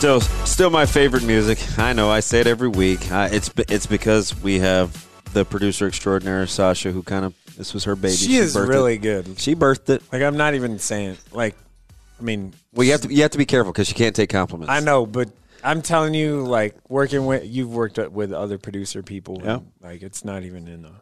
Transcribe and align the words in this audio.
Still, 0.00 0.22
still 0.22 0.70
my 0.70 0.86
favorite 0.86 1.24
music. 1.24 1.58
I 1.78 1.92
know. 1.92 2.10
I 2.10 2.20
say 2.20 2.40
it 2.40 2.46
every 2.46 2.68
week. 2.68 3.12
Uh, 3.12 3.28
it's 3.30 3.50
it's 3.68 3.84
because 3.84 4.34
we 4.42 4.58
have 4.60 5.06
the 5.34 5.44
producer 5.44 5.86
extraordinaire 5.86 6.46
Sasha, 6.46 6.90
who 6.90 7.02
kind 7.02 7.22
of 7.22 7.34
this 7.58 7.74
was 7.74 7.84
her 7.84 7.94
baby. 7.96 8.14
She, 8.14 8.36
is 8.36 8.56
really 8.56 8.94
it. 8.94 9.02
good. 9.02 9.38
She 9.38 9.54
birthed 9.54 9.90
it. 9.90 10.02
Like 10.10 10.22
I'm 10.22 10.38
not 10.38 10.54
even 10.54 10.78
saying 10.78 11.18
like, 11.32 11.54
I 12.18 12.22
mean, 12.22 12.54
Well, 12.72 12.86
you 12.86 12.92
have 12.92 13.02
to 13.02 13.12
you 13.12 13.20
have 13.20 13.32
to 13.32 13.38
be 13.38 13.44
careful 13.44 13.72
because 13.72 13.90
you 13.90 13.94
can't 13.94 14.16
take 14.16 14.30
compliments. 14.30 14.70
I 14.70 14.80
know, 14.80 15.04
but 15.04 15.28
I'm 15.62 15.82
telling 15.82 16.14
you, 16.14 16.46
like 16.46 16.76
working 16.88 17.26
with 17.26 17.44
you've 17.44 17.74
worked 17.74 17.98
with 17.98 18.32
other 18.32 18.56
producer 18.56 19.02
people. 19.02 19.42
Yeah. 19.44 19.58
like 19.82 20.00
it's 20.00 20.24
not 20.24 20.44
even 20.44 20.66
in 20.66 20.80
the. 20.80 20.92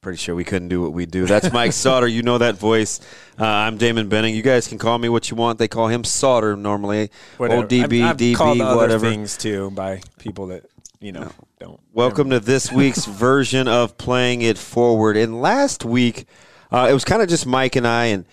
Pretty 0.00 0.18
sure 0.18 0.36
we 0.36 0.44
couldn't 0.44 0.68
do 0.68 0.80
what 0.80 0.92
we 0.92 1.06
do. 1.06 1.26
That's 1.26 1.52
Mike 1.52 1.72
Sauter. 1.84 2.06
You 2.06 2.22
know 2.22 2.38
that 2.38 2.54
voice. 2.54 3.00
Uh, 3.38 3.44
I'm 3.44 3.76
Damon 3.78 4.08
Benning. 4.08 4.32
You 4.32 4.42
guys 4.42 4.68
can 4.68 4.78
call 4.78 4.96
me 4.96 5.08
what 5.08 5.28
you 5.28 5.36
want. 5.36 5.58
They 5.58 5.66
call 5.66 5.88
him 5.88 6.04
Sauter 6.04 6.56
normally. 6.56 7.10
Whatever. 7.36 7.62
Old 7.62 7.68
DB, 7.68 8.02
I've, 8.04 8.10
I've 8.10 8.16
DB, 8.16 8.76
whatever. 8.76 9.10
things 9.10 9.36
too 9.36 9.72
by 9.72 10.00
people 10.20 10.46
that 10.48 10.66
you 11.00 11.10
know 11.10 11.32
don't. 11.58 11.80
Welcome 11.92 12.30
to 12.30 12.38
this 12.38 12.70
week's 12.70 13.04
version 13.06 13.66
of 13.66 13.98
Playing 13.98 14.42
It 14.42 14.56
Forward. 14.56 15.16
And 15.16 15.40
last 15.42 15.84
week, 15.84 16.26
uh, 16.70 16.86
it 16.88 16.92
was 16.94 17.04
kind 17.04 17.20
of 17.20 17.28
just 17.28 17.44
Mike 17.44 17.74
and 17.74 17.86
I, 17.86 18.06
and 18.06 18.24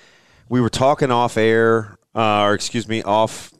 we 0.47 0.61
were 0.61 0.69
talking 0.69 1.09
off 1.09 1.35
air, 1.35 1.97
uh, 2.13 2.41
or 2.41 2.53
excuse 2.53 2.87
me, 2.87 3.01
off, 3.01 3.51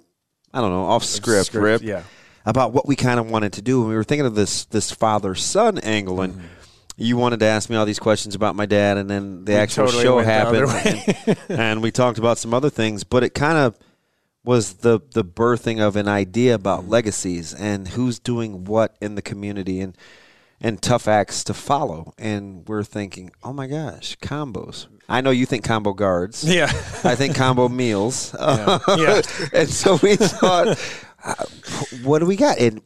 I 0.53 0.61
don't 0.61 0.69
know, 0.69 0.85
off 0.85 1.03
script, 1.03 1.47
script, 1.47 1.63
Rip, 1.63 1.81
yeah. 1.81 2.03
about 2.45 2.71
what 2.71 2.87
we 2.87 2.95
kind 2.95 3.19
of 3.19 3.31
wanted 3.31 3.53
to 3.53 3.63
do. 3.63 3.79
And 3.81 3.89
we 3.89 3.95
were 3.95 4.03
thinking 4.03 4.27
of 4.27 4.35
this 4.35 4.65
this 4.65 4.91
father 4.91 5.33
son 5.33 5.79
angle. 5.79 6.21
And 6.21 6.35
Mm-hmm. 6.35 6.47
You 6.97 7.17
wanted 7.17 7.39
to 7.41 7.45
ask 7.45 7.69
me 7.69 7.75
all 7.75 7.85
these 7.85 7.99
questions 7.99 8.35
about 8.35 8.55
my 8.55 8.65
dad, 8.65 8.97
and 8.97 9.09
then 9.09 9.45
the 9.45 9.53
actual 9.55 9.85
totally 9.85 10.03
show 10.03 10.15
went 10.17 10.27
the 10.27 10.33
other 10.33 10.67
happened. 10.67 11.37
and, 11.49 11.59
and 11.59 11.81
we 11.83 11.91
talked 11.91 12.17
about 12.17 12.37
some 12.37 12.53
other 12.53 12.69
things, 12.69 13.03
but 13.03 13.23
it 13.23 13.33
kind 13.33 13.57
of 13.57 13.77
was 14.43 14.75
the 14.75 14.99
the 15.13 15.23
birthing 15.25 15.79
of 15.85 15.95
an 15.95 16.07
idea 16.07 16.53
about 16.55 16.81
Mm-hmm. 16.81 16.91
legacies 16.91 17.53
and 17.53 17.87
who's 17.89 18.19
doing 18.19 18.63
what 18.65 18.95
in 19.01 19.15
the 19.15 19.21
community 19.21 19.81
and 19.81 19.97
and 20.61 20.81
tough 20.81 21.07
acts 21.07 21.43
to 21.45 21.53
follow. 21.53 22.13
And 22.17 22.65
we're 22.67 22.83
thinking, 22.83 23.31
oh 23.43 23.51
my 23.53 23.67
gosh, 23.67 24.17
combos. 24.19 24.87
I 25.09 25.21
know 25.21 25.31
you 25.31 25.45
think 25.45 25.63
combo 25.65 25.93
guards. 25.93 26.43
Yeah. 26.47 26.65
I 27.03 27.15
think 27.15 27.35
combo 27.35 27.67
meals. 27.81 28.33
Yeah. 28.39 29.21
and 29.51 29.69
so 29.69 29.99
we 30.01 30.15
thought, 30.15 30.79
uh, 31.23 31.35
what 32.03 32.19
do 32.19 32.25
we 32.25 32.35
got? 32.37 32.57
And 32.57 32.81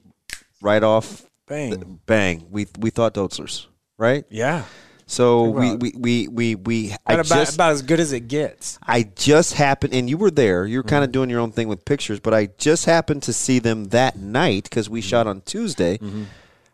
right 0.61 0.81
off, 0.83 1.25
Bang. 1.47 1.99
bang, 2.05 2.47
we 2.49 2.67
we 2.79 2.89
thought 2.89 3.13
Dotzlers, 3.13 3.67
right? 3.99 4.25
Yeah. 4.31 4.63
So 5.05 5.43
we, 5.49 5.75
we 5.75 5.91
we 5.97 6.27
we 6.27 6.55
we 6.55 6.95
I 7.05 7.13
About, 7.13 7.25
just 7.25 7.55
about 7.55 7.71
as 7.71 7.81
good 7.81 7.99
as 7.99 8.11
it 8.13 8.27
gets. 8.27 8.77
I 8.85 9.03
just 9.03 9.53
happened, 9.53 9.93
and 9.95 10.07
you 10.09 10.17
were 10.17 10.29
there. 10.31 10.65
You 10.67 10.77
were 10.79 10.83
kind 10.83 10.97
Mm-hmm. 11.01 11.03
of 11.05 11.11
doing 11.11 11.29
your 11.31 11.39
own 11.39 11.51
thing 11.51 11.67
with 11.67 11.83
pictures, 11.83 12.19
but 12.19 12.33
I 12.33 12.49
just 12.59 12.85
happened 12.85 13.23
to 13.23 13.33
see 13.33 13.57
them 13.59 13.85
that 13.85 14.17
night 14.19 14.63
because 14.65 14.87
we 14.89 15.01
shot 15.01 15.21
Mm-hmm. 15.25 15.29
on 15.29 15.41
Tuesday. 15.41 15.99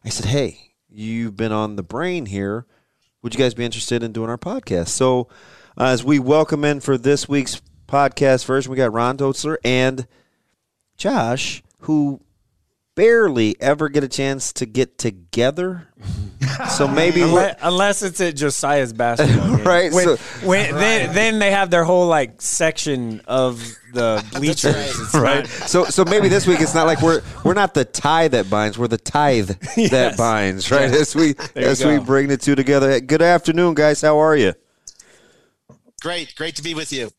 I 0.03 0.09
said, 0.09 0.25
"Hey, 0.25 0.73
you've 0.89 1.37
been 1.37 1.53
on 1.53 1.77
the 1.77 1.83
brain 1.83 2.25
here. 2.25 2.65
Would 3.21 3.33
you 3.33 3.39
guys 3.39 3.53
be 3.53 3.63
interested 3.63 4.03
in 4.03 4.11
doing 4.11 4.29
our 4.29 4.37
podcast?" 4.37 4.89
So, 4.89 5.29
uh, 5.77 5.85
as 5.85 6.03
we 6.03 6.19
welcome 6.19 6.65
in 6.65 6.81
for 6.81 6.97
this 6.97 7.29
week's 7.29 7.61
podcast 7.87 8.45
version, 8.45 8.69
we 8.69 8.75
got 8.75 8.91
Ron 8.91 9.15
Dotzler 9.17 9.55
and 9.63 10.07
Josh, 10.97 11.63
who 11.81 12.19
barely 12.95 13.55
ever 13.61 13.89
get 13.89 14.03
a 14.03 14.07
chance 14.07 14.51
to 14.53 14.65
get 14.65 14.97
together. 14.97 15.87
so 16.75 16.87
maybe 16.87 17.21
Unless, 17.21 17.57
unless 17.61 18.01
it's 18.01 18.21
at 18.21 18.35
Josiah's 18.35 18.93
basketball 18.93 19.57
game. 19.57 19.65
Right, 19.65 19.91
When, 19.93 20.05
so- 20.05 20.15
when, 20.47 20.73
Then, 20.75 21.13
then 21.13 21.39
they 21.39 21.51
have 21.51 21.69
their 21.69 21.83
whole 21.83 22.07
like 22.07 22.41
section 22.41 23.21
of 23.27 23.61
the 23.93 24.23
bleachers. 24.35 24.75
It's 24.99 25.13
right? 25.13 25.45
So 25.47 25.85
so 25.85 26.03
maybe 26.05 26.27
this 26.29 26.47
week 26.47 26.59
it's 26.61 26.73
not 26.75 26.85
like 26.87 27.01
we're 27.01 27.21
we're 27.43 27.53
not 27.53 27.73
the 27.73 27.85
tie 27.85 28.27
that 28.29 28.49
binds, 28.49 28.77
we're 28.77 28.87
the 28.87 28.97
tithe 28.97 29.49
that 29.89 30.15
binds, 30.17 30.71
right? 30.71 30.89
As 30.91 31.15
we 31.15 31.27
you 31.27 31.35
as 31.55 31.83
we 31.85 31.99
bring 31.99 32.27
the 32.27 32.37
two 32.37 32.55
together. 32.55 32.99
Good 32.99 33.21
afternoon, 33.21 33.73
guys. 33.73 34.01
How 34.01 34.17
are 34.19 34.35
you? 34.35 34.53
Great, 36.01 36.35
great 36.35 36.55
to 36.57 36.61
be 36.63 36.73
with 36.73 36.91
you. 36.93 37.09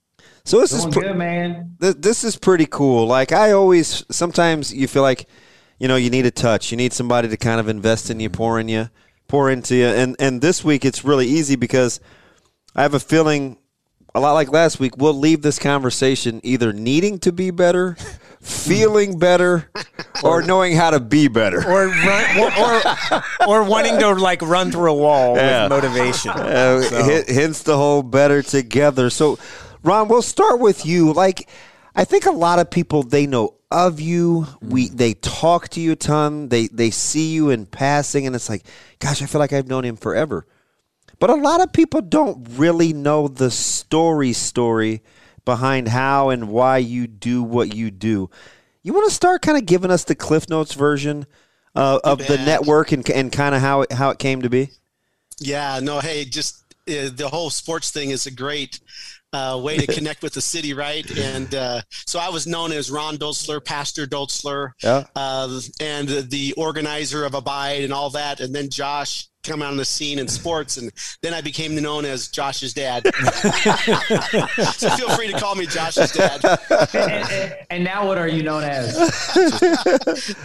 So 0.45 0.61
this 0.61 0.73
is 0.73 0.83
Doing 0.83 0.93
pr- 0.93 1.01
good, 1.01 1.17
man. 1.17 1.77
th- 1.81 1.97
this 1.99 2.23
is 2.23 2.37
pretty 2.37 2.67
cool. 2.67 3.07
Like 3.07 3.33
I 3.33 3.53
always 3.53 4.05
sometimes 4.11 4.73
you 4.73 4.87
feel 4.87 5.03
like 5.03 5.27
you 5.79 5.89
know 5.89 5.97
you 5.97 6.11
need 6.11 6.27
a 6.27 6.31
touch. 6.31 6.71
You 6.71 6.77
need 6.77 6.93
somebody 6.93 7.29
to 7.29 7.37
kind 7.37 7.61
of 7.61 7.69
invest 7.69 8.11
in 8.11 8.21
you, 8.21 8.31
pour 8.31 8.59
in 8.61 8.69
you, 8.69 8.91
pour 9.29 9.51
into 9.51 9.75
you. 9.77 9.87
And 9.87 10.17
and 10.19 10.41
this 10.41 10.65
week 10.65 10.85
it's 10.85 11.05
really 11.05 11.27
easy 11.27 11.57
because 11.57 12.01
I 12.75 12.83
have 12.83 12.95
a 12.95 13.01
feeling 13.01 13.59
a 14.15 14.21
lot 14.21 14.33
like 14.33 14.51
last 14.51 14.81
week 14.81 14.97
we'll 14.97 15.13
leave 15.19 15.43
this 15.43 15.59
conversation 15.59 16.41
either 16.43 16.73
needing 16.73 17.19
to 17.21 17.33
be 17.33 17.51
better, 17.51 17.97
feeling 18.41 19.19
better, 19.19 19.71
or 20.25 20.41
knowing 20.43 20.75
how 20.75 20.91
to 20.91 21.01
be 21.01 21.29
better. 21.29 21.59
or, 21.59 21.89
run, 21.89 22.39
or, 22.39 22.81
or 23.13 23.25
or 23.49 23.65
wanting 23.65 23.99
to 23.99 24.13
like 24.15 24.41
run 24.43 24.71
through 24.73 24.91
a 24.91 24.95
wall 24.95 25.37
Yeah. 25.37 25.65
with 25.65 25.71
motivation. 25.73 26.31
Uh, 26.37 26.81
So- 26.83 27.23
hence 27.29 27.63
the 27.63 27.77
whole 27.77 28.03
better 28.03 28.43
together. 28.43 29.11
So, 29.11 29.39
Ron, 29.83 30.09
we'll 30.09 30.23
start 30.23 30.61
with 30.61 30.87
you. 30.87 31.13
Like, 31.13 31.49
I 31.95 32.05
think 32.05 32.25
a 32.27 32.31
lot 32.31 32.59
of 32.59 32.71
people 32.71 33.03
they 33.03 33.27
know 33.27 33.55
of 33.77 34.01
you. 34.01 34.47
We 34.63 34.89
they 34.89 35.13
talk 35.13 35.69
to 35.71 35.81
you 35.81 35.93
a 35.93 35.97
ton. 35.97 36.49
They 36.49 36.69
they 36.69 36.91
see 36.91 37.35
you 37.35 37.51
in 37.51 37.67
passing, 37.67 38.27
and 38.27 38.35
it's 38.35 38.49
like, 38.49 38.65
gosh, 38.99 39.21
I 39.21 39.27
feel 39.27 39.39
like 39.39 39.53
I've 39.53 39.69
known 39.69 39.85
him 39.85 39.97
forever. 39.97 40.47
But 41.19 41.31
a 41.31 41.35
lot 41.35 41.61
of 41.61 41.73
people 41.73 42.01
don't 42.01 42.47
really 42.53 42.95
know 42.95 43.29
the 43.29 43.51
story 43.51 44.33
story 44.33 45.03
behind 45.45 45.89
how 45.89 46.31
and 46.31 46.49
why 46.49 46.79
you 46.79 47.07
do 47.07 47.43
what 47.43 47.75
you 47.75 47.91
do. 47.91 48.31
You 48.83 48.95
want 48.95 49.09
to 49.09 49.15
start 49.15 49.43
kind 49.43 49.59
of 49.59 49.67
giving 49.67 49.91
us 49.91 50.05
the 50.05 50.15
Cliff 50.15 50.49
Notes 50.49 50.73
version 50.73 51.27
uh, 51.75 52.01
of 52.03 52.27
the 52.27 52.39
network 52.39 52.93
and 52.93 53.09
and 53.11 53.31
kind 53.31 53.55
of 53.55 53.61
how 53.61 53.83
it, 53.83 53.93
how 53.93 54.09
it 54.09 54.19
came 54.19 54.41
to 54.41 54.49
be. 54.49 54.71
Yeah, 55.39 55.81
no, 55.83 56.01
hey, 56.01 56.25
just 56.25 56.65
uh, 56.89 57.11
the 57.13 57.29
whole 57.31 57.51
sports 57.51 57.91
thing 57.91 58.09
is 58.09 58.25
a 58.25 58.31
great 58.31 58.81
uh, 59.33 59.61
way 59.63 59.77
to 59.79 59.87
connect 59.87 60.23
with 60.23 60.33
the 60.35 60.41
city, 60.41 60.73
right? 60.75 61.09
And 61.19 61.55
uh, 61.55 61.83
so 62.07 62.19
I 62.19 62.29
was 62.31 62.47
known 62.47 62.73
as 62.73 62.91
Ron 62.91 63.17
Dotzler, 63.19 63.65
Pastor 63.65 64.07
Dotzler, 64.07 64.71
Yeah. 64.83 65.05
uh, 65.15 65.61
and 65.81 66.09
the 66.09 66.55
organizer 66.57 67.25
of 67.25 67.35
Abide 67.35 67.83
and 67.85 67.93
all 67.93 68.11
that. 68.11 68.41
And 68.41 68.55
then 68.55 68.71
Josh 68.71 69.29
come 69.47 69.63
on 69.63 69.77
the 69.77 69.85
scene 69.85 70.19
in 70.19 70.29
sports, 70.29 70.77
and 70.77 70.91
then 71.23 71.33
I 71.35 71.41
became 71.41 71.75
known 71.77 72.05
as 72.05 72.29
Josh's 72.29 72.75
dad. 72.75 73.05
so 74.77 74.91
feel 74.91 75.11
free 75.11 75.31
to 75.33 75.39
call 75.39 75.55
me 75.55 75.67
Josh's 75.67 76.13
dad. 76.13 76.45
And, 76.45 77.31
and- 77.31 77.57
and 77.69 77.85
now 77.85 78.07
what 78.07 78.17
are 78.17 78.29
you 78.29 78.43
known 78.43 78.63
as? 78.65 78.97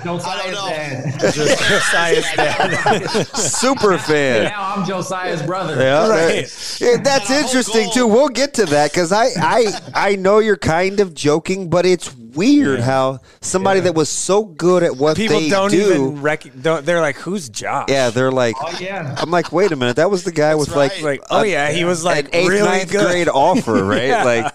Josiah's 0.04 0.52
know. 0.52 0.68
dad. 0.70 1.20
Josiah's 1.34 2.26
dad. 2.36 3.08
Super 3.38 3.98
fan. 3.98 4.46
now 4.46 4.76
I'm 4.76 4.86
Josiah's 4.88 5.42
brother. 5.44 5.76
Yeah, 5.78 6.08
Right. 6.10 6.46
that- 6.46 6.78
yeah, 6.82 6.98
that's 7.02 7.30
And 7.30 7.36
our 7.38 7.42
whole 7.42 7.48
interesting 7.48 7.90
too. 7.94 8.08
We'll 8.08 8.30
get 8.30 8.54
to 8.56 8.66
that 8.66 8.92
because 8.92 9.12
I, 9.12 9.28
I, 9.40 9.80
I 9.94 10.16
know 10.16 10.40
you're 10.40 10.58
kind 10.58 11.00
of 11.00 11.14
joking, 11.14 11.70
but 11.70 11.86
it's 11.86 12.14
weird 12.36 12.80
how 12.80 13.20
somebody 13.42 13.80
that 13.82 13.96
was 13.96 14.10
so 14.10 14.44
good 14.44 14.84
at 14.84 14.96
what 14.98 15.18
People 15.18 15.40
they 15.40 15.50
don't 15.50 15.72
do, 15.72 15.90
even 15.90 16.22
rec- 16.22 16.62
don't, 16.62 16.86
They're 16.86 17.02
like, 17.02 17.18
"Who's 17.18 17.50
Josh?" 17.50 17.88
yeah, 17.90 18.10
they're 18.10 18.32
like, 18.32 18.56
Oh 18.60 18.78
yeah. 18.80 19.16
I'm 19.18 19.32
like, 19.32 19.52
wait 19.52 19.72
a 19.72 19.76
minute, 19.76 19.96
that 19.98 20.10
was 20.10 20.24
the 20.24 20.32
guy 20.32 20.56
with 20.56 20.70
like, 20.76 20.92
right. 20.94 21.04
like, 21.04 21.22
oh 21.30 21.44
yeah, 21.44 21.72
he 21.72 21.84
was 21.86 22.04
like 22.04 22.26
an 22.26 22.36
eighth, 22.36 22.50
really 22.50 22.68
ninth 22.70 22.92
good. 22.92 23.06
grade 23.08 23.28
offer, 23.30 23.84
right? 23.86 24.08
Yeah. 24.08 24.24
Like, 24.24 24.54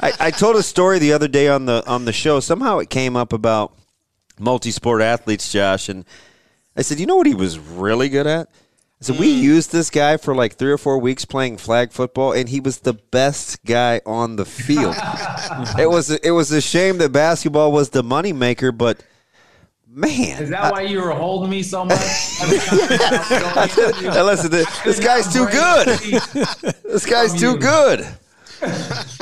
I, 0.00 0.26
I 0.26 0.30
told 0.30 0.56
a 0.56 0.62
story 0.62 0.98
the 0.98 1.12
other 1.12 1.28
day 1.28 1.48
on 1.48 1.66
the 1.66 1.82
on 1.86 2.04
the 2.04 2.12
show. 2.12 2.40
Somehow 2.40 2.78
it 2.78 2.90
came 2.90 3.16
up 3.16 3.32
about 3.32 3.74
multi-sport 4.38 5.02
athletes, 5.02 5.50
Josh, 5.52 5.88
and 5.88 6.04
I 6.76 6.82
said, 6.82 6.98
you 7.00 7.06
know 7.06 7.16
what 7.16 7.26
he 7.26 7.34
was 7.34 7.58
really 7.58 8.08
good 8.08 8.26
at? 8.26 8.48
I 9.02 9.04
said, 9.06 9.18
we 9.18 9.34
mm. 9.34 9.40
used 9.40 9.72
this 9.72 9.90
guy 9.90 10.16
for 10.16 10.34
like 10.34 10.54
three 10.54 10.70
or 10.70 10.78
four 10.78 10.98
weeks 10.98 11.24
playing 11.24 11.56
flag 11.56 11.90
football, 11.90 12.32
and 12.32 12.48
he 12.48 12.60
was 12.60 12.78
the 12.80 12.94
best 12.94 13.64
guy 13.64 14.00
on 14.06 14.36
the 14.36 14.44
field. 14.44 14.94
it 15.78 15.90
was 15.90 16.10
it 16.10 16.30
was 16.30 16.52
a 16.52 16.60
shame 16.60 16.98
that 16.98 17.10
basketball 17.10 17.72
was 17.72 17.90
the 17.90 18.02
moneymaker, 18.02 18.76
but 18.76 19.04
Man, 19.94 20.42
Is 20.42 20.48
that 20.48 20.72
why 20.72 20.82
you 20.82 21.02
were 21.02 21.10
holding 21.10 21.50
me 21.50 21.62
so 21.62 21.84
much? 21.84 21.98
Every 22.40 22.58
time 22.58 22.78
I 22.80 23.66
was 23.66 23.74
going 23.74 24.06
in, 24.06 24.12
Hey, 24.12 24.22
listen, 24.22 24.50
this, 24.50 24.78
this 24.84 25.00
guy's 25.00 25.30
too 25.30 25.46
good. 25.48 25.86
This 26.82 27.04
guy's 27.04 27.38
too 27.38 27.50
you. 27.50 27.58
good. 27.58 28.08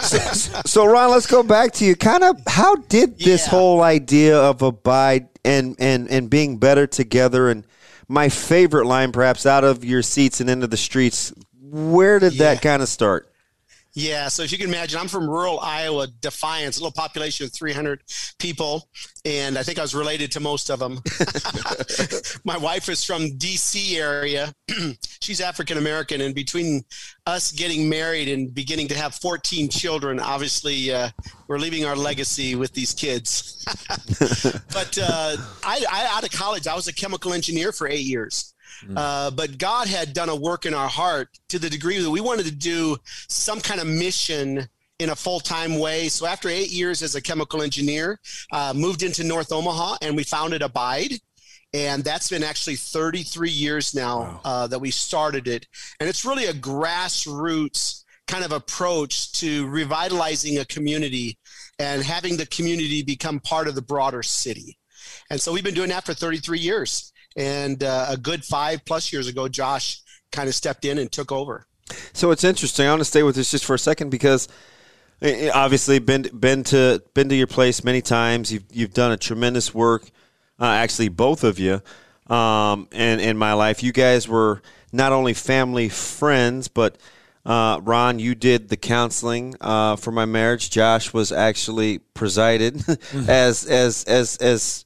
so, 0.00 0.18
so, 0.66 0.86
Ron, 0.86 1.10
let's 1.10 1.26
go 1.26 1.42
back 1.42 1.72
to 1.72 1.84
you. 1.84 1.96
Kind 1.96 2.22
of, 2.22 2.40
how 2.46 2.76
did 2.76 3.18
this 3.18 3.46
Yeah. 3.46 3.50
whole 3.50 3.82
idea 3.82 4.38
of 4.38 4.62
abide 4.62 5.26
and 5.44 5.74
and 5.80 6.08
and 6.08 6.30
being 6.30 6.58
better 6.58 6.86
together 6.86 7.48
and 7.48 7.64
my 8.10 8.28
favorite 8.28 8.86
line, 8.86 9.12
perhaps, 9.12 9.46
out 9.46 9.62
of 9.62 9.84
your 9.84 10.02
seats 10.02 10.40
and 10.40 10.50
into 10.50 10.66
the 10.66 10.76
streets. 10.76 11.32
Where 11.62 12.18
did 12.18 12.34
that 12.38 12.60
kind 12.60 12.82
of 12.82 12.88
start? 12.88 13.29
Yeah, 13.94 14.28
so 14.28 14.42
if 14.42 14.52
you 14.52 14.58
can 14.58 14.68
imagine, 14.68 15.00
I'm 15.00 15.08
from 15.08 15.28
rural 15.28 15.58
Iowa, 15.58 16.06
Defiance, 16.20 16.78
a 16.78 16.80
little 16.80 16.92
population 16.92 17.46
of 17.46 17.52
300 17.52 18.02
people, 18.38 18.88
and 19.24 19.58
I 19.58 19.64
think 19.64 19.78
I 19.78 19.82
was 19.82 19.94
related 19.96 20.30
to 20.32 20.40
most 20.40 20.70
of 20.70 20.78
them. 20.78 21.00
My 22.44 22.56
wife 22.56 22.88
is 22.88 23.04
from 23.04 23.36
D.C. 23.36 23.98
area. 23.98 24.54
She's 25.20 25.40
African 25.40 25.76
American, 25.76 26.20
and 26.20 26.34
between 26.36 26.84
us 27.26 27.50
getting 27.50 27.88
married 27.88 28.28
and 28.28 28.54
beginning 28.54 28.86
to 28.88 28.96
have 28.96 29.14
14 29.16 29.68
children, 29.68 30.20
obviously 30.20 30.92
uh, 30.92 31.10
we're 31.48 31.58
leaving 31.58 31.84
our 31.84 31.96
legacy 31.96 32.54
with 32.54 32.72
these 32.72 32.94
kids. 32.94 33.64
but 34.72 34.98
uh, 35.02 35.36
I, 35.64 35.84
I, 35.90 36.08
out 36.12 36.22
of 36.22 36.30
college, 36.30 36.68
I 36.68 36.76
was 36.76 36.86
a 36.86 36.94
chemical 36.94 37.32
engineer 37.32 37.72
for 37.72 37.88
eight 37.88 38.04
years. 38.04 38.54
Uh, 38.96 39.30
but 39.30 39.58
God 39.58 39.88
had 39.88 40.12
done 40.12 40.28
a 40.28 40.36
work 40.36 40.66
in 40.66 40.74
our 40.74 40.88
heart 40.88 41.28
to 41.48 41.58
the 41.58 41.70
degree 41.70 41.98
that 41.98 42.10
we 42.10 42.20
wanted 42.20 42.46
to 42.46 42.52
do 42.52 42.96
some 43.28 43.60
kind 43.60 43.80
of 43.80 43.86
mission 43.86 44.68
in 44.98 45.10
a 45.10 45.16
full-time 45.16 45.78
way. 45.78 46.08
So 46.08 46.26
after 46.26 46.48
eight 46.48 46.70
years 46.70 47.02
as 47.02 47.14
a 47.14 47.22
chemical 47.22 47.62
engineer, 47.62 48.20
uh, 48.52 48.74
moved 48.76 49.02
into 49.02 49.24
North 49.24 49.50
Omaha 49.50 49.96
and 50.02 50.14
we 50.14 50.24
founded 50.24 50.62
Abide. 50.62 51.14
And 51.72 52.02
that's 52.02 52.28
been 52.28 52.42
actually 52.42 52.76
33 52.76 53.48
years 53.48 53.94
now 53.94 54.40
uh, 54.44 54.66
that 54.66 54.80
we 54.80 54.90
started 54.90 55.46
it. 55.46 55.66
And 56.00 56.08
it's 56.08 56.24
really 56.24 56.46
a 56.46 56.52
grassroots 56.52 58.04
kind 58.26 58.44
of 58.44 58.52
approach 58.52 59.32
to 59.32 59.66
revitalizing 59.68 60.58
a 60.58 60.64
community 60.64 61.38
and 61.78 62.02
having 62.02 62.36
the 62.36 62.46
community 62.46 63.02
become 63.02 63.40
part 63.40 63.68
of 63.68 63.74
the 63.74 63.82
broader 63.82 64.22
city. 64.22 64.78
And 65.30 65.40
so 65.40 65.52
we've 65.52 65.64
been 65.64 65.74
doing 65.74 65.88
that 65.90 66.04
for 66.04 66.14
33 66.14 66.58
years. 66.58 67.09
And 67.36 67.82
uh, 67.82 68.06
a 68.08 68.16
good 68.16 68.44
five 68.44 68.84
plus 68.84 69.12
years 69.12 69.28
ago, 69.28 69.48
Josh 69.48 70.00
kind 70.32 70.48
of 70.48 70.54
stepped 70.54 70.84
in 70.84 70.98
and 70.98 71.10
took 71.10 71.32
over. 71.32 71.66
So 72.12 72.30
it's 72.30 72.44
interesting. 72.44 72.86
I 72.86 72.90
want 72.90 73.00
to 73.00 73.04
stay 73.04 73.22
with 73.22 73.36
this 73.36 73.50
just 73.50 73.64
for 73.64 73.74
a 73.74 73.78
second 73.78 74.10
because 74.10 74.48
eh, 75.22 75.46
eh, 75.46 75.50
obviously 75.52 75.98
been 75.98 76.28
been 76.32 76.64
to 76.64 77.02
been 77.14 77.28
to 77.28 77.34
your 77.34 77.46
place 77.46 77.84
many 77.84 78.02
times. 78.02 78.52
You've 78.52 78.64
you've 78.70 78.94
done 78.94 79.12
a 79.12 79.16
tremendous 79.16 79.74
work. 79.74 80.10
Uh, 80.60 80.66
actually, 80.66 81.08
both 81.08 81.42
of 81.42 81.58
you, 81.58 81.80
um, 82.28 82.86
and 82.92 83.20
in 83.20 83.36
my 83.36 83.54
life, 83.54 83.82
you 83.82 83.92
guys 83.92 84.28
were 84.28 84.60
not 84.92 85.12
only 85.12 85.32
family 85.32 85.88
friends, 85.88 86.68
but 86.68 86.98
uh, 87.46 87.80
Ron, 87.82 88.18
you 88.18 88.34
did 88.34 88.68
the 88.68 88.76
counseling 88.76 89.54
uh, 89.60 89.96
for 89.96 90.12
my 90.12 90.26
marriage. 90.26 90.70
Josh 90.70 91.12
was 91.12 91.32
actually 91.32 91.98
presided 91.98 92.82
as 93.28 93.64
as 93.64 94.04
as 94.04 94.36
as 94.36 94.84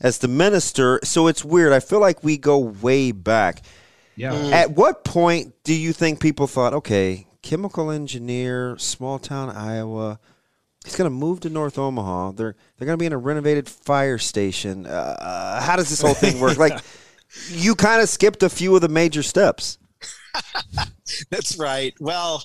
as 0.00 0.18
the 0.18 0.28
minister. 0.28 1.00
So 1.04 1.26
it's 1.26 1.44
weird. 1.44 1.72
I 1.72 1.80
feel 1.80 2.00
like 2.00 2.22
we 2.22 2.38
go 2.38 2.58
way 2.58 3.12
back. 3.12 3.62
Yeah. 4.16 4.34
At 4.34 4.70
what 4.70 5.04
point 5.04 5.54
do 5.64 5.74
you 5.74 5.92
think 5.92 6.20
people 6.20 6.46
thought, 6.46 6.72
okay, 6.72 7.26
chemical 7.42 7.90
engineer, 7.90 8.76
small 8.78 9.18
town 9.18 9.50
Iowa, 9.50 10.18
he's 10.84 10.96
going 10.96 11.10
to 11.10 11.14
move 11.14 11.40
to 11.40 11.50
North 11.50 11.78
Omaha. 11.78 12.32
They're 12.32 12.56
they're 12.76 12.86
going 12.86 12.96
to 12.96 13.02
be 13.02 13.06
in 13.06 13.12
a 13.12 13.18
renovated 13.18 13.68
fire 13.68 14.18
station. 14.18 14.86
Uh, 14.86 15.60
how 15.60 15.76
does 15.76 15.90
this 15.90 16.00
whole 16.00 16.14
thing 16.14 16.40
work? 16.40 16.56
like, 16.58 16.80
you 17.50 17.74
kind 17.74 18.00
of 18.00 18.08
skipped 18.08 18.42
a 18.42 18.48
few 18.48 18.74
of 18.74 18.80
the 18.80 18.88
major 18.88 19.22
steps. 19.22 19.78
That's 21.30 21.58
right. 21.58 21.94
Well, 22.00 22.42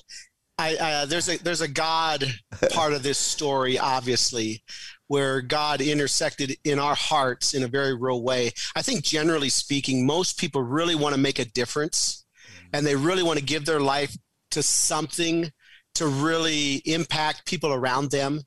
I, 0.58 0.76
uh, 0.76 1.06
there's 1.06 1.28
a 1.28 1.38
there's 1.38 1.62
a 1.62 1.68
God 1.68 2.24
part 2.70 2.92
of 2.92 3.02
this 3.02 3.18
story, 3.18 3.78
obviously, 3.78 4.62
where 5.08 5.40
God 5.40 5.80
intersected 5.80 6.56
in 6.64 6.78
our 6.78 6.94
hearts 6.94 7.54
in 7.54 7.62
a 7.62 7.68
very 7.68 7.94
real 7.94 8.22
way. 8.22 8.52
I 8.74 8.82
think, 8.82 9.04
generally 9.04 9.48
speaking, 9.48 10.06
most 10.06 10.38
people 10.38 10.62
really 10.62 10.94
want 10.94 11.14
to 11.14 11.20
make 11.20 11.38
a 11.38 11.44
difference, 11.44 12.24
mm-hmm. 12.46 12.68
and 12.72 12.86
they 12.86 12.96
really 12.96 13.22
want 13.22 13.38
to 13.38 13.44
give 13.44 13.64
their 13.64 13.80
life 13.80 14.16
to 14.52 14.62
something 14.62 15.50
to 15.94 16.06
really 16.06 16.76
impact 16.84 17.46
people 17.46 17.72
around 17.72 18.10
them. 18.10 18.42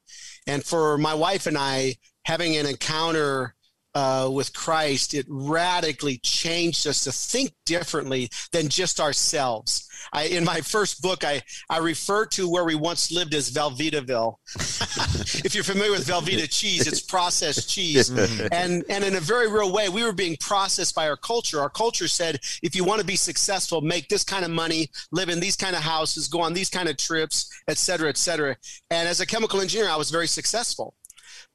And 0.48 0.64
for 0.64 0.98
my 0.98 1.14
wife 1.14 1.48
and 1.48 1.58
I, 1.58 1.96
having 2.26 2.56
an 2.58 2.66
encounter 2.66 3.55
uh, 3.96 4.30
with 4.32 4.54
Christ, 4.54 5.14
it 5.14 5.26
radically 5.30 6.18
changed 6.18 6.86
us 6.86 7.06
to 7.06 7.14
think 7.14 7.54
differently 7.66 8.30
than 8.52 8.68
just 8.68 9.00
ourselves. 9.00 9.90
I, 10.12 10.24
in 10.26 10.44
my 10.44 10.60
first 10.60 11.02
book, 11.02 11.24
I, 11.24 11.42
I 11.70 11.78
refer 11.78 12.26
to 12.28 12.50
where 12.50 12.66
we 12.66 12.76
once 12.76 13.12
lived 13.12 13.34
as 13.34 13.50
Velveetaville. 13.50 14.36
if 15.46 15.56
you're 15.56 15.64
familiar 15.64 15.92
with 15.92 16.06
Velveeta 16.06 16.50
cheese, 16.50 16.88
it's 16.88 17.00
processed 17.00 17.70
cheese. 17.70 18.10
and, 18.52 18.84
and 18.90 19.04
in 19.04 19.16
a 19.16 19.22
very 19.22 19.50
real 19.50 19.72
way, 19.72 19.88
we 19.88 20.04
were 20.04 20.14
being 20.14 20.36
processed 20.42 20.94
by 20.94 21.08
our 21.08 21.18
culture. 21.18 21.62
Our 21.62 21.70
culture 21.70 22.10
said, 22.10 22.42
if 22.62 22.76
you 22.76 22.84
want 22.84 23.00
to 23.00 23.08
be 23.08 23.16
successful, 23.16 23.80
make 23.80 24.10
this 24.10 24.26
kind 24.26 24.44
of 24.44 24.52
money, 24.52 24.90
live 25.12 25.30
in 25.30 25.40
these 25.40 25.56
kind 25.56 25.76
of 25.76 25.82
houses, 25.82 26.28
go 26.28 26.42
on 26.42 26.54
these 26.54 26.70
kind 26.70 26.90
of 26.90 26.98
trips, 26.98 27.50
et 27.70 27.78
cetera, 27.78 28.10
et 28.10 28.18
cetera. 28.18 28.58
And 28.90 29.08
as 29.08 29.22
a 29.22 29.26
chemical 29.26 29.62
engineer, 29.62 29.90
I 29.90 29.96
was 29.96 30.12
very 30.12 30.28
successful 30.28 30.94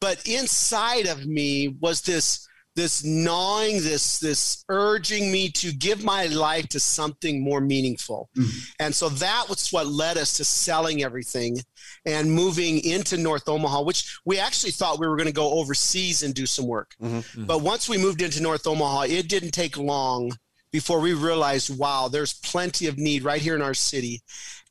but 0.00 0.26
inside 0.26 1.06
of 1.06 1.26
me 1.26 1.76
was 1.80 2.00
this 2.02 2.46
this 2.76 3.04
gnawing 3.04 3.76
this 3.82 4.18
this 4.20 4.64
urging 4.68 5.32
me 5.32 5.50
to 5.50 5.72
give 5.72 6.04
my 6.04 6.26
life 6.26 6.68
to 6.68 6.78
something 6.78 7.42
more 7.42 7.60
meaningful. 7.60 8.30
Hmm. 8.34 8.44
And 8.78 8.94
so 8.94 9.08
that 9.08 9.46
was 9.48 9.70
what 9.70 9.86
led 9.86 10.16
us 10.16 10.34
to 10.34 10.44
selling 10.44 11.02
everything 11.02 11.58
and 12.06 12.32
moving 12.32 12.82
into 12.84 13.16
north 13.16 13.48
omaha 13.48 13.82
which 13.82 14.18
we 14.24 14.38
actually 14.38 14.70
thought 14.70 15.00
we 15.00 15.08
were 15.08 15.16
going 15.16 15.26
to 15.26 15.32
go 15.32 15.52
overseas 15.52 16.22
and 16.22 16.32
do 16.32 16.46
some 16.46 16.66
work. 16.66 16.94
Mm-hmm. 17.02 17.40
Hmm. 17.40 17.44
But 17.44 17.60
once 17.60 17.88
we 17.88 17.98
moved 17.98 18.22
into 18.22 18.42
north 18.42 18.66
omaha 18.66 19.02
it 19.02 19.28
didn't 19.28 19.52
take 19.52 19.76
long 19.76 20.32
before 20.72 21.00
we 21.00 21.12
realized 21.12 21.76
wow 21.76 22.06
there's 22.06 22.34
plenty 22.34 22.86
of 22.86 22.96
need 22.96 23.24
right 23.24 23.42
here 23.42 23.56
in 23.56 23.62
our 23.62 23.74
city. 23.74 24.22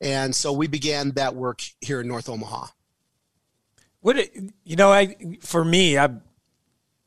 And 0.01 0.33
so 0.33 0.53
we 0.53 0.67
began 0.67 1.11
that 1.11 1.35
work 1.35 1.61
here 1.81 1.99
in 2.01 2.07
north 2.07 2.29
omaha 2.29 2.67
What 4.01 4.17
it, 4.17 4.31
you 4.63 4.75
know, 4.75 4.91
I 4.91 5.15
for 5.41 5.63
me, 5.65 5.97
I 5.97 6.09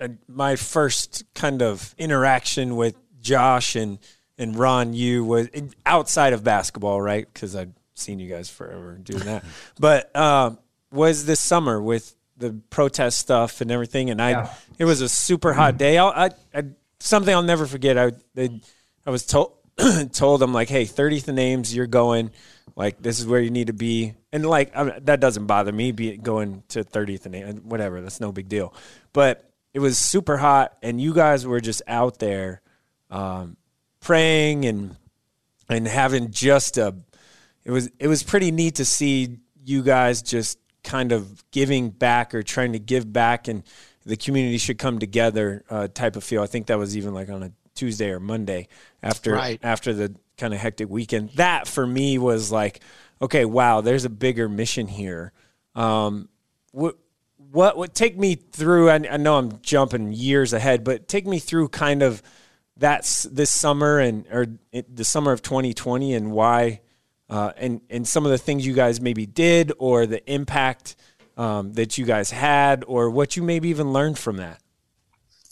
uh, 0.00 0.08
my 0.28 0.56
first 0.56 1.24
kind 1.34 1.62
of 1.62 1.94
interaction 1.98 2.76
with 2.76 2.96
Josh 3.20 3.76
and 3.76 3.98
and 4.38 4.56
Ron, 4.56 4.92
you 4.94 5.24
was 5.24 5.48
outside 5.86 6.32
of 6.32 6.42
basketball, 6.42 7.00
right? 7.00 7.26
Because 7.32 7.54
I've 7.54 7.72
seen 7.94 8.18
you 8.18 8.28
guys 8.28 8.50
forever 8.50 8.98
doing 9.02 9.24
that, 9.24 9.44
but 9.78 10.14
um, 10.16 10.58
was 10.90 11.24
this 11.26 11.40
summer 11.40 11.80
with 11.80 12.14
the 12.36 12.60
protest 12.70 13.18
stuff 13.18 13.60
and 13.60 13.70
everything, 13.70 14.10
and 14.10 14.20
I 14.20 14.30
Yeah. 14.30 14.54
it 14.78 14.84
was 14.84 15.00
a 15.00 15.08
super 15.08 15.52
hot 15.52 15.76
day. 15.78 15.98
I'll, 15.98 16.08
I, 16.08 16.30
I 16.54 16.64
something 16.98 17.32
I'll 17.32 17.42
never 17.42 17.66
forget. 17.66 17.96
I 17.96 18.12
they, 18.34 18.60
I 19.06 19.10
was 19.10 19.24
told 19.24 19.52
told 20.12 20.40
them 20.40 20.52
like, 20.52 20.68
hey, 20.68 20.84
30th 20.84 21.32
names, 21.32 21.74
you're 21.74 21.86
going. 21.86 22.30
Like 22.76 23.02
this 23.02 23.20
is 23.20 23.26
where 23.26 23.40
you 23.40 23.50
need 23.50 23.66
to 23.66 23.72
be, 23.72 24.14
and 24.32 24.46
like 24.46 24.74
I 24.74 24.98
that 25.00 25.20
doesn't 25.20 25.46
bother 25.46 25.72
me. 25.72 25.92
Be 25.92 26.16
going 26.16 26.62
to 26.68 26.84
30th 26.84 27.26
and 27.26 27.34
Ames, 27.34 27.60
whatever. 27.60 28.00
That's 28.00 28.20
no 28.20 28.32
big 28.32 28.48
deal. 28.48 28.72
But 29.12 29.44
it 29.74 29.80
was 29.80 29.98
super 29.98 30.38
hot, 30.38 30.76
and 30.82 31.00
you 31.00 31.12
guys 31.12 31.46
were 31.46 31.60
just 31.60 31.82
out 31.86 32.18
there 32.18 32.62
um, 33.10 33.56
praying 34.00 34.64
and 34.64 34.96
and 35.68 35.86
having 35.86 36.30
just 36.30 36.78
a. 36.78 36.94
It 37.64 37.70
was 37.70 37.90
it 37.98 38.08
was 38.08 38.22
pretty 38.22 38.50
neat 38.50 38.76
to 38.76 38.84
see 38.84 39.38
you 39.64 39.82
guys 39.82 40.22
just 40.22 40.58
kind 40.82 41.12
of 41.12 41.44
giving 41.50 41.90
back 41.90 42.34
or 42.34 42.42
trying 42.42 42.72
to 42.72 42.78
give 42.78 43.12
back, 43.12 43.48
and 43.48 43.64
the 44.06 44.16
community 44.16 44.58
should 44.58 44.78
come 44.78 44.98
together 44.98 45.62
uh, 45.68 45.88
type 45.88 46.16
of 46.16 46.24
feel. 46.24 46.42
I 46.42 46.46
think 46.46 46.66
that 46.66 46.78
was 46.78 46.96
even 46.96 47.12
like 47.12 47.28
on 47.28 47.42
a 47.42 47.52
Tuesday 47.74 48.10
or 48.10 48.20
Monday 48.20 48.68
after 49.02 49.32
Right. 49.32 49.60
after 49.62 49.92
the 49.92 50.14
kind 50.36 50.54
of 50.54 50.60
hectic 50.60 50.88
weekend. 50.88 51.30
That 51.36 51.66
for 51.68 51.86
me 51.86 52.18
was 52.18 52.50
like, 52.50 52.80
okay, 53.20 53.44
wow, 53.44 53.80
there's 53.80 54.04
a 54.04 54.10
bigger 54.10 54.48
mission 54.48 54.88
here. 54.88 55.32
Um, 55.74 56.28
what 56.72 56.96
what 57.50 57.76
would 57.76 57.94
take 57.94 58.18
me 58.18 58.34
through? 58.34 58.88
I, 58.88 58.94
I 59.10 59.16
know 59.18 59.36
I'm 59.36 59.60
jumping 59.62 60.12
years 60.12 60.52
ahead, 60.52 60.84
but 60.84 61.06
take 61.06 61.26
me 61.26 61.38
through 61.38 61.68
kind 61.68 62.02
of 62.02 62.22
that's 62.76 63.24
this 63.24 63.50
summer 63.50 63.98
and 63.98 64.26
or 64.30 64.46
it, 64.72 64.96
the 64.96 65.04
summer 65.04 65.32
of 65.32 65.42
2020 65.42 66.14
and 66.14 66.32
why 66.32 66.80
uh, 67.28 67.52
and 67.56 67.80
and 67.90 68.08
some 68.08 68.24
of 68.24 68.30
the 68.30 68.38
things 68.38 68.66
you 68.66 68.72
guys 68.72 69.00
maybe 69.00 69.26
did 69.26 69.72
or 69.78 70.06
the 70.06 70.24
impact 70.32 70.96
um, 71.36 71.72
that 71.74 71.98
you 71.98 72.04
guys 72.04 72.30
had 72.30 72.84
or 72.86 73.10
what 73.10 73.36
you 73.36 73.42
maybe 73.42 73.68
even 73.68 73.92
learned 73.92 74.18
from 74.18 74.36
that. 74.38 74.61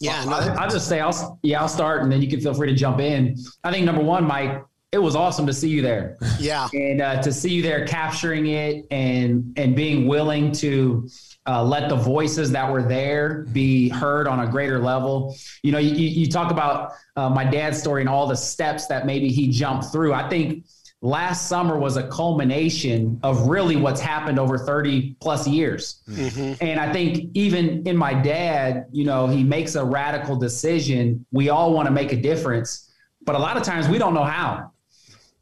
Yeah 0.00 0.25
no, 0.25 0.33
I, 0.33 0.47
I'll 0.54 0.71
just 0.71 0.88
say, 0.88 1.00
I'll 1.00 1.38
yeah, 1.42 1.61
I'll 1.61 1.69
start, 1.69 2.02
and 2.02 2.11
then 2.11 2.21
you 2.23 2.28
can 2.28 2.40
feel 2.40 2.54
free 2.54 2.69
to 2.69 2.75
jump 2.75 3.00
in. 3.00 3.37
I 3.64 3.71
think 3.71 3.85
number 3.87 4.02
one, 4.02 4.25
Mike, 4.25 4.64
it 4.92 4.99
was 4.99 5.14
awesome 5.14 5.47
to 5.47 5.52
see 5.52 5.69
you 5.69 5.83
there 5.83 6.16
Yeah. 6.40 6.69
and 6.73 7.00
uh, 7.00 7.23
to 7.23 7.33
see 7.33 7.50
you 7.50 7.62
there 7.62 7.87
capturing 7.87 8.47
it 8.47 8.87
and 8.90 9.52
and 9.57 9.76
being 9.76 10.07
willing 10.09 10.52
to 10.52 11.09
uh, 11.47 11.62
let 11.64 11.88
the 11.88 11.97
voices 11.97 12.50
that 12.52 12.71
were 12.71 12.83
there 12.83 13.47
be 13.52 13.88
heard 13.88 14.26
on 14.28 14.40
a 14.40 14.47
greater 14.50 14.78
level. 14.78 15.35
You 15.62 15.73
know, 15.73 15.78
you, 15.78 15.95
you 15.95 16.26
talk 16.28 16.50
about 16.50 16.92
uh, 17.16 17.30
my 17.30 17.45
dad's 17.45 17.78
story 17.80 18.02
and 18.02 18.09
all 18.09 18.26
the 18.26 18.37
steps 18.37 18.87
that 18.88 19.07
maybe 19.07 19.28
he 19.30 19.49
jumped 19.49 19.87
through. 19.90 20.12
I 20.12 20.28
think 20.28 20.64
last 21.02 21.49
summer 21.49 21.78
was 21.78 21.97
a 21.97 22.07
culmination 22.09 23.19
of 23.23 23.49
really 23.49 23.76
what's 23.76 24.00
happened 24.00 24.38
over 24.38 24.59
30 24.59 25.16
plus 25.21 25.49
years. 25.49 26.02
Mm-hmm. 26.09 26.62
And 26.62 26.78
I 26.78 26.92
think 26.92 27.30
even 27.35 27.87
in 27.87 27.97
my 27.97 28.12
dad, 28.12 28.87
you 28.92 29.04
know, 29.04 29.26
he 29.26 29.42
makes 29.42 29.76
a 29.76 29.85
radical 29.85 30.37
decision. 30.37 31.25
We 31.33 31.49
all 31.49 31.73
want 31.73 31.87
to 31.87 31.92
make 31.92 32.12
a 32.12 32.21
difference, 32.21 32.92
but 33.23 33.35
a 33.35 33.38
lot 33.38 33.57
of 33.57 33.62
times 33.62 33.88
we 33.88 33.99
don't 33.99 34.14
know 34.14 34.25
how 34.25 34.71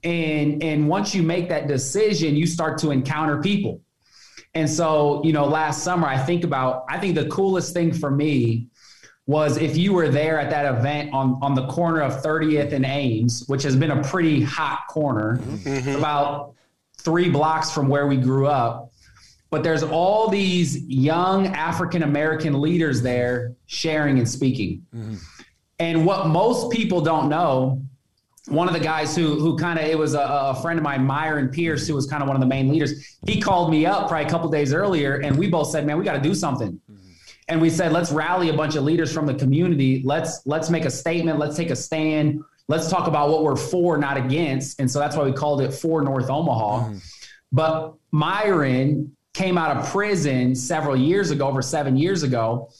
and 0.04 0.62
and 0.62 0.88
once 0.88 1.14
you 1.14 1.22
make 1.22 1.48
that 1.48 1.66
decision 1.66 2.36
you 2.36 2.46
start 2.46 2.78
to 2.78 2.90
encounter 2.90 3.40
people 3.40 3.80
and 4.54 4.68
so 4.70 5.20
you 5.24 5.32
know 5.32 5.44
last 5.44 5.82
summer 5.82 6.06
i 6.06 6.16
think 6.16 6.44
about 6.44 6.84
i 6.88 6.96
think 6.98 7.14
the 7.14 7.26
coolest 7.26 7.72
thing 7.72 7.92
for 7.92 8.10
me 8.10 8.66
was 9.28 9.58
if 9.58 9.76
you 9.76 9.92
were 9.92 10.08
there 10.08 10.40
at 10.40 10.48
that 10.48 10.64
event 10.78 11.12
on 11.12 11.38
on 11.42 11.54
the 11.54 11.66
corner 11.66 12.00
of 12.00 12.22
30th 12.22 12.72
and 12.72 12.84
ames 12.86 13.44
which 13.46 13.62
has 13.62 13.76
been 13.76 13.90
a 13.90 14.02
pretty 14.02 14.42
hot 14.42 14.86
corner 14.88 15.36
mm-hmm. 15.36 15.96
about 15.96 16.54
three 16.96 17.28
blocks 17.28 17.70
from 17.70 17.88
where 17.88 18.06
we 18.06 18.16
grew 18.16 18.46
up 18.46 18.90
but 19.50 19.62
there's 19.62 19.82
all 19.82 20.28
these 20.28 20.82
young 20.84 21.46
african 21.48 22.02
american 22.02 22.58
leaders 22.58 23.02
there 23.02 23.54
sharing 23.66 24.18
and 24.18 24.26
speaking 24.26 24.82
mm-hmm. 24.96 25.14
and 25.78 26.06
what 26.06 26.28
most 26.28 26.72
people 26.72 27.02
don't 27.02 27.28
know 27.28 27.80
one 28.48 28.66
of 28.66 28.72
the 28.72 28.80
guys 28.80 29.14
who 29.14 29.38
who 29.38 29.58
kind 29.58 29.78
of 29.78 29.84
it 29.84 29.98
was 29.98 30.14
a, 30.14 30.20
a 30.20 30.54
friend 30.62 30.78
of 30.78 30.82
mine, 30.82 31.04
Myron 31.04 31.48
Pierce, 31.48 31.86
who 31.86 31.94
was 31.94 32.06
kind 32.06 32.22
of 32.22 32.28
one 32.28 32.36
of 32.36 32.40
the 32.40 32.46
main 32.46 32.68
leaders. 32.70 33.18
He 33.26 33.42
called 33.42 33.70
me 33.70 33.84
up 33.84 34.08
probably 34.08 34.26
a 34.26 34.30
couple 34.30 34.48
days 34.48 34.72
earlier, 34.72 35.16
and 35.16 35.36
we 35.36 35.48
both 35.48 35.70
said, 35.70 35.86
"Man, 35.86 35.98
we 35.98 36.04
got 36.04 36.14
to 36.14 36.20
do 36.20 36.34
something." 36.34 36.80
And 37.48 37.60
we 37.60 37.70
said, 37.70 37.92
"Let's 37.92 38.12
rally 38.12 38.50
a 38.50 38.52
bunch 38.52 38.76
of 38.76 38.84
leaders 38.84 39.12
from 39.12 39.26
the 39.26 39.34
community. 39.34 40.02
Let's 40.04 40.46
let's 40.46 40.68
make 40.70 40.84
a 40.84 40.90
statement. 40.90 41.38
Let's 41.38 41.56
take 41.56 41.70
a 41.70 41.76
stand. 41.76 42.42
Let's 42.68 42.90
talk 42.90 43.08
about 43.08 43.30
what 43.30 43.42
we're 43.42 43.56
for, 43.56 43.96
not 43.96 44.16
against." 44.16 44.80
And 44.80 44.90
so 44.90 44.98
that's 44.98 45.16
why 45.16 45.24
we 45.24 45.32
called 45.32 45.60
it 45.62 45.72
for 45.72 46.02
North 46.02 46.28
Omaha. 46.28 46.80
Mm-hmm. 46.80 46.98
But 47.52 47.94
Myron 48.10 49.16
came 49.32 49.56
out 49.56 49.76
of 49.76 49.90
prison 49.90 50.54
several 50.54 50.96
years 50.96 51.30
ago, 51.30 51.48
over 51.48 51.62
seven 51.62 51.96
years 51.96 52.22
ago, 52.22 52.70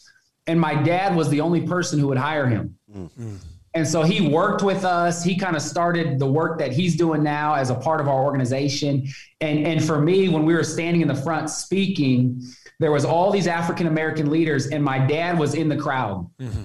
and 0.47 0.61
my 0.61 0.75
dad 0.75 1.17
was 1.17 1.29
the 1.29 1.41
only 1.41 1.67
person 1.67 1.99
who 1.99 2.09
would 2.09 2.19
hire 2.19 2.47
him. 2.47 2.77
Mm-hmm. 2.95 3.37
And 3.75 3.87
so 3.87 4.03
he 4.03 4.29
worked 4.29 4.63
with 4.63 4.85
us. 4.85 5.23
He 5.23 5.37
kind 5.37 5.55
of 5.55 5.63
started 5.63 6.19
the 6.19 6.27
work 6.27 6.59
that 6.59 6.73
he's 6.73 6.97
doing 6.97 7.23
now 7.23 7.55
as 7.55 7.71
a 7.71 7.75
part 7.75 8.01
of 8.01 8.09
our 8.09 8.25
organization. 8.25 9.07
And, 9.41 9.67
and 9.67 9.85
for 9.85 10.01
me, 10.01 10.29
when 10.29 10.45
we 10.45 10.55
were 10.55 10.65
standing 10.65 11.03
in 11.03 11.07
the 11.07 11.15
front 11.15 11.51
speaking, 11.51 12.43
there 12.79 12.93
was 12.93 13.05
all 13.05 13.31
these 13.31 13.47
African 13.47 13.87
American 13.87 14.31
leaders, 14.31 14.69
and 14.69 14.83
my 14.83 14.99
dad 14.99 15.39
was 15.39 15.55
in 15.55 15.69
the 15.69 15.77
crowd. 15.77 16.29
Mm-hmm. 16.39 16.63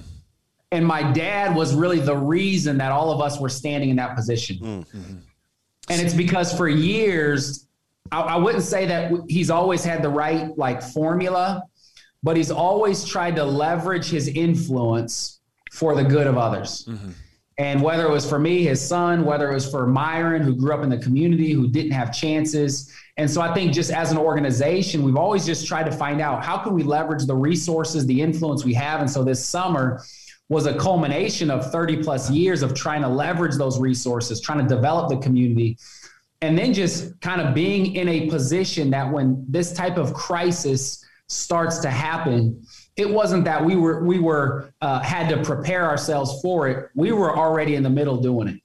And 0.72 0.86
my 0.86 1.12
dad 1.12 1.54
was 1.54 1.74
really 1.74 2.00
the 2.00 2.16
reason 2.16 2.78
that 2.78 2.90
all 2.90 3.12
of 3.12 3.20
us 3.20 3.38
were 3.38 3.48
standing 3.48 3.90
in 3.90 3.96
that 3.96 4.16
position. 4.16 4.58
Mm-hmm. 4.58 5.18
And 5.88 6.00
it's 6.00 6.14
because 6.14 6.56
for 6.56 6.68
years, 6.68 7.68
I, 8.10 8.20
I 8.20 8.36
wouldn't 8.36 8.64
say 8.64 8.86
that 8.86 9.12
he's 9.28 9.50
always 9.50 9.84
had 9.84 10.02
the 10.02 10.08
right 10.08 10.56
like 10.58 10.82
formula, 10.82 11.62
but 12.22 12.36
he's 12.36 12.50
always 12.50 13.04
tried 13.04 13.36
to 13.36 13.44
leverage 13.44 14.08
his 14.08 14.28
influence 14.28 15.40
for 15.70 15.94
the 15.94 16.04
good 16.04 16.26
of 16.26 16.38
others. 16.38 16.86
Mm-hmm. 16.86 17.10
And 17.56 17.80
whether 17.82 18.04
it 18.04 18.10
was 18.10 18.28
for 18.28 18.38
me, 18.38 18.64
his 18.64 18.86
son, 18.86 19.24
whether 19.24 19.50
it 19.50 19.54
was 19.54 19.70
for 19.70 19.86
Myron, 19.86 20.42
who 20.42 20.56
grew 20.56 20.74
up 20.74 20.82
in 20.82 20.90
the 20.90 20.98
community, 20.98 21.52
who 21.52 21.68
didn't 21.68 21.92
have 21.92 22.12
chances. 22.12 22.92
And 23.16 23.30
so 23.30 23.40
I 23.40 23.54
think 23.54 23.72
just 23.72 23.92
as 23.92 24.10
an 24.10 24.18
organization, 24.18 25.04
we've 25.04 25.16
always 25.16 25.46
just 25.46 25.66
tried 25.66 25.84
to 25.84 25.92
find 25.92 26.20
out 26.20 26.44
how 26.44 26.58
can 26.58 26.74
we 26.74 26.82
leverage 26.82 27.26
the 27.26 27.36
resources, 27.36 28.06
the 28.06 28.20
influence 28.20 28.64
we 28.64 28.74
have. 28.74 29.00
And 29.00 29.08
so 29.08 29.22
this 29.22 29.46
summer 29.46 30.02
was 30.48 30.66
a 30.66 30.74
culmination 30.74 31.50
of 31.50 31.70
30 31.70 32.02
plus 32.02 32.28
years 32.28 32.62
of 32.62 32.74
trying 32.74 33.02
to 33.02 33.08
leverage 33.08 33.54
those 33.54 33.78
resources, 33.78 34.40
trying 34.40 34.66
to 34.66 34.74
develop 34.74 35.08
the 35.08 35.16
community. 35.18 35.78
And 36.42 36.58
then 36.58 36.74
just 36.74 37.18
kind 37.20 37.40
of 37.40 37.54
being 37.54 37.94
in 37.94 38.08
a 38.08 38.28
position 38.28 38.90
that 38.90 39.10
when 39.10 39.44
this 39.48 39.72
type 39.72 39.96
of 39.96 40.12
crisis 40.12 41.04
starts 41.28 41.78
to 41.78 41.90
happen, 41.90 42.62
it 42.96 43.10
wasn't 43.10 43.44
that 43.44 43.64
we 43.64 43.76
were 43.76 44.04
we 44.04 44.18
were 44.18 44.72
uh, 44.80 45.00
had 45.00 45.28
to 45.28 45.42
prepare 45.42 45.84
ourselves 45.84 46.40
for 46.40 46.68
it. 46.68 46.90
We 46.94 47.12
were 47.12 47.36
already 47.36 47.74
in 47.74 47.82
the 47.82 47.90
middle 47.90 48.16
doing 48.16 48.48
it. 48.48 48.60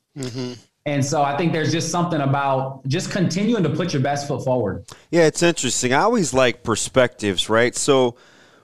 And 0.86 1.06
so 1.06 1.22
I 1.22 1.38
think 1.38 1.54
there's 1.54 1.72
just 1.72 1.92
something 1.92 2.22
about 2.22 2.86
just 2.88 3.12
continuing 3.12 3.64
to 3.64 3.70
put 3.70 3.94
your 3.94 4.02
best 4.02 4.28
foot 4.28 4.44
forward. 4.44 4.86
Yeah, 5.12 5.26
it's 5.26 5.44
interesting. 5.44 5.94
I 5.94 6.02
always 6.02 6.34
like 6.34 6.64
perspectives, 6.64 7.50
right? 7.50 7.76
So 7.76 8.16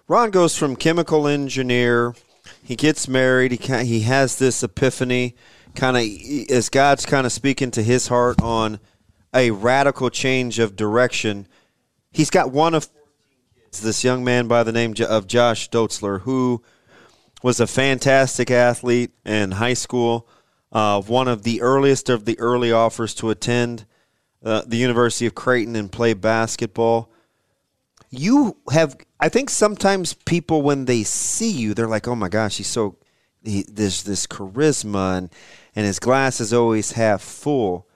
Ron 0.08 0.32
goes 0.32 0.58
from 0.58 0.76
chemical 0.76 1.28
engineer, 1.28 2.16
he 2.64 2.76
gets 2.76 3.08
married, 3.08 3.52
he 3.52 3.58
kind 3.58 3.88
he 3.88 4.02
has 4.02 4.38
this 4.38 4.64
epiphany, 4.64 5.36
kind 5.76 5.98
of 5.98 6.50
as 6.50 6.70
God's 6.70 7.06
kind 7.06 7.26
of 7.26 7.32
speaking 7.32 7.72
to 7.72 7.84
his 7.84 8.08
heart 8.08 8.42
on 8.42 8.80
a 9.34 9.52
radical 9.52 10.10
change 10.10 10.60
of 10.60 10.76
direction. 10.76 11.48
He's 12.12 12.30
got 12.30 12.52
one 12.52 12.74
of 12.74 12.88
this 13.82 14.04
young 14.04 14.24
man 14.24 14.48
by 14.48 14.64
the 14.64 14.72
name 14.72 14.94
of 15.08 15.28
Josh 15.28 15.70
Dotzler, 15.70 16.22
who 16.22 16.64
was 17.44 17.60
a 17.60 17.68
fantastic 17.68 18.50
athlete 18.50 19.12
in 19.26 19.52
high 19.52 19.74
school, 19.74 20.28
uh, 20.72 21.02
one 21.02 21.28
of 21.28 21.44
the 21.44 21.62
earliest 21.62 22.10
of 22.10 22.26
the 22.26 22.38
early 22.40 22.72
offers 22.72 23.14
to 23.16 23.30
attend 23.30 23.86
uh, 24.44 24.64
the 24.66 24.78
University 24.78 25.26
of 25.26 25.36
Creighton 25.36 25.76
and 25.76 25.92
play 25.92 26.14
basketball. 26.14 27.12
You 28.10 28.58
have, 28.72 28.98
I 29.20 29.30
think, 29.30 29.50
sometimes 29.50 30.14
people 30.14 30.62
when 30.62 30.86
they 30.86 31.04
see 31.04 31.52
you, 31.52 31.74
they're 31.74 31.88
like, 31.88 32.08
"Oh 32.08 32.16
my 32.16 32.30
gosh, 32.30 32.58
he's 32.58 32.68
so 32.68 32.98
he, 33.44 33.64
there's 33.68 34.04
this 34.04 34.28
charisma 34.28 35.18
and 35.18 35.30
and 35.76 35.86
his 35.86 36.00
glass 36.00 36.40
is 36.40 36.54
always 36.54 36.94
half 36.94 37.22
full." 37.22 37.88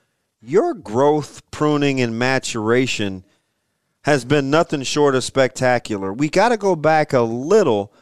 Your 0.42 0.74
growth, 0.74 1.50
pruning, 1.52 2.00
and 2.00 2.18
maturation 2.18 3.26
has 4.04 4.26
been 4.26 4.50
nothing 4.50 4.84
short 4.84 5.16
of 5.16 5.24
spectacular. 5.24 6.14
We 6.14 6.30
got 6.30 6.50
to 6.50 6.58
go 6.58 6.76
back 6.76 7.14
a 7.14 7.22
little 7.22 7.94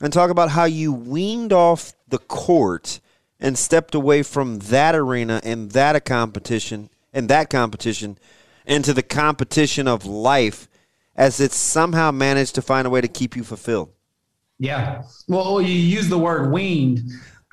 and 0.00 0.12
talk 0.12 0.30
about 0.30 0.50
how 0.50 0.64
you 0.64 0.92
weaned 0.92 1.52
off 1.52 1.94
the 2.08 2.18
court 2.18 3.00
and 3.38 3.56
stepped 3.56 3.94
away 3.94 4.22
from 4.22 4.58
that 4.60 4.94
arena 4.94 5.40
and 5.44 5.70
that 5.72 6.04
competition 6.04 6.90
and 7.12 7.28
that 7.28 7.50
competition 7.50 8.18
into 8.66 8.92
the 8.92 9.02
competition 9.02 9.86
of 9.86 10.04
life 10.04 10.68
as 11.14 11.40
it 11.40 11.52
somehow 11.52 12.10
managed 12.10 12.54
to 12.54 12.62
find 12.62 12.86
a 12.86 12.90
way 12.90 13.00
to 13.00 13.08
keep 13.08 13.36
you 13.36 13.44
fulfilled. 13.44 13.90
Yeah. 14.58 15.02
Well, 15.28 15.42
oh, 15.46 15.58
you 15.58 15.72
use 15.72 16.08
the 16.08 16.18
word 16.18 16.52
weaned. 16.52 17.00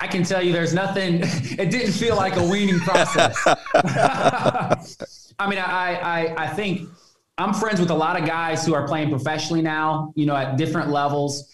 I 0.00 0.06
can 0.06 0.22
tell 0.22 0.42
you 0.42 0.52
there's 0.52 0.74
nothing, 0.74 1.20
it 1.22 1.70
didn't 1.70 1.92
feel 1.92 2.16
like 2.16 2.36
a 2.36 2.42
weaning 2.42 2.80
process. 2.80 3.36
I 5.38 5.48
mean, 5.48 5.58
I, 5.58 5.96
I, 5.96 6.44
I 6.44 6.46
think 6.48 6.88
I'm 7.36 7.52
friends 7.52 7.80
with 7.80 7.90
a 7.90 7.94
lot 7.94 8.20
of 8.20 8.26
guys 8.26 8.64
who 8.64 8.74
are 8.74 8.86
playing 8.86 9.10
professionally 9.10 9.62
now, 9.62 10.12
you 10.14 10.24
know, 10.26 10.36
at 10.36 10.56
different 10.56 10.90
levels. 10.90 11.50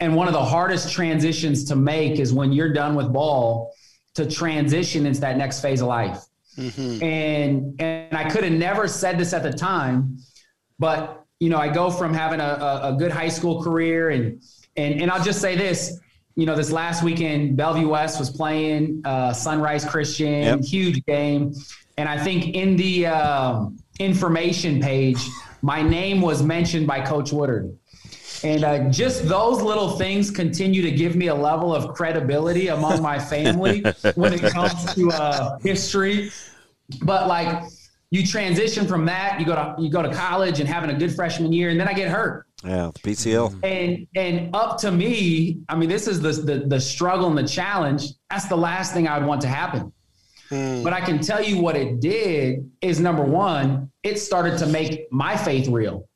And 0.00 0.16
one 0.16 0.26
of 0.26 0.32
the 0.34 0.44
hardest 0.44 0.92
transitions 0.92 1.64
to 1.64 1.76
make 1.76 2.18
is 2.18 2.32
when 2.32 2.52
you're 2.52 2.72
done 2.72 2.94
with 2.96 3.12
ball 3.12 3.72
to 4.14 4.28
transition 4.28 5.06
into 5.06 5.20
that 5.20 5.36
next 5.36 5.60
phase 5.60 5.82
of 5.82 5.88
life. 5.88 6.18
And 7.02 7.80
and 7.80 8.16
I 8.16 8.28
could 8.28 8.42
have 8.44 8.52
never 8.52 8.88
said 8.88 9.18
this 9.18 9.32
at 9.32 9.42
the 9.42 9.52
time, 9.52 10.18
but 10.78 11.24
you 11.38 11.48
know, 11.48 11.58
I 11.58 11.68
go 11.68 11.90
from 11.90 12.12
having 12.12 12.40
a, 12.40 12.44
a, 12.44 12.94
a 12.94 12.96
good 12.98 13.12
high 13.12 13.28
school 13.28 13.62
career 13.62 14.10
and 14.10 14.42
and 14.76 15.00
and 15.00 15.10
I'll 15.10 15.22
just 15.22 15.40
say 15.40 15.54
this, 15.56 15.98
you 16.34 16.46
know, 16.46 16.56
this 16.56 16.70
last 16.72 17.02
weekend, 17.04 17.56
Bellevue 17.56 17.88
West 17.88 18.18
was 18.18 18.30
playing 18.30 19.00
uh, 19.04 19.32
Sunrise 19.32 19.84
Christian, 19.84 20.42
Yep. 20.42 20.60
huge 20.64 21.04
game, 21.06 21.54
and 22.00 22.08
I 22.08 22.16
think 22.16 22.54
in 22.54 22.76
the 22.76 23.06
um, 23.08 23.76
information 23.98 24.80
page, 24.80 25.18
my 25.60 25.82
name 25.82 26.22
was 26.22 26.42
mentioned 26.42 26.86
by 26.86 27.02
Coach 27.02 27.30
Woodard. 27.30 27.76
And 28.42 28.64
uh, 28.64 28.88
just 28.88 29.28
those 29.28 29.60
little 29.60 29.98
things 29.98 30.30
continue 30.30 30.80
to 30.80 30.90
give 30.90 31.14
me 31.14 31.26
a 31.26 31.34
level 31.34 31.74
of 31.74 31.94
credibility 31.94 32.68
among 32.68 33.02
my 33.02 33.18
family 33.18 33.80
when 34.14 34.32
it 34.32 34.40
comes 34.40 34.94
to 34.94 35.10
uh, 35.10 35.58
history. 35.58 36.30
But 37.02 37.28
like, 37.28 37.64
you 38.10 38.26
transition 38.26 38.86
from 38.86 39.04
that, 39.04 39.38
you 39.38 39.44
go 39.44 39.54
to 39.54 39.76
you 39.78 39.90
go 39.90 40.02
to 40.02 40.12
college 40.12 40.58
and 40.58 40.66
having 40.66 40.88
a 40.88 40.98
good 40.98 41.14
freshman 41.14 41.52
year, 41.52 41.68
and 41.68 41.78
then 41.78 41.86
I 41.86 41.92
get 41.92 42.10
hurt. 42.10 42.46
Yeah, 42.64 42.90
the 42.94 43.10
PCL. 43.10 43.62
And 43.62 44.08
and 44.16 44.56
up 44.56 44.78
to 44.78 44.90
me, 44.90 45.60
I 45.68 45.76
mean, 45.76 45.90
this 45.90 46.08
is 46.08 46.20
the 46.20 46.32
the, 46.32 46.66
the 46.66 46.80
struggle 46.80 47.28
and 47.28 47.36
the 47.36 47.46
challenge. 47.46 48.06
That's 48.30 48.46
the 48.46 48.56
last 48.56 48.94
thing 48.94 49.06
I 49.06 49.18
would 49.18 49.28
want 49.28 49.42
to 49.42 49.48
happen. 49.48 49.92
But 50.50 50.92
I 50.92 51.00
can 51.00 51.20
tell 51.20 51.42
you 51.42 51.60
what 51.60 51.76
it 51.76 52.00
did 52.00 52.70
is 52.80 53.00
number 53.00 53.22
one, 53.22 53.90
it 54.02 54.18
started 54.18 54.58
to 54.58 54.66
make 54.66 55.06
my 55.12 55.36
faith 55.36 55.68
real. 55.68 56.08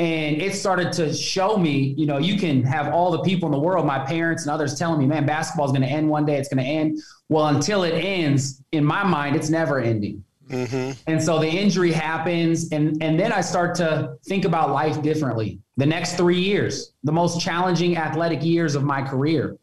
And 0.00 0.42
it 0.42 0.56
started 0.56 0.92
to 0.94 1.14
show 1.14 1.56
me, 1.56 1.94
you 1.96 2.04
know, 2.04 2.18
you 2.18 2.36
can 2.36 2.64
have 2.64 2.92
all 2.92 3.12
the 3.12 3.22
people 3.22 3.46
in 3.46 3.52
the 3.52 3.60
world, 3.60 3.86
my 3.86 4.00
parents 4.00 4.42
and 4.42 4.50
others 4.50 4.76
telling 4.76 4.98
me, 4.98 5.06
man, 5.06 5.24
basketball 5.24 5.66
is 5.66 5.70
going 5.70 5.82
to 5.82 5.88
end 5.88 6.08
one 6.08 6.26
day. 6.26 6.36
It's 6.36 6.48
going 6.48 6.64
to 6.64 6.68
end. 6.68 6.98
Well, 7.28 7.46
until 7.46 7.84
it 7.84 7.92
ends, 7.92 8.60
in 8.72 8.84
my 8.84 9.04
mind, 9.04 9.36
it's 9.36 9.50
never 9.50 9.78
ending. 9.78 10.24
Mm-hmm. 10.48 11.00
And 11.06 11.22
so 11.22 11.38
the 11.38 11.48
injury 11.48 11.92
happens, 11.92 12.70
and 12.70 13.02
and 13.02 13.18
then 13.18 13.32
I 13.32 13.40
start 13.40 13.74
to 13.76 14.16
think 14.26 14.44
about 14.44 14.72
life 14.72 15.00
differently. 15.00 15.58
The 15.76 15.86
next 15.86 16.16
three 16.16 16.40
years, 16.40 16.92
the 17.02 17.12
most 17.12 17.40
challenging 17.40 17.96
athletic 17.96 18.44
years 18.44 18.74
of 18.74 18.84
my 18.84 19.00
career. 19.00 19.56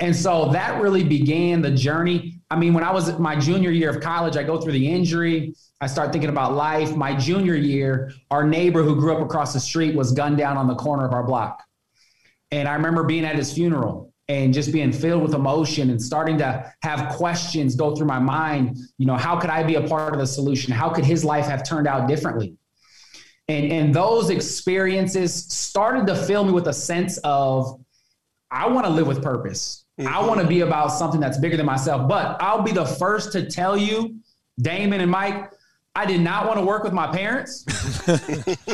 And 0.00 0.14
so 0.14 0.50
that 0.52 0.80
really 0.82 1.04
began 1.04 1.62
the 1.62 1.70
journey. 1.70 2.40
I 2.50 2.56
mean, 2.56 2.74
when 2.74 2.84
I 2.84 2.92
was 2.92 3.18
my 3.18 3.36
junior 3.36 3.70
year 3.70 3.90
of 3.90 4.00
college, 4.00 4.36
I 4.36 4.42
go 4.42 4.60
through 4.60 4.72
the 4.72 4.90
injury. 4.90 5.54
I 5.80 5.86
start 5.86 6.12
thinking 6.12 6.30
about 6.30 6.54
life. 6.54 6.96
My 6.96 7.14
junior 7.14 7.54
year, 7.54 8.12
our 8.30 8.46
neighbor 8.46 8.82
who 8.82 8.96
grew 8.96 9.14
up 9.16 9.22
across 9.22 9.52
the 9.52 9.60
street 9.60 9.94
was 9.94 10.12
gunned 10.12 10.38
down 10.38 10.56
on 10.56 10.66
the 10.66 10.74
corner 10.74 11.06
of 11.06 11.12
our 11.12 11.22
block. 11.22 11.62
And 12.50 12.68
I 12.68 12.74
remember 12.74 13.04
being 13.04 13.24
at 13.24 13.36
his 13.36 13.52
funeral 13.52 14.12
and 14.28 14.54
just 14.54 14.72
being 14.72 14.92
filled 14.92 15.22
with 15.22 15.34
emotion 15.34 15.90
and 15.90 16.00
starting 16.00 16.38
to 16.38 16.72
have 16.82 17.14
questions 17.16 17.76
go 17.76 17.94
through 17.94 18.06
my 18.06 18.18
mind. 18.18 18.78
You 18.98 19.06
know, 19.06 19.16
how 19.16 19.38
could 19.38 19.50
I 19.50 19.62
be 19.62 19.74
a 19.74 19.86
part 19.86 20.14
of 20.14 20.20
the 20.20 20.26
solution? 20.26 20.72
How 20.72 20.88
could 20.90 21.04
his 21.04 21.24
life 21.24 21.46
have 21.46 21.66
turned 21.68 21.86
out 21.86 22.08
differently? 22.08 22.56
And, 23.48 23.70
and 23.70 23.94
those 23.94 24.30
experiences 24.30 25.34
started 25.34 26.06
to 26.06 26.16
fill 26.16 26.44
me 26.44 26.52
with 26.52 26.68
a 26.68 26.72
sense 26.72 27.18
of, 27.24 27.80
I 28.50 28.68
want 28.68 28.86
to 28.86 28.92
live 28.92 29.06
with 29.06 29.22
purpose. 29.22 29.83
Mm-hmm. 29.98 30.12
I 30.12 30.26
want 30.26 30.40
to 30.40 30.46
be 30.46 30.60
about 30.60 30.88
something 30.88 31.20
that's 31.20 31.38
bigger 31.38 31.56
than 31.56 31.66
myself. 31.66 32.08
But 32.08 32.36
I'll 32.40 32.62
be 32.62 32.72
the 32.72 32.84
first 32.86 33.32
to 33.32 33.48
tell 33.48 33.76
you, 33.76 34.16
Damon 34.60 35.00
and 35.00 35.10
Mike, 35.10 35.52
I 35.94 36.06
did 36.06 36.20
not 36.20 36.46
want 36.46 36.58
to 36.58 36.64
work 36.64 36.82
with 36.82 36.92
my 36.92 37.06
parents. 37.06 37.64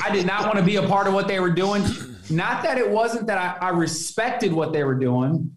I 0.02 0.10
did 0.10 0.26
not 0.26 0.46
want 0.46 0.56
to 0.56 0.64
be 0.64 0.76
a 0.76 0.86
part 0.86 1.06
of 1.06 1.12
what 1.12 1.28
they 1.28 1.38
were 1.38 1.50
doing. 1.50 1.84
Not 2.30 2.62
that 2.62 2.78
it 2.78 2.88
wasn't 2.88 3.26
that 3.26 3.36
I, 3.36 3.66
I, 3.66 3.70
respected 3.70 4.52
what 4.52 4.72
they 4.72 4.84
were 4.84 4.94
doing, 4.94 5.54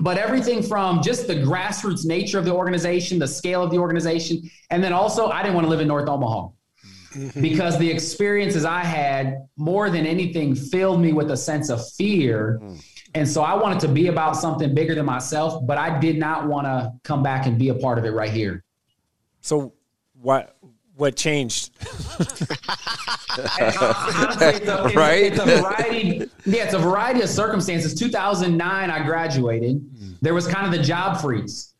but 0.00 0.18
everything 0.18 0.62
from 0.62 1.00
just 1.00 1.26
the 1.26 1.36
grassroots 1.36 2.04
nature 2.04 2.38
of 2.38 2.44
the 2.44 2.52
organization, 2.52 3.18
the 3.18 3.28
scale 3.28 3.62
of 3.62 3.70
the 3.70 3.78
organization, 3.78 4.50
and 4.70 4.84
then 4.84 4.92
also 4.92 5.28
I 5.28 5.42
didn't 5.42 5.54
want 5.54 5.64
to 5.64 5.70
live 5.70 5.80
in 5.80 5.88
North 5.88 6.08
Omaha. 6.08 6.48
Because 7.40 7.78
the 7.78 7.90
experiences 7.90 8.66
I 8.66 8.84
had 8.84 9.48
more 9.56 9.88
than 9.88 10.04
anything 10.04 10.54
filled 10.54 11.00
me 11.00 11.14
with 11.14 11.30
a 11.30 11.36
sense 11.38 11.70
of 11.70 11.80
fear. 11.92 12.60
Mm. 13.08 13.20
And 13.20 13.28
so 13.28 13.42
I 13.42 13.54
wanted 13.54 13.80
to 13.80 13.88
be 13.88 14.08
about 14.08 14.36
something 14.36 14.74
bigger 14.74 14.94
than 14.94 15.06
myself, 15.06 15.66
but 15.66 15.78
I 15.78 15.98
did 15.98 16.18
not 16.18 16.46
want 16.46 16.66
to 16.66 16.92
come 17.04 17.22
back 17.22 17.46
and 17.46 17.58
be 17.58 17.68
a 17.68 17.74
part 17.74 17.98
of 17.98 18.04
it 18.04 18.10
right 18.10 18.30
here. 18.30 18.64
So 19.40 19.72
what 20.20 20.56
what 20.96 21.14
changed? 21.14 21.70
right? 24.96 25.32
It's, 25.32 25.38
a 25.38 25.46
variety. 25.46 26.30
Yeah, 26.44 26.64
it's 26.64 26.74
a 26.74 26.78
variety 26.78 27.22
of 27.22 27.28
circumstances. 27.28 27.94
2009, 27.94 28.90
I 28.90 29.06
graduated. 29.06 29.80
There 30.20 30.34
was 30.34 30.48
kind 30.48 30.66
of 30.66 30.72
the 30.72 30.84
job 30.84 31.20
freeze, 31.20 31.74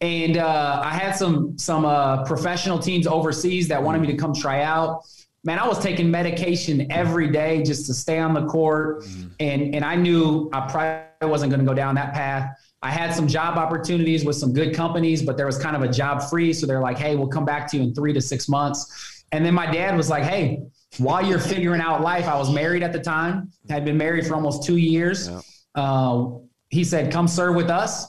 and 0.00 0.38
uh, 0.38 0.82
I 0.84 0.90
had 0.90 1.12
some 1.12 1.56
some 1.56 1.84
uh, 1.84 2.24
professional 2.24 2.80
teams 2.80 3.06
overseas 3.06 3.68
that 3.68 3.80
wanted 3.80 4.00
me 4.00 4.08
to 4.08 4.16
come 4.16 4.34
try 4.34 4.62
out. 4.62 5.04
Man, 5.44 5.58
I 5.58 5.68
was 5.68 5.78
taking 5.78 6.10
medication 6.10 6.90
every 6.90 7.30
day 7.30 7.62
just 7.62 7.86
to 7.86 7.94
stay 7.94 8.18
on 8.18 8.32
the 8.32 8.46
court, 8.46 9.02
mm-hmm. 9.02 9.28
and 9.40 9.74
and 9.74 9.84
I 9.84 9.94
knew 9.94 10.48
I 10.52 10.60
probably 10.62 11.30
wasn't 11.30 11.50
going 11.50 11.60
to 11.60 11.66
go 11.66 11.74
down 11.74 11.94
that 11.96 12.14
path. 12.14 12.50
I 12.82 12.90
had 12.90 13.14
some 13.14 13.26
job 13.26 13.56
opportunities 13.56 14.24
with 14.24 14.36
some 14.36 14.52
good 14.52 14.74
companies, 14.74 15.22
but 15.22 15.36
there 15.36 15.46
was 15.46 15.56
kind 15.56 15.74
of 15.74 15.82
a 15.82 15.88
job 15.88 16.22
freeze. 16.22 16.60
So 16.60 16.66
they're 16.66 16.82
like, 16.82 16.98
hey, 16.98 17.16
we'll 17.16 17.28
come 17.28 17.46
back 17.46 17.70
to 17.70 17.78
you 17.78 17.82
in 17.82 17.94
three 17.94 18.12
to 18.12 18.20
six 18.20 18.46
months. 18.46 19.24
And 19.32 19.44
then 19.44 19.54
my 19.54 19.70
dad 19.70 19.96
was 19.96 20.10
like, 20.10 20.22
hey, 20.22 20.60
while 20.98 21.24
you're 21.24 21.40
figuring 21.40 21.80
out 21.80 22.02
life, 22.02 22.26
I 22.26 22.36
was 22.36 22.52
married 22.52 22.82
at 22.82 22.92
the 22.92 23.00
time, 23.00 23.50
had 23.70 23.84
been 23.84 23.96
married 23.96 24.26
for 24.26 24.34
almost 24.34 24.64
two 24.64 24.76
years. 24.76 25.28
Yeah. 25.28 25.40
Uh, 25.74 26.28
he 26.68 26.84
said, 26.84 27.10
come 27.10 27.26
serve 27.26 27.56
with 27.56 27.70
us 27.70 28.06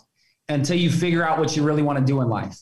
until 0.49 0.77
you 0.77 0.91
figure 0.91 1.23
out 1.23 1.39
what 1.39 1.55
you 1.55 1.63
really 1.63 1.81
want 1.81 1.97
to 1.97 2.05
do 2.05 2.21
in 2.21 2.27
life. 2.27 2.57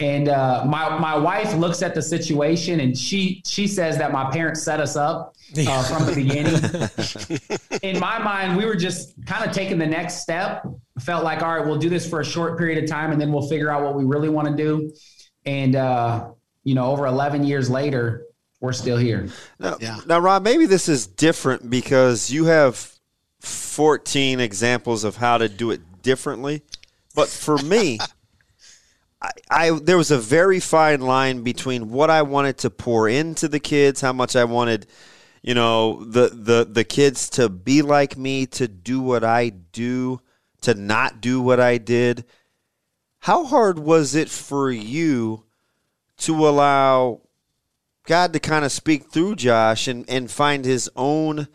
And 0.00 0.28
uh, 0.28 0.64
my 0.64 0.96
my 0.98 1.16
wife 1.16 1.54
looks 1.54 1.82
at 1.82 1.94
the 1.94 2.02
situation 2.02 2.80
and 2.80 2.96
she 2.96 3.42
she 3.44 3.66
says 3.66 3.98
that 3.98 4.12
my 4.12 4.30
parents 4.30 4.62
set 4.62 4.78
us 4.78 4.94
up 4.94 5.34
uh, 5.58 5.82
from 5.92 6.06
the 6.06 6.14
beginning. 6.14 7.80
In 7.82 7.98
my 7.98 8.18
mind, 8.20 8.56
we 8.56 8.64
were 8.64 8.76
just 8.76 9.14
kind 9.26 9.44
of 9.44 9.52
taking 9.52 9.76
the 9.76 9.86
next 9.86 10.22
step. 10.22 10.64
Felt 11.00 11.24
like, 11.24 11.42
all 11.42 11.56
right, 11.56 11.66
we'll 11.66 11.78
do 11.78 11.88
this 11.88 12.08
for 12.08 12.20
a 12.20 12.24
short 12.24 12.58
period 12.58 12.82
of 12.82 12.88
time, 12.88 13.10
and 13.10 13.20
then 13.20 13.32
we'll 13.32 13.48
figure 13.48 13.70
out 13.70 13.82
what 13.82 13.96
we 13.96 14.04
really 14.04 14.28
want 14.28 14.46
to 14.46 14.54
do. 14.54 14.92
And 15.44 15.74
uh, 15.74 16.30
you 16.62 16.74
know, 16.74 16.86
over 16.86 17.06
11 17.06 17.44
years 17.44 17.68
later, 17.68 18.26
we're 18.60 18.72
still 18.72 18.96
here. 18.96 19.28
Now, 19.58 19.78
yeah. 19.80 19.98
now, 20.06 20.18
Ron, 20.18 20.42
maybe 20.42 20.66
this 20.66 20.88
is 20.88 21.06
different 21.06 21.70
because 21.70 22.30
you 22.30 22.44
have 22.44 22.94
14 23.40 24.40
examples 24.40 25.04
of 25.04 25.16
how 25.16 25.38
to 25.38 25.48
do 25.48 25.70
it 25.70 26.02
differently. 26.02 26.62
But 27.14 27.28
for 27.28 27.58
me, 27.58 27.98
I, 29.20 29.30
I, 29.50 29.70
there 29.70 29.96
was 29.96 30.10
a 30.10 30.18
very 30.18 30.60
fine 30.60 31.00
line 31.00 31.42
between 31.42 31.90
what 31.90 32.10
I 32.10 32.22
wanted 32.22 32.58
to 32.58 32.70
pour 32.70 33.08
into 33.08 33.48
the 33.48 33.60
kids, 33.60 34.00
how 34.00 34.12
much 34.12 34.36
I 34.36 34.44
wanted, 34.44 34.86
you 35.42 35.54
know, 35.54 36.04
the 36.04 36.28
the 36.28 36.68
the 36.70 36.84
kids 36.84 37.28
to 37.30 37.48
be 37.48 37.82
like 37.82 38.16
me, 38.16 38.46
to 38.46 38.68
do 38.68 39.00
what 39.00 39.24
I 39.24 39.48
do, 39.48 40.20
to 40.62 40.74
not 40.74 41.20
do 41.20 41.40
what 41.40 41.58
I 41.60 41.78
did. 41.78 42.24
How 43.20 43.44
hard 43.44 43.78
was 43.78 44.14
it 44.14 44.28
for 44.28 44.70
you 44.70 45.44
to 46.18 46.48
allow 46.48 47.22
God 48.04 48.32
to 48.32 48.40
kind 48.40 48.64
of 48.64 48.72
speak 48.72 49.10
through 49.10 49.36
Josh 49.36 49.88
and, 49.88 50.08
and 50.08 50.30
find 50.30 50.64
his 50.64 50.88
own 50.96 51.48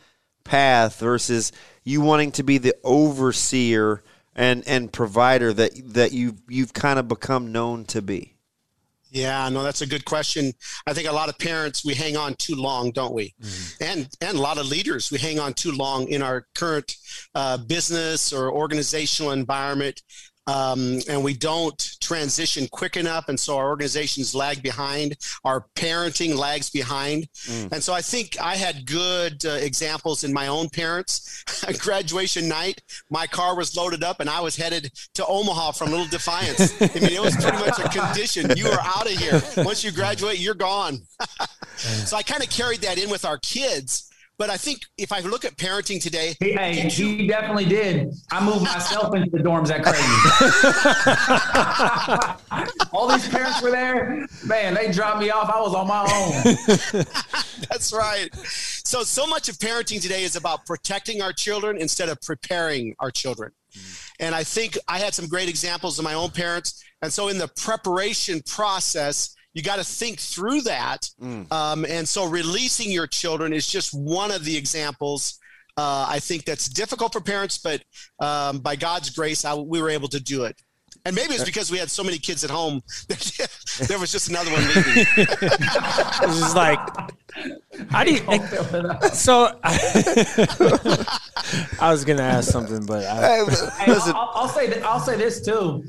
path 0.43 0.99
versus 0.99 1.52
you 1.84 2.02
wanting 2.02 2.32
to 2.34 2.43
be 2.43 2.58
the 2.58 2.76
overseer 2.84 4.04
and 4.35 4.63
and 4.67 4.91
provider 4.91 5.53
that 5.53 5.71
that 5.93 6.11
you 6.11 6.37
you've 6.47 6.73
kind 6.73 6.99
of 6.99 7.07
become 7.07 7.51
known 7.51 7.85
to 7.85 8.01
be? 8.01 8.33
Yeah, 9.13 9.47
no, 9.49 9.61
that's 9.61 9.81
a 9.81 9.87
good 9.87 10.05
question. 10.05 10.53
I 10.87 10.93
think 10.93 11.07
a 11.07 11.11
lot 11.11 11.29
of 11.29 11.37
parents 11.37 11.85
we 11.85 11.93
hang 11.93 12.17
on 12.17 12.33
too 12.33 12.55
long, 12.55 12.89
don't 12.89 13.13
we? 13.13 13.35
Mm-hmm. 13.39 13.83
And 13.83 14.09
and 14.21 14.37
a 14.37 14.41
lot 14.41 14.57
of 14.57 14.65
leaders 14.65 15.11
we 15.11 15.19
hang 15.19 15.39
on 15.39 15.53
too 15.53 15.71
long 15.71 16.07
in 16.07 16.23
our 16.23 16.47
current 16.55 16.95
uh, 17.35 17.57
business 17.57 18.33
or 18.33 18.51
organizational 18.51 19.31
environment 19.31 20.01
um, 20.47 20.99
and 21.08 21.23
we 21.23 21.34
don't 21.34 21.97
transition 22.01 22.67
quick 22.71 22.97
enough, 22.97 23.29
and 23.29 23.39
so 23.39 23.58
our 23.58 23.69
organizations 23.69 24.36
lag 24.36 24.62
behind. 24.62 25.17
Our 25.43 25.65
parenting 25.75 26.38
lags 26.38 26.69
behind, 26.69 27.27
mm. 27.45 27.71
and 27.71 27.84
so 27.84 27.93
I 27.93 28.01
think 28.01 28.39
I 28.41 28.56
had 28.56 28.86
good 28.86 29.45
uh, 29.45 29.51
examples 29.51 30.23
in 30.23 30.34
my 30.34 30.47
own 30.47 30.69
parents. 30.69 31.43
Graduation 31.79 32.47
night, 32.47 32.82
my 33.10 33.27
car 33.27 33.56
was 33.56 33.75
loaded 33.75 34.03
up, 34.03 34.19
and 34.19 34.29
I 34.29 34.41
was 34.41 34.56
headed 34.56 34.91
to 35.15 35.25
Omaha 35.25 35.71
from 35.71 35.91
Little 35.91 36.08
Defiance. 36.08 36.82
I 36.82 36.99
mean, 36.99 37.13
it 37.13 37.21
was 37.21 37.36
pretty 37.36 37.58
much 37.58 37.79
a 37.79 37.89
condition. 37.89 38.51
You 38.58 38.67
are 38.67 38.82
out 38.82 39.06
of 39.06 39.17
here. 39.17 39.41
Once 39.58 39.84
you 39.84 39.91
graduate, 39.91 40.39
you're 40.39 40.53
gone. 40.53 40.99
so 41.77 42.17
I 42.17 42.23
kind 42.23 42.43
of 42.43 42.49
carried 42.49 42.82
that 42.82 42.97
in 42.97 43.10
with 43.10 43.25
our 43.25 43.38
kids. 43.38 44.10
But 44.43 44.49
I 44.49 44.58
think 44.58 44.82
if 44.97 45.13
I 45.13 45.21
look 45.21 45.45
at 45.45 45.56
parenting 45.56 46.01
today, 46.01 46.36
hey, 46.41 46.51
hey 46.51 46.89
he 46.89 47.27
definitely 47.27 47.63
did. 47.63 48.12
I 48.29 48.43
moved 48.43 48.65
myself 48.65 49.15
into 49.15 49.29
the 49.29 49.38
dorms 49.38 49.71
at 49.71 49.86
Creighton. 49.86 50.10
All 52.91 53.08
these 53.08 53.25
parents 53.29 53.62
were 53.62 53.71
there. 53.71 54.27
Man, 54.45 54.73
they 54.73 54.91
dropped 54.91 55.21
me 55.21 55.29
off. 55.29 55.49
I 55.49 55.62
was 55.62 55.73
on 55.73 55.88
my 55.88 56.01
own. 56.01 57.06
That's 57.69 57.93
right. 57.93 58.27
So, 58.84 59.03
so 59.03 59.25
much 59.25 59.47
of 59.47 59.56
parenting 59.60 60.01
today 60.01 60.23
is 60.23 60.36
about 60.36 60.65
protecting 60.65 61.21
our 61.21 61.32
children 61.32 61.77
instead 61.77 62.10
of 62.10 62.19
preparing 62.19 62.95
our 62.99 63.12
children. 63.12 63.53
Mm. 63.73 64.12
And 64.19 64.36
I 64.36 64.43
think 64.43 64.77
I 64.89 64.99
had 64.99 65.13
some 65.13 65.29
great 65.29 65.47
examples 65.47 65.99
of 65.99 66.03
my 66.03 66.15
own 66.15 66.32
parents. 66.32 66.84
And 67.01 67.13
so, 67.13 67.29
in 67.29 67.38
the 67.38 67.47
preparation 67.47 68.41
process, 68.45 69.34
you 69.53 69.61
got 69.61 69.77
to 69.77 69.83
think 69.83 70.19
through 70.19 70.61
that. 70.61 71.09
Mm. 71.21 71.51
Um, 71.51 71.85
and 71.85 72.07
so 72.07 72.25
releasing 72.25 72.91
your 72.91 73.07
children 73.07 73.53
is 73.53 73.67
just 73.67 73.93
one 73.93 74.31
of 74.31 74.45
the 74.45 74.57
examples. 74.57 75.39
Uh, 75.77 76.05
I 76.07 76.19
think 76.19 76.45
that's 76.45 76.67
difficult 76.67 77.13
for 77.13 77.21
parents, 77.21 77.57
but 77.57 77.83
um, 78.19 78.59
by 78.59 78.75
God's 78.75 79.09
grace, 79.09 79.45
I, 79.45 79.53
we 79.55 79.81
were 79.81 79.89
able 79.89 80.07
to 80.09 80.19
do 80.19 80.43
it. 80.45 80.61
And 81.05 81.15
maybe 81.15 81.33
it's 81.33 81.43
because 81.43 81.69
we 81.71 81.77
had 81.77 81.91
so 81.91 82.03
many 82.03 82.17
kids 82.17 82.43
at 82.43 82.49
home 82.49 82.81
that 83.09 83.79
there 83.87 83.99
was 83.99 84.11
just 84.11 84.29
another 84.29 84.51
one 84.51 84.61
leaving. 84.67 85.05
it's 85.17 86.39
just 86.39 86.55
like, 86.55 86.79
how 87.89 88.03
do 88.03 88.13
you? 88.13 88.19
So 89.11 89.59
I 91.81 91.91
was 91.91 92.05
gonna 92.05 92.21
ask 92.21 92.49
something, 92.49 92.85
but 92.85 93.03
I, 93.05 93.43
hey, 93.43 93.91
I'll, 93.91 94.31
I'll, 94.33 94.47
say 94.47 94.81
I'll 94.81 94.99
say 94.99 95.17
this 95.17 95.41
too 95.41 95.83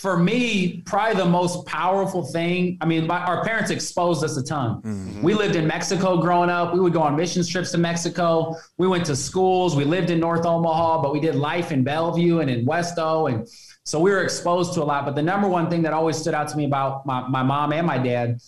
for 0.00 0.16
me, 0.16 0.80
probably 0.86 1.14
the 1.22 1.28
most 1.28 1.66
powerful 1.66 2.24
thing. 2.24 2.78
I 2.80 2.86
mean, 2.86 3.06
my, 3.06 3.18
our 3.18 3.44
parents 3.44 3.70
exposed 3.70 4.24
us 4.24 4.38
a 4.38 4.42
ton. 4.42 4.80
Mm-hmm. 4.80 5.20
We 5.20 5.34
lived 5.34 5.56
in 5.56 5.66
Mexico 5.66 6.16
growing 6.16 6.48
up. 6.48 6.72
We 6.72 6.80
would 6.80 6.94
go 6.94 7.02
on 7.02 7.16
mission 7.16 7.44
trips 7.44 7.70
to 7.72 7.78
Mexico. 7.78 8.56
We 8.78 8.88
went 8.88 9.04
to 9.06 9.14
schools. 9.14 9.76
We 9.76 9.84
lived 9.84 10.08
in 10.08 10.18
North 10.18 10.46
Omaha, 10.46 11.02
but 11.02 11.12
we 11.12 11.20
did 11.20 11.34
life 11.34 11.70
in 11.70 11.84
Bellevue 11.84 12.38
and 12.38 12.48
in 12.48 12.64
Westo. 12.64 13.30
And 13.30 13.46
so 13.84 14.00
we 14.00 14.10
were 14.10 14.22
exposed 14.22 14.72
to 14.72 14.82
a 14.82 14.84
lot. 14.84 15.04
But 15.04 15.16
the 15.16 15.22
number 15.22 15.48
one 15.48 15.68
thing 15.68 15.82
that 15.82 15.92
always 15.92 16.16
stood 16.16 16.32
out 16.32 16.48
to 16.48 16.56
me 16.56 16.64
about 16.64 17.04
my, 17.04 17.28
my 17.28 17.42
mom 17.42 17.74
and 17.74 17.86
my 17.86 17.98
dad 17.98 18.38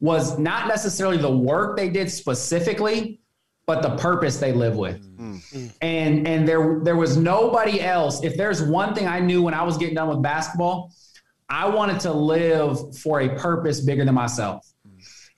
was 0.00 0.38
not 0.38 0.68
necessarily 0.68 1.18
the 1.18 1.30
work 1.30 1.76
they 1.76 1.90
did 1.90 2.10
specifically, 2.10 3.20
but 3.66 3.82
the 3.82 3.96
purpose 3.96 4.38
they 4.38 4.52
live 4.52 4.76
with. 4.76 5.00
Mm. 5.16 5.72
And 5.80 6.28
and 6.28 6.46
there 6.46 6.80
there 6.82 6.96
was 6.96 7.16
nobody 7.16 7.80
else. 7.80 8.22
If 8.22 8.36
there's 8.36 8.62
one 8.62 8.94
thing 8.94 9.06
I 9.06 9.20
knew 9.20 9.42
when 9.42 9.54
I 9.54 9.62
was 9.62 9.76
getting 9.76 9.94
done 9.94 10.08
with 10.08 10.22
basketball, 10.22 10.92
I 11.48 11.68
wanted 11.68 12.00
to 12.00 12.12
live 12.12 12.96
for 12.98 13.20
a 13.20 13.28
purpose 13.36 13.80
bigger 13.80 14.04
than 14.04 14.14
myself. 14.14 14.66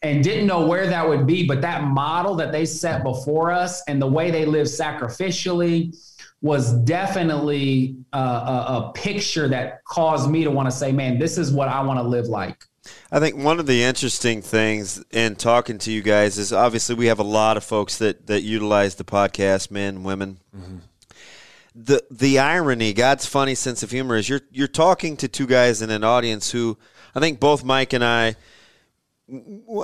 And 0.03 0.23
didn't 0.23 0.47
know 0.47 0.67
where 0.67 0.87
that 0.87 1.09
would 1.09 1.27
be, 1.27 1.47
but 1.47 1.63
that 1.63 1.85
model 1.85 2.35
that 2.37 2.53
they 2.53 2.67
set 2.67 3.03
before 3.03 3.51
us 3.51 3.83
and 3.89 4.01
the 4.01 4.07
way 4.07 4.31
they 4.31 4.45
live 4.45 4.67
sacrificially 4.67 5.97
was 6.43 6.75
definitely 6.85 7.97
a, 8.13 8.19
a, 8.19 8.21
a 8.21 8.93
picture 8.95 9.49
that 9.49 9.83
caused 9.85 10.31
me 10.31 10.45
to 10.45 10.51
want 10.51 10.71
to 10.71 10.77
say, 10.77 10.93
man, 10.93 11.19
this 11.19 11.39
is 11.39 11.51
what 11.51 11.69
I 11.69 11.83
want 11.83 11.99
to 11.99 12.03
live 12.03 12.27
like. 12.27 12.63
I 13.11 13.21
think 13.21 13.37
one 13.37 13.61
of 13.61 13.67
the 13.67 13.83
interesting 13.83 14.43
things 14.43 15.03
in 15.11 15.37
talking 15.37 15.79
to 15.79 15.93
you 15.93 16.03
guys 16.03 16.39
is 16.39 16.53
obviously 16.53 16.95
we 16.95 17.07
have 17.07 17.19
a 17.19 17.25
lot 17.25 17.57
of 17.57 17.65
folks 17.65 17.99
that 17.99 18.27
that 18.27 18.43
utilize 18.43 18.97
the 18.97 19.05
podcast, 19.05 19.71
men, 19.71 20.03
women. 20.03 20.39
Mm-hmm. 20.57 20.79
The 21.75 22.05
the 22.11 22.39
irony, 22.39 22.93
God's 22.93 23.27
funny 23.27 23.55
sense 23.55 23.83
of 23.83 23.91
humor 23.91 24.17
is 24.17 24.29
you're 24.29 24.43
you're 24.51 24.69
talking 24.69 25.17
to 25.19 25.29
two 25.29 25.47
guys 25.47 25.83
in 25.83 25.91
an 25.91 26.05
audience 26.05 26.51
who 26.51 26.79
I 27.15 27.21
think 27.21 27.41
both 27.41 27.65
Mike 27.65 27.93
and 27.93 28.05
I 28.05 28.37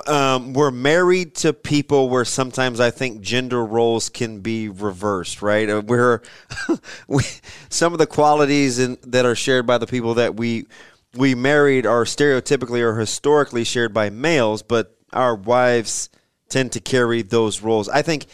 um, 0.07 0.53
we're 0.53 0.71
married 0.71 1.35
to 1.35 1.51
people 1.51 2.09
where 2.09 2.23
sometimes 2.23 2.79
I 2.79 2.91
think 2.91 3.19
gender 3.19 3.63
roles 3.65 4.07
can 4.07 4.39
be 4.39 4.69
reversed, 4.69 5.41
right? 5.41 5.69
Uh, 5.69 5.81
where 5.81 6.21
we, 7.07 7.23
some 7.69 7.91
of 7.91 7.99
the 7.99 8.07
qualities 8.07 8.79
in, 8.79 8.97
that 9.03 9.25
are 9.25 9.35
shared 9.35 9.67
by 9.67 9.77
the 9.77 9.87
people 9.87 10.13
that 10.13 10.35
we 10.35 10.67
we 11.15 11.35
married 11.35 11.85
are 11.85 12.05
stereotypically 12.05 12.81
or 12.81 12.99
historically 12.99 13.63
shared 13.63 13.93
by 13.93 14.09
males, 14.09 14.63
but 14.63 14.97
our 15.11 15.35
wives 15.35 16.09
tend 16.49 16.71
to 16.71 16.79
carry 16.79 17.21
those 17.21 17.61
roles. 17.61 17.87
I 17.89 18.01
think 18.01 18.25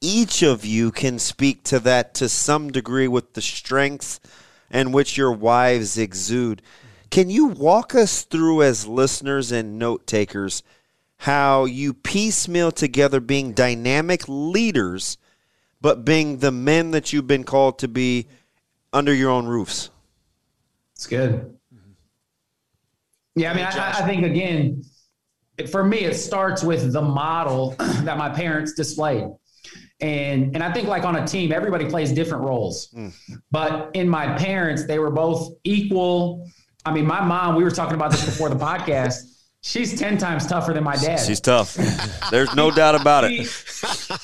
each 0.00 0.42
of 0.42 0.64
you 0.64 0.90
can 0.90 1.18
speak 1.18 1.64
to 1.64 1.78
that 1.80 2.14
to 2.14 2.28
some 2.28 2.70
degree 2.70 3.08
with 3.08 3.32
the 3.34 3.40
strength 3.40 4.20
and 4.70 4.92
which 4.92 5.16
your 5.16 5.32
wives 5.32 5.96
exude. 5.96 6.62
Can 7.10 7.30
you 7.30 7.46
walk 7.46 7.94
us 7.94 8.22
through, 8.22 8.62
as 8.62 8.86
listeners 8.86 9.52
and 9.52 9.78
note 9.78 10.06
takers, 10.06 10.62
how 11.18 11.64
you 11.64 11.94
piecemeal 11.94 12.72
together 12.72 13.20
being 13.20 13.52
dynamic 13.52 14.24
leaders, 14.26 15.16
but 15.80 16.04
being 16.04 16.38
the 16.38 16.50
men 16.50 16.90
that 16.90 17.12
you've 17.12 17.28
been 17.28 17.44
called 17.44 17.78
to 17.78 17.88
be 17.88 18.26
under 18.92 19.14
your 19.14 19.30
own 19.30 19.46
roofs? 19.46 19.90
It's 20.94 21.06
good. 21.06 21.55
Yeah, 23.36 23.52
I 23.52 23.54
mean, 23.54 23.64
I, 23.64 23.90
I 23.90 24.02
think 24.06 24.24
again, 24.24 24.82
for 25.70 25.84
me, 25.84 25.98
it 25.98 26.14
starts 26.14 26.62
with 26.62 26.92
the 26.92 27.02
model 27.02 27.76
that 27.78 28.16
my 28.16 28.30
parents 28.30 28.72
displayed. 28.72 29.28
And 30.00 30.54
and 30.54 30.62
I 30.62 30.72
think 30.72 30.88
like 30.88 31.04
on 31.04 31.16
a 31.16 31.26
team, 31.26 31.52
everybody 31.52 31.86
plays 31.86 32.12
different 32.12 32.44
roles. 32.44 32.90
Mm. 32.90 33.12
But 33.50 33.90
in 33.94 34.08
my 34.08 34.36
parents, 34.36 34.86
they 34.86 34.98
were 34.98 35.10
both 35.10 35.54
equal. 35.64 36.48
I 36.84 36.92
mean, 36.92 37.06
my 37.06 37.24
mom, 37.24 37.56
we 37.56 37.64
were 37.64 37.70
talking 37.70 37.94
about 37.94 38.10
this 38.10 38.24
before 38.24 38.48
the 38.48 38.56
podcast. 38.56 39.35
She's 39.66 39.98
10 39.98 40.16
times 40.18 40.46
tougher 40.46 40.72
than 40.72 40.84
my 40.84 40.94
dad. 40.94 41.16
She's 41.16 41.40
tough. 41.40 41.76
There's 42.30 42.54
no 42.54 42.70
doubt 42.70 42.94
about 42.94 43.24
it. 43.24 43.48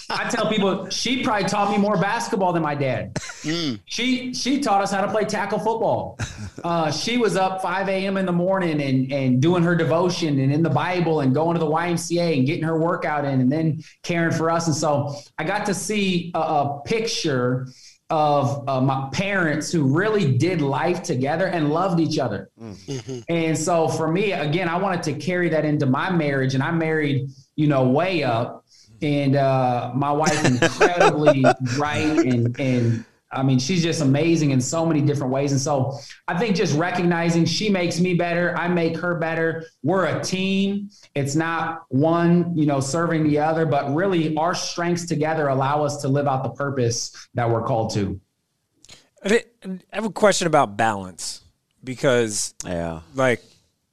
I 0.08 0.28
tell 0.30 0.48
people 0.48 0.88
she 0.88 1.24
probably 1.24 1.48
taught 1.48 1.72
me 1.72 1.78
more 1.78 1.96
basketball 1.96 2.52
than 2.52 2.62
my 2.62 2.76
dad. 2.76 3.14
Mm. 3.42 3.80
She 3.84 4.32
she 4.34 4.60
taught 4.60 4.82
us 4.82 4.92
how 4.92 5.00
to 5.00 5.10
play 5.10 5.24
tackle 5.24 5.58
football. 5.58 6.16
Uh, 6.62 6.92
she 6.92 7.18
was 7.18 7.34
up 7.34 7.60
5 7.60 7.88
a.m. 7.88 8.16
in 8.18 8.24
the 8.24 8.32
morning 8.32 8.80
and, 8.80 9.10
and 9.12 9.42
doing 9.42 9.64
her 9.64 9.74
devotion 9.74 10.38
and 10.38 10.52
in 10.52 10.62
the 10.62 10.70
Bible 10.70 11.22
and 11.22 11.34
going 11.34 11.54
to 11.54 11.58
the 11.58 11.70
YMCA 11.70 12.38
and 12.38 12.46
getting 12.46 12.62
her 12.62 12.78
workout 12.78 13.24
in 13.24 13.40
and 13.40 13.50
then 13.50 13.82
caring 14.04 14.30
for 14.30 14.48
us. 14.48 14.68
And 14.68 14.76
so 14.76 15.12
I 15.38 15.44
got 15.44 15.66
to 15.66 15.74
see 15.74 16.30
a, 16.36 16.38
a 16.38 16.82
picture– 16.84 17.66
of 18.12 18.68
uh, 18.68 18.78
my 18.78 19.08
parents 19.10 19.72
who 19.72 19.84
really 19.84 20.36
did 20.36 20.60
life 20.60 21.02
together 21.02 21.46
and 21.46 21.70
loved 21.70 21.98
each 21.98 22.18
other. 22.18 22.50
Mm-hmm. 22.60 23.20
And 23.30 23.56
so 23.56 23.88
for 23.88 24.06
me, 24.12 24.32
again, 24.32 24.68
I 24.68 24.76
wanted 24.76 25.02
to 25.04 25.14
carry 25.14 25.48
that 25.48 25.64
into 25.64 25.86
my 25.86 26.10
marriage, 26.12 26.52
and 26.52 26.62
I 26.62 26.72
married, 26.72 27.30
you 27.56 27.68
know, 27.68 27.88
way 27.88 28.22
up. 28.22 28.66
And 29.00 29.34
uh, 29.34 29.92
my 29.94 30.12
wife 30.12 30.44
incredibly 30.44 31.42
bright 31.76 32.18
and 32.18 32.60
and 32.60 33.04
I 33.32 33.42
mean, 33.42 33.58
she's 33.58 33.82
just 33.82 34.02
amazing 34.02 34.50
in 34.50 34.60
so 34.60 34.84
many 34.84 35.00
different 35.00 35.32
ways. 35.32 35.52
And 35.52 35.60
so 35.60 35.98
I 36.28 36.38
think 36.38 36.54
just 36.54 36.76
recognizing 36.76 37.44
she 37.44 37.70
makes 37.70 37.98
me 37.98 38.14
better, 38.14 38.56
I 38.56 38.68
make 38.68 38.96
her 38.98 39.14
better. 39.14 39.64
We're 39.82 40.04
a 40.06 40.22
team. 40.22 40.90
It's 41.14 41.34
not 41.34 41.84
one, 41.88 42.56
you 42.56 42.66
know, 42.66 42.80
serving 42.80 43.24
the 43.24 43.38
other, 43.38 43.64
but 43.64 43.94
really 43.94 44.36
our 44.36 44.54
strengths 44.54 45.06
together 45.06 45.48
allow 45.48 45.82
us 45.84 46.02
to 46.02 46.08
live 46.08 46.26
out 46.26 46.42
the 46.42 46.50
purpose 46.50 47.28
that 47.34 47.48
we're 47.48 47.64
called 47.64 47.94
to. 47.94 48.20
I 49.24 49.44
have 49.92 50.04
a 50.04 50.10
question 50.10 50.46
about 50.46 50.76
balance 50.76 51.42
because, 51.82 52.54
yeah, 52.66 53.00
like, 53.14 53.42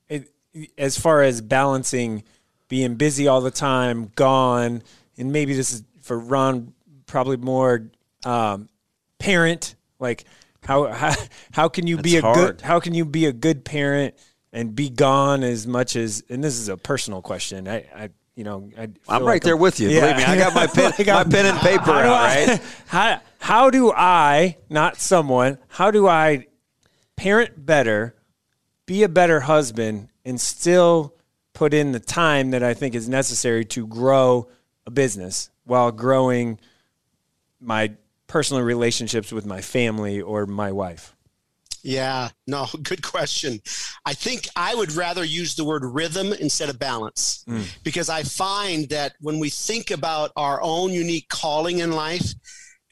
it, 0.09 0.31
as 0.77 0.97
far 0.97 1.21
as 1.21 1.41
balancing 1.41 2.23
being 2.67 2.95
busy 2.95 3.27
all 3.27 3.41
the 3.41 3.51
time, 3.51 4.11
gone, 4.15 4.81
and 5.17 5.31
maybe 5.31 5.53
this 5.53 5.71
is 5.71 5.83
for 6.01 6.19
Ron, 6.19 6.73
probably 7.05 7.37
more 7.37 7.89
um, 8.25 8.69
parent? 9.19 9.75
Like 9.99 10.25
how 10.63 10.87
how, 10.91 11.13
how 11.51 11.69
can 11.69 11.87
you 11.87 11.97
That's 11.97 12.09
be 12.09 12.17
a 12.17 12.21
hard. 12.21 12.35
good 12.35 12.61
how 12.61 12.79
can 12.79 12.93
you 12.93 13.05
be 13.05 13.25
a 13.25 13.33
good 13.33 13.63
parent 13.63 14.15
and 14.51 14.75
be 14.75 14.89
gone 14.89 15.43
as 15.43 15.67
much 15.67 15.95
as 15.95 16.23
and 16.29 16.43
this 16.43 16.57
is 16.57 16.69
a 16.69 16.77
personal 16.77 17.21
question. 17.21 17.67
I, 17.67 17.85
I 17.95 18.09
you 18.35 18.45
know, 18.45 18.69
I 18.77 19.17
am 19.17 19.25
right 19.25 19.43
there 19.43 19.57
with 19.57 19.81
you. 19.81 19.89
Yeah. 19.89 20.13
Believe 20.13 20.17
me, 20.17 20.23
I 20.23 20.37
got 20.37 20.55
my 20.55 20.67
pen, 20.73 20.93
like 20.97 21.07
my 21.07 21.23
pen 21.25 21.45
and 21.45 21.57
paper 21.59 21.91
out, 21.91 22.05
I, 22.05 22.45
right? 22.45 22.61
How 22.87 23.21
how 23.39 23.69
do 23.69 23.91
I, 23.91 24.57
not 24.69 24.97
someone, 24.97 25.57
how 25.67 25.91
do 25.91 26.07
I 26.07 26.47
parent 27.17 27.65
better, 27.65 28.15
be 28.85 29.03
a 29.03 29.09
better 29.09 29.41
husband, 29.41 30.07
and 30.23 30.39
still 30.39 31.15
put 31.53 31.73
in 31.73 31.91
the 31.91 31.99
time 31.99 32.51
that 32.51 32.63
I 32.63 32.73
think 32.73 32.95
is 32.95 33.09
necessary 33.09 33.65
to 33.65 33.85
grow 33.85 34.47
a 34.85 34.91
business 34.91 35.49
while 35.65 35.91
growing 35.91 36.59
my 37.59 37.91
personal 38.29 38.63
relationships 38.63 39.33
with 39.33 39.45
my 39.45 39.59
family 39.59 40.21
or 40.21 40.45
my 40.45 40.71
wife? 40.71 41.13
Yeah, 41.83 42.29
no, 42.47 42.67
good 42.83 43.03
question. 43.03 43.59
I 44.05 44.13
think 44.13 44.47
I 44.55 44.75
would 44.75 44.93
rather 44.93 45.23
use 45.23 45.55
the 45.55 45.65
word 45.65 45.83
rhythm 45.83 46.31
instead 46.33 46.69
of 46.69 46.79
balance 46.79 47.43
mm. 47.47 47.65
because 47.83 48.09
I 48.09 48.23
find 48.23 48.87
that 48.89 49.13
when 49.19 49.39
we 49.39 49.49
think 49.49 49.91
about 49.91 50.31
our 50.35 50.61
own 50.61 50.91
unique 50.91 51.27
calling 51.29 51.79
in 51.79 51.91
life, 51.91 52.33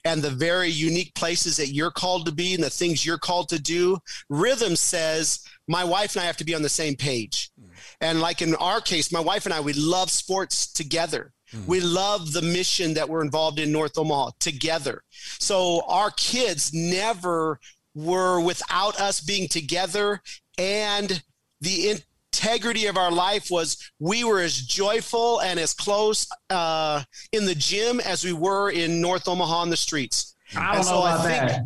and 0.06 0.22
the 0.22 0.30
very 0.30 0.70
unique 0.70 1.14
places 1.16 1.58
that 1.58 1.74
you're 1.74 1.92
called 1.92 2.26
to 2.26 2.32
be 2.32 2.54
and 2.54 2.64
the 2.64 2.70
things 2.70 3.06
you're 3.06 3.18
called 3.18 3.50
to 3.50 3.62
do, 3.62 3.98
rhythm 4.30 4.78
says, 4.78 5.44
my 5.68 5.84
wife 5.84 6.16
and 6.16 6.24
I 6.24 6.28
have 6.28 6.38
to 6.38 6.46
be 6.46 6.56
on 6.56 6.62
the 6.62 6.70
same 6.70 6.96
page. 6.96 7.52
Mm. 7.60 7.70
And 8.00 8.22
like 8.22 8.42
in 8.42 8.56
our 8.56 8.80
case, 8.80 9.12
my 9.12 9.20
wife 9.20 9.46
and 9.46 9.54
I, 9.54 9.60
we 9.60 9.74
love 9.74 10.10
sports 10.10 10.72
together. 10.72 11.34
We 11.66 11.80
love 11.80 12.34
the 12.34 12.42
mission 12.42 12.94
that 12.96 13.08
we're 13.08 13.24
involved 13.24 13.60
in 13.60 13.72
North 13.72 13.98
Omaha 13.98 14.32
together. 14.40 15.04
So 15.40 15.84
our 15.88 16.12
kids 16.12 16.74
never 16.74 17.60
were 17.96 18.40
without 18.40 19.00
us 19.00 19.22
being 19.22 19.48
together 19.48 20.22
and 20.58 21.24
the 21.62 22.02
integrity 22.38 22.86
of 22.86 22.98
our 22.98 23.12
life 23.12 23.50
was 23.50 23.92
we 24.00 24.24
were 24.24 24.42
as 24.42 24.58
joyful 24.58 25.40
and 25.40 25.60
as 25.60 25.74
close 25.74 26.28
uh, 26.50 27.04
in 27.32 27.46
the 27.46 27.56
gym 27.56 28.00
as 28.00 28.24
we 28.24 28.34
were 28.34 28.70
in 28.70 29.02
North 29.02 29.28
Omaha 29.28 29.56
on 29.56 29.70
the 29.70 29.78
streets. 29.78 30.36
I 30.56 30.76
don't 30.76 30.86
know 30.86 31.00
about 31.02 31.24
that. 31.26 31.62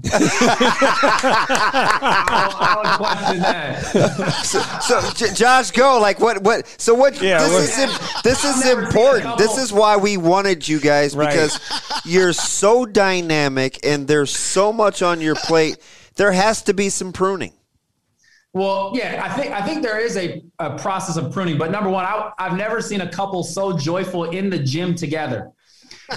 I, 2.60 2.84
don't, 2.84 2.98
question 2.98 3.40
that. 3.42 3.84
So, 4.82 5.00
so 5.02 5.34
Josh, 5.34 5.70
go 5.72 6.00
like 6.00 6.20
what? 6.20 6.42
What? 6.42 6.68
So 6.82 6.96
what? 6.96 7.22
Yeah, 7.22 7.48
this 7.48 7.78
is 7.78 8.22
this 8.24 8.44
is 8.44 8.68
important. 8.68 9.38
This 9.38 9.60
is 9.60 9.72
why 9.72 9.98
we 9.98 10.18
wanted 10.18 10.68
you 10.68 10.80
guys 10.80 11.16
right. 11.16 11.30
because 11.30 11.60
you're 12.06 12.34
so 12.34 12.88
dynamic 12.88 13.86
and 13.86 14.08
there's 14.08 14.36
so 14.36 14.74
much 14.74 15.04
on 15.04 15.22
your 15.22 15.36
plate. 15.36 15.78
There 16.16 16.32
has 16.32 16.64
to 16.64 16.74
be 16.74 16.90
some 16.90 17.14
pruning. 17.14 17.54
Well, 18.54 18.94
yeah, 18.96 19.22
I 19.24 19.30
think 19.40 19.54
I 19.54 19.62
think 19.62 19.84
there 19.84 20.00
is 20.00 20.18
a, 20.18 20.44
a 20.58 20.78
process 20.80 21.18
of 21.18 21.32
pruning. 21.32 21.60
But 21.60 21.70
number 21.70 21.90
one, 21.90 22.04
I, 22.04 22.32
I've 22.40 22.58
never 22.58 22.82
seen 22.82 23.02
a 23.02 23.10
couple 23.10 23.44
so 23.44 23.78
joyful 23.78 24.32
in 24.32 24.50
the 24.50 24.58
gym 24.60 24.96
together, 24.96 25.52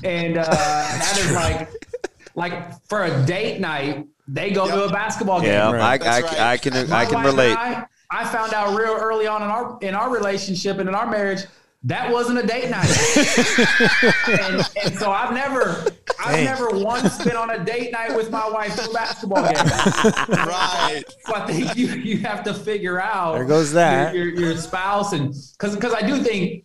and 0.03 0.39
uh, 0.39 0.45
that 0.45 1.19
is 1.19 1.33
like 1.33 1.71
like 2.35 2.85
for 2.87 3.05
a 3.05 3.27
date 3.27 3.61
night, 3.61 4.07
they 4.27 4.51
go 4.51 4.67
yep. 4.67 4.75
to 4.75 4.85
a 4.85 4.91
basketball 4.91 5.41
game. 5.41 5.51
Yeah, 5.51 5.73
right. 5.73 6.03
I, 6.03 6.19
I, 6.19 6.21
right. 6.21 6.41
I, 6.41 6.57
can 6.57 6.93
I 6.93 7.05
can 7.05 7.25
relate. 7.25 7.57
I, 7.57 7.87
I 8.11 8.25
found 8.25 8.55
out 8.55 8.77
real 8.77 8.95
early 8.95 9.27
on 9.27 9.43
in 9.43 9.49
our 9.49 9.79
in 9.81 9.95
our 9.95 10.11
relationship 10.11 10.79
and 10.79 10.89
in 10.89 10.95
our 10.95 11.11
marriage 11.11 11.45
that 11.85 12.11
wasn't 12.11 12.39
a 12.39 12.47
date 12.47 12.71
night. 12.71 12.87
and, 14.41 14.71
and, 14.83 14.99
so 14.99 15.13
I've 15.13 15.35
never, 15.35 15.85
I've 16.19 16.37
Dang. 16.37 16.45
never 16.45 16.71
once 16.71 17.23
been 17.23 17.37
on 17.37 17.51
a 17.51 17.63
date 17.63 17.93
night 17.93 18.17
with 18.17 18.31
my 18.31 18.49
wife 18.49 18.75
to 18.77 18.89
a 18.89 18.93
basketball 18.93 19.43
game. 19.43 19.55
right. 19.55 21.03
So 21.27 21.35
I 21.35 21.47
think 21.47 21.77
you, 21.77 21.89
you 21.89 22.19
have 22.19 22.43
to 22.45 22.55
figure 22.55 23.01
out. 23.01 23.35
There 23.35 23.45
goes 23.45 23.73
that. 23.73 24.15
Your, 24.15 24.29
your, 24.29 24.41
your 24.41 24.57
spouse. 24.57 25.13
And 25.13 25.35
because, 25.59 25.75
because 25.75 25.93
I 25.93 26.01
do 26.07 26.23
think, 26.23 26.65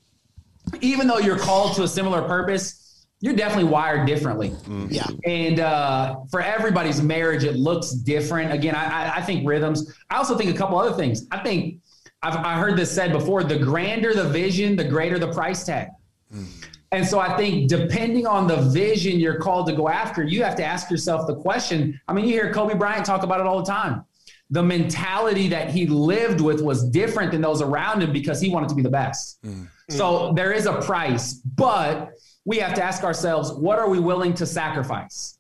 even 0.80 1.08
though 1.08 1.18
you're 1.18 1.38
called 1.38 1.76
to 1.76 1.84
a 1.84 1.88
similar 1.88 2.22
purpose, 2.22 2.89
you're 3.22 3.36
definitely 3.36 3.70
wired 3.70 4.08
differently. 4.08 4.50
Mm-hmm. 4.50 4.88
Yeah. 4.90 5.08
And 5.26 5.60
uh, 5.60 6.18
for 6.32 6.42
everybody's 6.42 7.02
marriage, 7.02 7.44
it 7.44 7.56
looks 7.56 7.92
different. 7.92 8.54
Again, 8.54 8.76
I, 8.76 9.18
I 9.18 9.22
think 9.22 9.48
rhythms. 9.48 9.94
I 10.10 10.16
also 10.16 10.38
think 10.38 10.54
a 10.54 10.58
couple 10.58 10.80
other 10.80 10.96
things. 10.96 11.28
I 11.32 11.40
think 11.40 11.82
I've 12.22 12.36
I 12.36 12.58
heard 12.58 12.78
this 12.78 12.92
said 12.92 13.12
before: 13.12 13.44
the 13.44 13.60
grander 13.60 14.14
the 14.14 14.30
vision, 14.30 14.76
the 14.76 14.86
greater 14.86 15.20
the 15.20 15.32
price 15.32 15.66
tag. 15.66 15.90
Mm-hmm. 16.34 16.46
And 16.92 17.06
so 17.06 17.20
I 17.20 17.38
think 17.38 17.70
depending 17.70 18.26
on 18.26 18.48
the 18.48 18.58
vision 18.58 19.20
you're 19.20 19.38
called 19.38 19.68
to 19.68 19.74
go 19.74 19.90
after, 19.90 20.24
you 20.24 20.44
have 20.44 20.56
to 20.56 20.64
ask 20.64 20.90
yourself 20.90 21.28
the 21.28 21.36
question. 21.36 22.00
I 22.08 22.14
mean, 22.14 22.26
you 22.26 22.32
hear 22.32 22.52
Kobe 22.52 22.74
Bryant 22.74 23.06
talk 23.06 23.22
about 23.24 23.40
it 23.40 23.46
all 23.46 23.60
the 23.60 23.72
time. 23.72 24.06
The 24.50 24.64
mentality 24.64 25.48
that 25.50 25.70
he 25.70 25.86
lived 25.86 26.42
with 26.42 26.62
was 26.62 26.90
different 26.90 27.32
than 27.32 27.42
those 27.42 27.62
around 27.62 28.02
him 28.02 28.12
because 28.12 28.42
he 28.42 28.50
wanted 28.50 28.70
to 28.70 28.76
be 28.76 28.82
the 28.82 28.90
best. 28.90 29.40
Mm. 29.44 29.68
So 29.92 30.34
there 30.34 30.52
is 30.52 30.66
a 30.66 30.82
price, 30.82 31.34
but 31.34 32.12
we 32.46 32.58
have 32.58 32.74
to 32.76 32.84
ask 32.84 33.04
ourselves, 33.04 33.52
what 33.52 33.80
are 33.80 33.90
we 33.90 34.00
willing 34.00 34.34
to 34.36 34.46
sacrifice? 34.46 35.38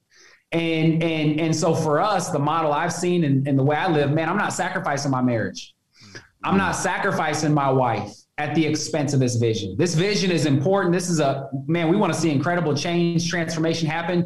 And 0.51 1.03
and 1.03 1.39
and 1.39 1.55
so 1.55 1.75
for 1.75 1.99
us, 1.99 2.29
the 2.29 2.39
model 2.39 2.73
I've 2.73 2.93
seen 2.93 3.23
and, 3.23 3.47
and 3.47 3.57
the 3.57 3.63
way 3.63 3.75
I 3.75 3.87
live, 3.87 4.11
man, 4.11 4.29
I'm 4.29 4.37
not 4.37 4.53
sacrificing 4.53 5.11
my 5.11 5.21
marriage. 5.21 5.75
I'm 6.43 6.57
not 6.57 6.71
sacrificing 6.71 7.53
my 7.53 7.69
wife 7.69 8.13
at 8.37 8.55
the 8.55 8.65
expense 8.65 9.13
of 9.13 9.19
this 9.19 9.35
vision. 9.35 9.75
This 9.77 9.93
vision 9.93 10.31
is 10.31 10.45
important. 10.45 10.93
This 10.93 11.09
is 11.09 11.19
a 11.19 11.49
man, 11.67 11.89
we 11.89 11.97
want 11.97 12.13
to 12.13 12.19
see 12.19 12.31
incredible 12.31 12.73
change, 12.73 13.29
transformation 13.29 13.87
happen, 13.87 14.25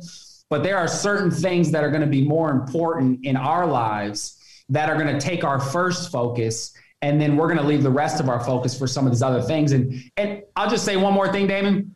but 0.50 0.62
there 0.62 0.78
are 0.78 0.88
certain 0.88 1.32
things 1.32 1.72
that 1.72 1.84
are 1.84 1.90
going 1.90 2.02
to 2.02 2.08
be 2.08 2.24
more 2.24 2.52
important 2.52 3.26
in 3.26 3.36
our 3.36 3.66
lives 3.66 4.38
that 4.70 4.90
are 4.90 4.96
going 4.96 5.12
to 5.12 5.20
take 5.20 5.44
our 5.44 5.60
first 5.60 6.12
focus 6.12 6.74
and 7.04 7.20
then 7.20 7.36
we're 7.36 7.48
going 7.48 7.60
to 7.60 7.66
leave 7.66 7.84
the 7.84 7.92
rest 7.92 8.22
of 8.22 8.30
our 8.30 8.40
focus 8.40 8.78
for 8.78 8.88
some 8.88 9.06
of 9.06 9.12
these 9.12 9.22
other 9.22 9.42
things. 9.42 9.74
And 9.74 9.94
and 10.16 10.42
I'll 10.56 10.70
just 10.70 10.86
say 10.86 10.96
one 10.96 11.14
more 11.14 11.32
thing, 11.32 11.48
Damon. 11.48 11.96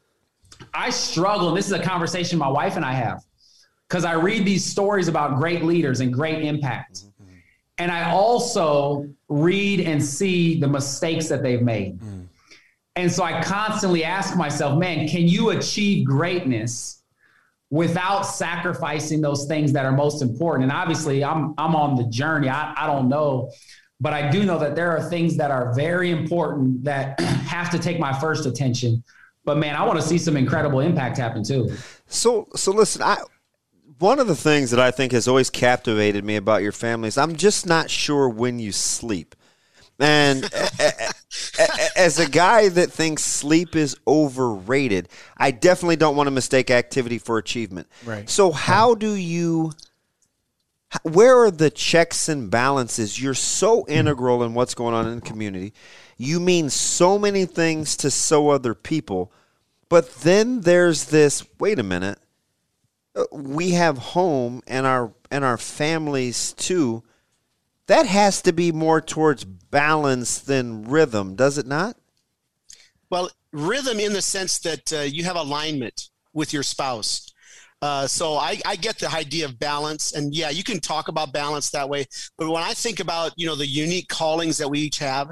I 0.73 0.89
struggle, 0.89 1.49
and 1.49 1.57
this 1.57 1.67
is 1.67 1.73
a 1.73 1.81
conversation 1.81 2.39
my 2.39 2.47
wife 2.47 2.75
and 2.75 2.85
I 2.85 2.93
have, 2.93 3.23
because 3.87 4.05
I 4.05 4.13
read 4.13 4.45
these 4.45 4.65
stories 4.65 5.07
about 5.07 5.37
great 5.37 5.63
leaders 5.63 5.99
and 5.99 6.13
great 6.13 6.43
impact. 6.43 6.97
Mm-hmm, 6.97 7.23
mm-hmm. 7.23 7.33
And 7.77 7.91
I 7.91 8.11
also 8.11 9.07
read 9.29 9.81
and 9.81 10.03
see 10.03 10.59
the 10.59 10.67
mistakes 10.67 11.27
that 11.29 11.43
they've 11.43 11.61
made. 11.61 11.99
Mm. 11.99 12.27
And 12.97 13.11
so 13.11 13.23
I 13.23 13.43
constantly 13.43 14.03
ask 14.03 14.35
myself, 14.35 14.77
man, 14.79 15.07
can 15.07 15.27
you 15.27 15.51
achieve 15.51 16.03
greatness 16.03 17.03
without 17.69 18.23
sacrificing 18.23 19.21
those 19.21 19.45
things 19.45 19.71
that 19.73 19.85
are 19.85 19.91
most 19.91 20.23
important? 20.23 20.63
And 20.63 20.71
obviously, 20.71 21.23
I'm 21.23 21.53
I'm 21.59 21.75
on 21.75 21.95
the 21.95 22.05
journey. 22.05 22.49
I, 22.49 22.73
I 22.75 22.87
don't 22.87 23.07
know, 23.07 23.51
but 23.99 24.13
I 24.13 24.31
do 24.31 24.43
know 24.43 24.57
that 24.57 24.75
there 24.75 24.97
are 24.97 25.09
things 25.09 25.37
that 25.37 25.51
are 25.51 25.73
very 25.75 26.09
important 26.09 26.83
that 26.85 27.19
have 27.21 27.69
to 27.69 27.77
take 27.77 27.99
my 27.99 28.17
first 28.19 28.47
attention. 28.47 29.03
But 29.47 29.59
man, 29.59 29.77
I 29.77 29.85
want 29.85 29.97
to 29.97 30.05
see 30.05 30.17
some 30.17 30.35
incredible 30.35 30.81
impact 30.81 31.17
happen 31.17 31.41
too. 31.41 31.71
So, 32.07 32.49
so 32.57 32.73
listen, 32.73 33.01
I 33.01 33.15
one 33.97 34.19
of 34.19 34.27
the 34.27 34.35
things 34.35 34.71
that 34.71 34.79
I 34.81 34.91
think 34.91 35.13
has 35.13 35.25
always 35.25 35.49
captivated 35.49 36.25
me 36.25 36.35
about 36.35 36.63
your 36.63 36.73
family 36.73 37.07
is 37.07 37.17
I'm 37.17 37.37
just 37.37 37.65
not 37.65 37.89
sure 37.89 38.27
when 38.27 38.59
you 38.59 38.73
sleep. 38.73 39.35
And 39.99 40.43
a- 40.43 40.69
a- 40.81 41.13
a- 41.59 41.97
as 41.97 42.19
a 42.19 42.29
guy 42.29 42.67
that 42.67 42.91
thinks 42.91 43.23
sleep 43.23 43.73
is 43.73 43.95
overrated, 44.05 45.07
I 45.37 45.51
definitely 45.51 45.95
don't 45.95 46.17
want 46.17 46.27
to 46.27 46.31
mistake 46.31 46.69
activity 46.69 47.17
for 47.17 47.37
achievement. 47.37 47.87
Right. 48.05 48.29
So, 48.29 48.51
how 48.51 48.95
do 48.95 49.13
you? 49.13 49.71
Where 51.03 51.39
are 51.43 51.51
the 51.51 51.69
checks 51.69 52.27
and 52.27 52.51
balances? 52.51 53.21
You're 53.21 53.33
so 53.33 53.85
integral 53.87 54.43
in 54.43 54.53
what's 54.53 54.75
going 54.75 54.93
on 54.93 55.07
in 55.07 55.15
the 55.15 55.21
community. 55.21 55.73
You 56.17 56.39
mean 56.39 56.69
so 56.69 57.19
many 57.19 57.45
things 57.45 57.95
to 57.97 58.11
so 58.11 58.49
other 58.49 58.73
people. 58.73 59.31
But 59.89 60.15
then 60.15 60.61
there's 60.61 61.05
this 61.05 61.45
wait 61.59 61.79
a 61.79 61.83
minute. 61.83 62.19
uh, 63.15 63.25
We 63.31 63.71
have 63.71 63.97
home 63.97 64.61
and 64.67 64.85
our 64.85 65.13
and 65.31 65.45
our 65.45 65.57
families 65.57 66.53
too. 66.53 67.03
That 67.85 68.05
has 68.05 68.41
to 68.41 68.51
be 68.51 68.71
more 68.71 68.99
towards 68.99 69.45
balance 69.45 70.39
than 70.39 70.83
rhythm, 70.83 71.35
does 71.35 71.57
it 71.57 71.65
not? 71.67 71.95
Well, 73.09 73.29
rhythm 73.53 73.99
in 73.99 74.11
the 74.11 74.21
sense 74.21 74.59
that 74.59 74.91
uh, 74.91 74.99
you 75.01 75.23
have 75.23 75.37
alignment 75.37 76.09
with 76.33 76.51
your 76.51 76.63
spouse. 76.63 77.26
Uh, 77.81 78.07
so 78.07 78.35
I, 78.35 78.59
I 78.65 78.75
get 78.75 78.97
the 78.97 79.09
idea 79.09 79.45
of 79.45 79.59
balance, 79.59 80.13
and 80.13 80.33
yeah, 80.33 80.49
you 80.49 80.63
can 80.63 80.79
talk 80.79 81.09
about 81.09 81.31
balance 81.31 81.69
that 81.71 81.87
way. 81.87 82.05
But 82.37 82.49
when 82.49 82.63
I 82.63 82.73
think 82.73 82.99
about 82.99 83.33
you 83.35 83.45
know 83.45 83.55
the 83.55 83.67
unique 83.67 84.07
callings 84.07 84.57
that 84.57 84.69
we 84.69 84.79
each 84.79 84.97
have, 84.97 85.29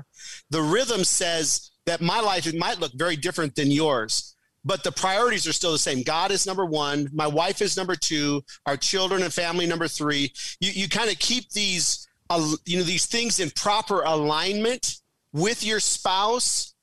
the 0.51 0.61
rhythm 0.61 1.03
says 1.03 1.71
that 1.85 2.01
my 2.01 2.19
life 2.19 2.45
it 2.45 2.55
might 2.55 2.79
look 2.79 2.91
very 2.93 3.15
different 3.15 3.55
than 3.55 3.71
yours, 3.71 4.35
but 4.63 4.83
the 4.83 4.91
priorities 4.91 5.47
are 5.47 5.53
still 5.53 5.71
the 5.71 5.79
same. 5.79 6.03
God 6.03 6.29
is 6.29 6.45
number 6.45 6.65
one, 6.65 7.09
my 7.11 7.27
wife 7.27 7.63
is 7.63 7.75
number 7.75 7.95
two, 7.95 8.43
our 8.67 8.77
children 8.77 9.23
and 9.23 9.33
family 9.33 9.65
number 9.65 9.87
three. 9.87 10.31
You 10.59 10.69
you 10.71 10.87
kind 10.87 11.09
of 11.09 11.17
keep 11.17 11.49
these 11.49 12.07
uh, 12.29 12.55
you 12.65 12.77
know 12.77 12.83
these 12.83 13.07
things 13.07 13.39
in 13.39 13.49
proper 13.51 14.03
alignment 14.03 14.97
with 15.33 15.65
your 15.65 15.79
spouse 15.79 16.74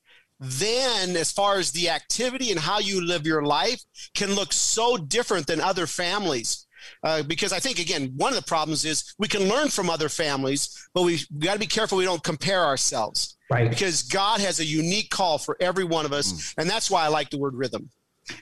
then 0.43 1.15
as 1.15 1.31
far 1.31 1.57
as 1.57 1.71
the 1.71 1.89
activity 1.89 2.51
and 2.51 2.59
how 2.59 2.79
you 2.79 3.05
live 3.05 3.25
your 3.25 3.43
life 3.43 3.81
can 4.13 4.33
look 4.33 4.53
so 4.53 4.97
different 4.97 5.47
than 5.47 5.61
other 5.61 5.87
families. 5.87 6.67
Uh, 7.01 7.23
because 7.23 7.53
i 7.53 7.59
think 7.59 7.79
again 7.79 8.11
one 8.17 8.33
of 8.33 8.35
the 8.35 8.43
problems 8.45 8.83
is 8.83 9.15
we 9.17 9.25
can 9.25 9.47
learn 9.47 9.69
from 9.69 9.89
other 9.89 10.09
families 10.09 10.85
but 10.93 11.03
we, 11.03 11.17
we 11.33 11.39
got 11.45 11.53
to 11.53 11.59
be 11.59 11.65
careful 11.65 11.97
we 11.97 12.03
don't 12.03 12.23
compare 12.23 12.65
ourselves. 12.65 13.37
Right. 13.49 13.69
because 13.69 14.03
god 14.03 14.41
has 14.41 14.59
a 14.59 14.65
unique 14.65 15.09
call 15.09 15.37
for 15.37 15.55
every 15.61 15.85
one 15.85 16.05
of 16.05 16.11
us 16.11 16.53
and 16.57 16.69
that's 16.69 16.91
why 16.91 17.05
i 17.05 17.07
like 17.07 17.29
the 17.29 17.37
word 17.37 17.55
rhythm. 17.55 17.89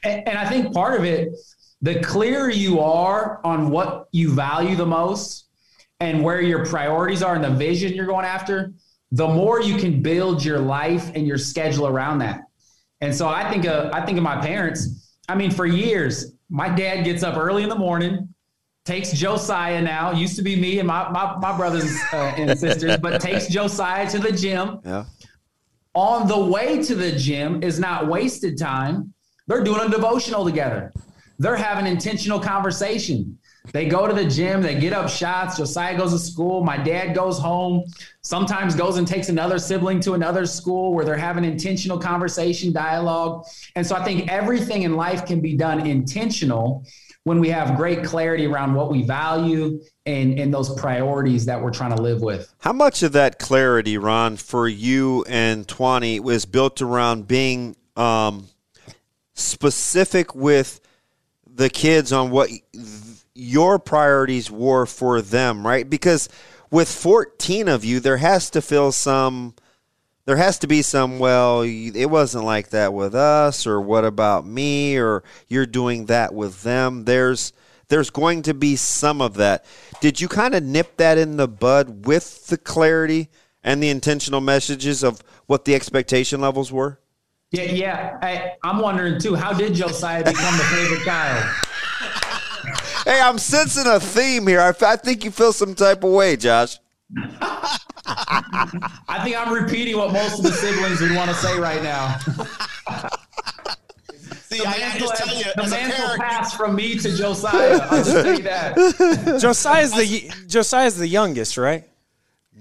And, 0.03 0.27
and 0.27 0.37
I 0.37 0.47
think 0.47 0.73
part 0.73 0.99
of 0.99 1.05
it, 1.05 1.35
the 1.81 1.99
clearer 2.01 2.49
you 2.49 2.79
are 2.79 3.41
on 3.43 3.69
what 3.69 4.07
you 4.11 4.33
value 4.33 4.75
the 4.75 4.85
most 4.85 5.47
and 5.99 6.23
where 6.23 6.41
your 6.41 6.65
priorities 6.65 7.23
are 7.23 7.35
and 7.35 7.43
the 7.43 7.49
vision 7.49 7.93
you're 7.93 8.05
going 8.05 8.25
after, 8.25 8.73
the 9.12 9.28
more 9.28 9.62
you 9.62 9.78
can 9.78 10.02
build 10.02 10.43
your 10.43 10.60
life 10.60 11.12
and 11.15 11.28
your 11.28 11.38
schedule 11.38 11.88
around 11.88 12.19
that. 12.19 12.41
And 13.02 13.13
so 13.13 13.28
I 13.28 13.50
think 13.52 13.65
of, 13.65 13.91
I 13.91 14.06
think 14.06 14.17
of 14.17 14.24
my 14.24 14.39
parents. 14.39 15.10
I 15.28 15.36
mean, 15.36 15.52
for 15.52 15.65
years, 15.65 16.34
my 16.50 16.69
dad 16.69 17.04
gets 17.04 17.24
up 17.24 17.36
early 17.38 17.63
in 17.63 17.69
the 17.69 17.76
morning, 17.76 18.30
takes 18.86 19.12
Josiah 19.12 19.82
now, 19.82 20.12
used 20.12 20.36
to 20.38 20.41
be 20.41 20.56
me 20.56 20.80
and 20.80 20.88
my, 20.88 21.10
my, 21.10 21.36
my 21.38 21.56
brothers 21.58 21.91
uh, 22.13 22.34
and 22.38 22.58
sisters, 22.58 22.97
but 22.97 23.19
takes 23.21 23.47
Josiah 23.50 24.10
to 24.12 24.19
the 24.19 24.32
gym 24.32 24.80
Yeah. 24.86 25.06
on 25.93 26.28
the 26.28 26.39
way 26.39 26.82
to 26.84 26.95
the 26.95 27.12
gym 27.12 27.63
is 27.63 27.80
not 27.80 28.08
wasted 28.08 28.58
time. 28.58 29.13
They're 29.47 29.63
doing 29.63 29.82
a 29.82 29.89
devotional 29.89 30.45
together. 30.45 30.93
They're 31.39 31.56
having 31.58 31.88
intentional 31.88 32.39
conversation. 32.39 33.38
They 33.74 33.88
go 33.88 34.08
to 34.08 34.13
the 34.13 34.26
gym, 34.26 34.62
they 34.62 34.80
get 34.80 34.91
up 34.91 35.08
shots. 35.08 35.58
Josiah 35.58 35.95
goes 35.95 36.12
to 36.13 36.19
school. 36.19 36.63
My 36.63 36.78
dad 36.78 37.13
goes 37.13 37.38
home, 37.38 37.84
sometimes 38.21 38.76
goes 38.76 38.97
and 38.97 39.08
takes 39.08 39.30
another 39.30 39.60
sibling 39.60 40.00
to 40.02 40.13
another 40.13 40.47
school 40.47 40.93
where 40.93 41.06
they're 41.06 41.15
having 41.15 41.45
intentional 41.45 42.00
conversation, 42.00 42.74
dialogue. 42.74 43.45
And 43.76 43.86
so 43.86 43.95
I 43.95 44.04
think 44.04 44.30
everything 44.32 44.82
in 44.82 44.95
life 44.95 45.26
can 45.26 45.41
be 45.41 45.56
done 45.56 45.86
intentional 45.86 46.86
when 47.24 47.39
we 47.39 47.50
have 47.50 47.78
great 47.78 48.04
clarity 48.04 48.47
around 48.47 48.74
what 48.74 48.91
we 48.91 49.04
value 49.04 49.80
and, 50.08 50.39
and 50.39 50.52
those 50.52 50.74
priorities 50.80 51.45
that 51.45 51.62
we're 51.62 51.71
trying 51.71 51.95
to 51.95 52.02
live 52.02 52.21
with. 52.21 52.52
How 52.60 52.74
much 52.74 53.04
of 53.04 53.12
that 53.12 53.38
clarity, 53.38 53.97
Ron, 54.00 54.38
for 54.38 54.67
you 54.67 55.24
and 55.30 55.67
Twany 55.67 56.19
was 56.19 56.45
built 56.45 56.82
around 56.82 57.28
being 57.28 57.76
um, 57.95 58.47
specific 59.36 60.34
with 60.34 60.82
the 61.45 61.69
kids 61.69 62.12
on 62.12 62.32
what 62.32 62.50
your 63.34 63.80
priorities 63.80 64.52
were 64.52 64.86
for 64.86 65.22
them, 65.22 65.65
right? 65.65 65.89
Because 65.89 66.30
with 66.70 66.89
14 66.89 67.67
of 67.67 67.86
you, 67.86 68.00
there 68.00 68.17
has 68.17 68.50
to 68.52 68.62
feel 68.62 68.91
some, 68.91 69.56
there 70.26 70.38
has 70.38 70.60
to 70.60 70.67
be 70.67 70.82
some, 70.82 71.20
well, 71.20 71.62
it 71.62 72.10
wasn't 72.10 72.46
like 72.46 72.70
that 72.70 72.94
with 72.94 73.15
us, 73.15 73.65
or 73.67 73.80
what 73.82 74.06
about 74.06 74.46
me, 74.46 74.98
or 74.98 75.24
you're 75.48 75.65
doing 75.65 76.06
that 76.06 76.34
with 76.34 76.63
them. 76.63 77.06
There's, 77.06 77.54
there's 77.88 78.10
going 78.10 78.44
to 78.44 78.54
be 78.54 78.76
some 78.76 79.22
of 79.22 79.36
that. 79.36 79.65
Did 80.00 80.22
you 80.22 80.28
kind 80.28 80.56
of 80.56 80.63
nip 80.63 80.98
that 80.98 81.17
in 81.17 81.38
the 81.38 81.48
bud 81.48 82.06
with 82.06 82.48
the 82.48 82.58
clarity 82.58 83.30
and 83.63 83.84
the 83.84 83.89
intentional 83.89 84.41
messages 84.41 85.04
of 85.04 85.22
what 85.46 85.65
the 85.65 85.76
expectation 85.76 86.41
levels 86.41 86.72
were? 86.72 87.00
Yeah, 87.52 87.63
yeah. 87.63 88.17
I, 88.22 88.54
I'm 88.63 88.80
wondering 88.80 89.20
too. 89.20 89.36
How 89.36 89.52
did 89.52 89.74
Josiah 89.74 90.24
become 90.24 90.58
the 90.58 90.63
favorite 90.63 91.04
child? 91.04 91.54
Hey, 93.12 93.19
I'm 93.19 93.38
sensing 93.39 93.88
a 93.88 94.00
theme 94.00 94.47
here. 94.47 94.62
I, 94.62 94.74
I 94.86 94.95
think 94.95 95.26
you 95.26 95.32
feel 95.32 95.52
some 95.52 95.76
type 95.76 96.02
of 96.06 96.12
way, 96.13 96.38
Josh. 96.38 96.78
I 97.41 99.19
think 99.26 99.36
I'm 99.36 99.54
repeating 99.54 99.97
what 99.97 100.13
most 100.13 100.38
of 100.38 100.43
the 100.43 100.52
siblings 100.54 101.02
would 101.02 101.13
want 101.13 101.30
to 101.30 101.36
say 101.36 101.60
right 101.60 101.84
now. 101.84 102.17
See, 104.43 104.60
The 104.60 104.65
I, 104.65 104.71
I 104.71 104.78
mantle, 104.80 105.08
just 105.10 105.26
tell 105.26 105.36
you, 105.36 105.43
the 105.43 105.63
as 105.63 105.71
mantle 105.71 106.17
passed 106.19 106.56
from 106.56 106.74
me 106.74 106.97
to 107.00 107.13
Josiah. 107.13 107.80
I'll 107.82 108.02
just 108.02 108.12
tell 108.12 108.34
you 108.34 108.43
that. 108.43 108.76
Josiah's 109.41 109.91
the 109.91 110.32
Josiah's 110.47 110.95
the 110.95 111.08
youngest, 111.08 111.58
right? 111.58 111.84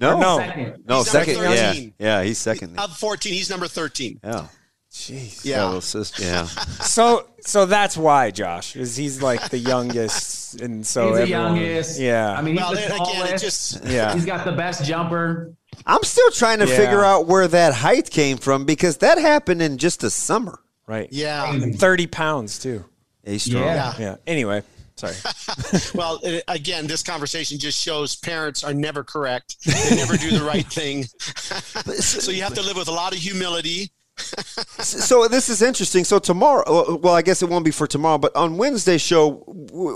No, 0.00 0.18
no. 0.18 0.38
Second. 0.38 0.82
no, 0.84 0.98
He's 0.98 1.10
second. 1.10 1.36
Yeah, 1.36 1.74
yeah, 2.00 2.22
he's 2.24 2.38
second. 2.38 2.76
of 2.76 2.96
14, 2.96 3.32
he's 3.32 3.50
number 3.50 3.68
13. 3.68 4.18
Yeah, 4.24 4.48
Jeez. 4.92 5.44
Yeah. 5.44 5.56
Fellow 5.56 5.80
sister, 5.80 6.22
yeah. 6.24 6.44
So 6.82 7.26
so 7.42 7.64
that's 7.66 7.96
why 7.96 8.30
Josh 8.32 8.74
is 8.76 8.96
he's 8.96 9.22
like 9.22 9.48
the 9.50 9.58
youngest, 9.58 10.60
and 10.60 10.84
so 10.86 11.10
he's 11.10 11.18
the 11.18 11.28
youngest. 11.28 12.00
Yeah. 12.00 12.32
I 12.36 12.42
mean, 12.42 12.56
he's 12.56 12.62
Well, 12.64 12.74
the 12.74 12.84
and 12.94 12.94
again, 13.08 13.34
it 13.34 13.38
just 13.38 13.84
yeah. 13.84 14.12
He's 14.14 14.24
got 14.26 14.44
the 14.44 14.52
best 14.52 14.84
jumper. 14.84 15.54
I'm 15.86 16.02
still 16.02 16.30
trying 16.32 16.58
to 16.58 16.66
Yeah. 16.68 16.76
figure 16.76 17.04
out 17.04 17.26
where 17.28 17.46
that 17.46 17.72
height 17.74 18.10
came 18.10 18.36
from 18.36 18.64
because 18.64 18.96
that 18.98 19.18
happened 19.18 19.62
in 19.62 19.78
just 19.78 20.02
a 20.02 20.10
summer. 20.10 20.58
Right. 20.88 21.08
yeah. 21.12 21.56
Thirty 21.76 22.08
pounds 22.08 22.58
too. 22.58 22.84
He's 23.24 23.44
strong. 23.44 23.62
Yeah. 23.62 23.94
Yeah. 23.98 24.16
Anyway, 24.26 24.64
sorry. 24.96 25.14
Well, 25.94 26.20
again, 26.48 26.88
this 26.88 27.02
conversation 27.04 27.58
just 27.58 27.80
shows 27.80 28.16
parents 28.16 28.64
are 28.64 28.74
never 28.74 29.04
correct. 29.04 29.56
They 29.64 29.94
never 29.96 30.16
do 30.16 30.30
the 30.36 30.44
right 30.44 30.66
thing. 30.72 31.04
so 31.04 32.32
you 32.32 32.42
have 32.42 32.54
to 32.54 32.62
live 32.62 32.76
with 32.76 32.88
a 32.88 32.92
lot 32.92 33.12
of 33.12 33.18
humility. 33.18 33.92
So 34.80 35.28
this 35.28 35.48
is 35.50 35.60
interesting. 35.62 36.04
So 36.04 36.18
tomorrow, 36.18 36.96
well, 36.96 37.14
I 37.14 37.20
guess 37.22 37.42
it 37.42 37.48
won't 37.48 37.64
be 37.66 37.70
for 37.70 37.86
tomorrow, 37.86 38.16
but 38.18 38.34
on 38.34 38.56
Wednesday's 38.56 39.02
show, 39.02 39.44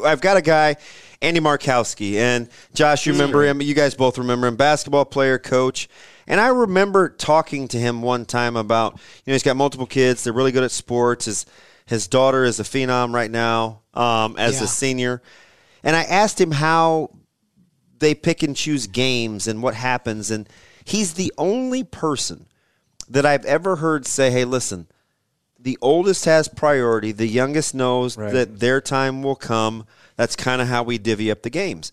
I've 0.04 0.20
got 0.20 0.36
a 0.36 0.42
guy, 0.42 0.76
Andy 1.22 1.40
Markowski, 1.40 2.16
and 2.16 2.48
Josh. 2.74 3.06
You 3.06 3.12
remember 3.12 3.42
him? 3.44 3.62
You 3.62 3.74
guys 3.74 3.94
both 3.94 4.18
remember 4.18 4.46
him? 4.46 4.56
Basketball 4.56 5.06
player, 5.06 5.38
coach. 5.38 5.88
And 6.26 6.38
I 6.40 6.48
remember 6.48 7.08
talking 7.08 7.66
to 7.68 7.78
him 7.78 8.02
one 8.02 8.24
time 8.26 8.56
about, 8.56 8.94
you 8.94 8.98
know, 9.28 9.32
he's 9.32 9.42
got 9.42 9.56
multiple 9.56 9.86
kids. 9.86 10.22
They're 10.24 10.32
really 10.34 10.52
good 10.52 10.64
at 10.64 10.70
sports. 10.70 11.24
His 11.24 11.46
his 11.86 12.06
daughter 12.06 12.44
is 12.44 12.60
a 12.60 12.64
phenom 12.64 13.14
right 13.14 13.30
now 13.30 13.80
um, 13.94 14.36
as 14.38 14.58
Yeah. 14.58 14.64
a 14.64 14.66
senior. 14.66 15.22
And 15.82 15.96
I 15.96 16.02
asked 16.04 16.40
him 16.40 16.50
how 16.50 17.10
they 17.98 18.14
pick 18.14 18.42
and 18.42 18.54
choose 18.56 18.86
games 18.86 19.46
and 19.46 19.62
what 19.62 19.74
happens. 19.74 20.30
And 20.30 20.48
he's 20.84 21.14
the 21.14 21.32
only 21.38 21.84
person 21.84 22.46
that 23.08 23.26
I've 23.26 23.44
ever 23.44 23.76
heard 23.76 24.06
say, 24.06 24.30
hey, 24.30 24.44
listen, 24.44 24.86
the 25.58 25.78
oldest 25.80 26.24
has 26.26 26.48
priority. 26.48 27.12
The 27.12 27.26
youngest 27.26 27.74
knows 27.74 28.16
Right. 28.16 28.32
that 28.32 28.60
their 28.60 28.80
time 28.80 29.22
will 29.22 29.36
come. 29.36 29.86
That's 30.16 30.36
kind 30.36 30.60
of 30.60 30.68
how 30.68 30.82
we 30.82 30.98
divvy 30.98 31.30
up 31.30 31.42
the 31.42 31.50
games. 31.50 31.90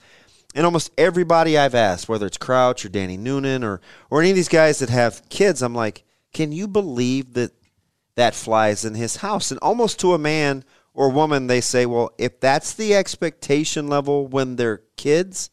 And 0.54 0.65
almost 0.65 0.91
everybody 0.97 1.58
I've 1.58 1.76
asked, 1.76 2.10
whether 2.10 2.26
it's 2.26 2.38
Crouch 2.38 2.84
or 2.84 2.89
Danny 2.89 3.15
Noonan 3.17 3.63
or, 3.63 3.80
or 4.10 4.21
any 4.21 4.32
of 4.32 4.36
these 4.36 4.50
guys 4.50 4.80
that 4.80 4.89
have 4.89 5.28
kids, 5.30 5.62
I'm 5.62 5.74
like, 5.74 6.04
can 6.34 6.52
you 6.52 6.67
believe 6.67 7.34
that 7.34 7.52
that 8.15 8.36
flies 8.36 8.84
in 8.84 8.93
his 8.95 9.17
house? 9.17 9.52
And 9.52 9.60
almost 9.62 10.00
to 10.02 10.13
a 10.13 10.17
man 10.19 10.65
or 10.93 11.10
woman, 11.10 11.47
they 11.47 11.62
say, 11.62 11.86
well, 11.86 12.12
if 12.17 12.41
that's 12.41 12.74
the 12.74 12.93
expectation 12.93 13.88
level 13.88 14.28
when 14.28 14.58
they're 14.58 14.82
kids, 14.97 15.50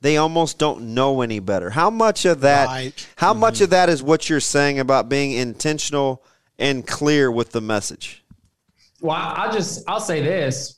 they 0.00 0.16
almost 0.16 0.58
don't 0.58 0.94
know 0.94 1.20
any 1.20 1.38
better. 1.38 1.70
How 1.70 1.90
much 1.90 2.24
of 2.24 2.40
that 2.40 2.66
Right. 2.66 3.06
how 3.16 3.34
much 3.34 3.54
mm-hmm. 3.56 3.64
of 3.64 3.70
that 3.70 3.88
is 3.88 4.02
what 4.02 4.28
you're 4.28 4.40
saying 4.40 4.78
about 4.78 5.08
being 5.08 5.32
intentional 5.32 6.22
and 6.58 6.86
clear 6.86 7.30
with 7.30 7.52
the 7.52 7.60
message? 7.60 8.24
Well, 9.00 9.16
I- 9.16 9.34
I'll 9.36 9.52
just 9.52 9.84
I'll 9.88 10.00
say 10.00 10.22
this 10.22 10.76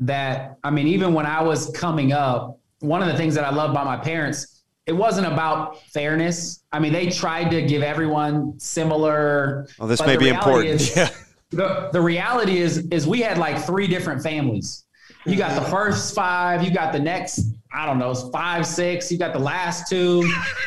that 0.00 0.58
I 0.62 0.70
mean, 0.70 0.86
even 0.88 1.14
when 1.14 1.26
I 1.26 1.42
was 1.42 1.70
coming 1.70 2.12
up, 2.12 2.58
one 2.80 3.02
of 3.02 3.08
the 3.08 3.16
things 3.16 3.34
that 3.34 3.44
I 3.44 3.50
love 3.50 3.70
about 3.70 3.86
my 3.86 3.96
parents, 3.96 4.62
it 4.86 4.92
wasn't 4.92 5.26
about 5.26 5.82
fairness. 5.84 6.62
I 6.72 6.78
mean, 6.78 6.92
they 6.92 7.08
tried 7.08 7.50
to 7.50 7.62
give 7.62 7.82
everyone 7.82 8.58
similar. 8.58 9.66
Oh, 9.80 9.86
this 9.86 10.04
may 10.04 10.16
be 10.16 10.28
important. 10.28 10.80
is- 10.80 10.94
the, 11.50 11.90
the 11.92 12.00
reality 12.00 12.58
is 12.58 12.78
is 12.88 13.06
we 13.06 13.20
had 13.20 13.38
like 13.38 13.64
three 13.64 13.86
different 13.86 14.22
families. 14.22 14.84
You 15.24 15.36
got 15.36 15.54
the 15.54 15.60
mm-hmm. 15.60 15.70
first 15.70 16.14
five, 16.14 16.62
you 16.62 16.70
got 16.72 16.92
the 16.92 17.00
next, 17.00 17.40
I 17.76 17.84
don't 17.84 17.98
know, 17.98 18.14
five, 18.14 18.66
six, 18.66 19.12
you 19.12 19.18
got 19.18 19.34
the 19.34 19.38
last 19.38 19.88
two. 19.88 20.22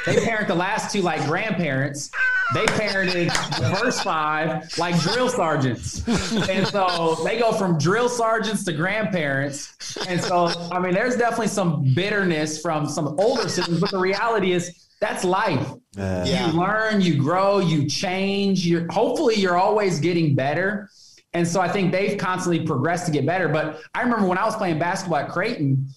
They 0.06 0.24
parent 0.24 0.48
the 0.48 0.56
last 0.56 0.94
two 0.94 1.02
like 1.02 1.26
grandparents. 1.26 2.12
They 2.54 2.66
parented 2.66 3.28
the 3.58 3.76
first 3.78 4.04
five 4.04 4.78
like 4.78 5.00
drill 5.02 5.30
sergeants. 5.30 6.08
And 6.50 6.68
so 6.68 7.16
they 7.24 7.40
go 7.40 7.52
from 7.52 7.80
drill 7.80 8.10
sergeants 8.10 8.64
to 8.66 8.74
grandparents. 8.74 9.98
And 10.08 10.22
so, 10.22 10.48
I 10.72 10.80
mean, 10.80 10.94
there's 10.94 11.18
definitely 11.18 11.48
some 11.48 11.94
bitterness 11.96 12.62
from 12.62 12.88
some 12.88 13.20
older 13.20 13.50
siblings, 13.50 13.80
but 13.80 13.92
the 13.92 14.00
reality 14.00 14.52
is 14.52 14.88
that's 15.02 15.24
life. 15.24 15.68
Yeah. 15.96 16.52
You 16.52 16.60
learn, 16.60 17.02
you 17.02 17.18
grow, 17.18 17.60
you 17.60 17.88
change. 17.90 18.68
You're 18.68 18.86
hopefully 18.92 19.36
you're 19.36 19.58
always 19.58 20.00
getting 20.00 20.36
better. 20.36 20.90
And 21.34 21.48
so 21.48 21.62
I 21.62 21.70
think 21.70 21.92
they've 21.92 22.18
constantly 22.18 22.66
progressed 22.66 23.06
to 23.06 23.12
get 23.12 23.26
better. 23.26 23.48
But 23.48 23.82
I 23.94 24.02
remember 24.02 24.28
when 24.28 24.38
I 24.38 24.46
was 24.46 24.56
playing 24.56 24.80
basketball 24.80 25.20
at 25.20 25.30
Creighton, 25.30 25.88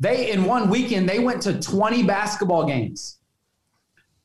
they 0.00 0.30
in 0.30 0.44
one 0.44 0.68
weekend 0.68 1.08
they 1.08 1.18
went 1.18 1.42
to 1.42 1.60
20 1.60 2.02
basketball 2.02 2.66
games. 2.66 3.18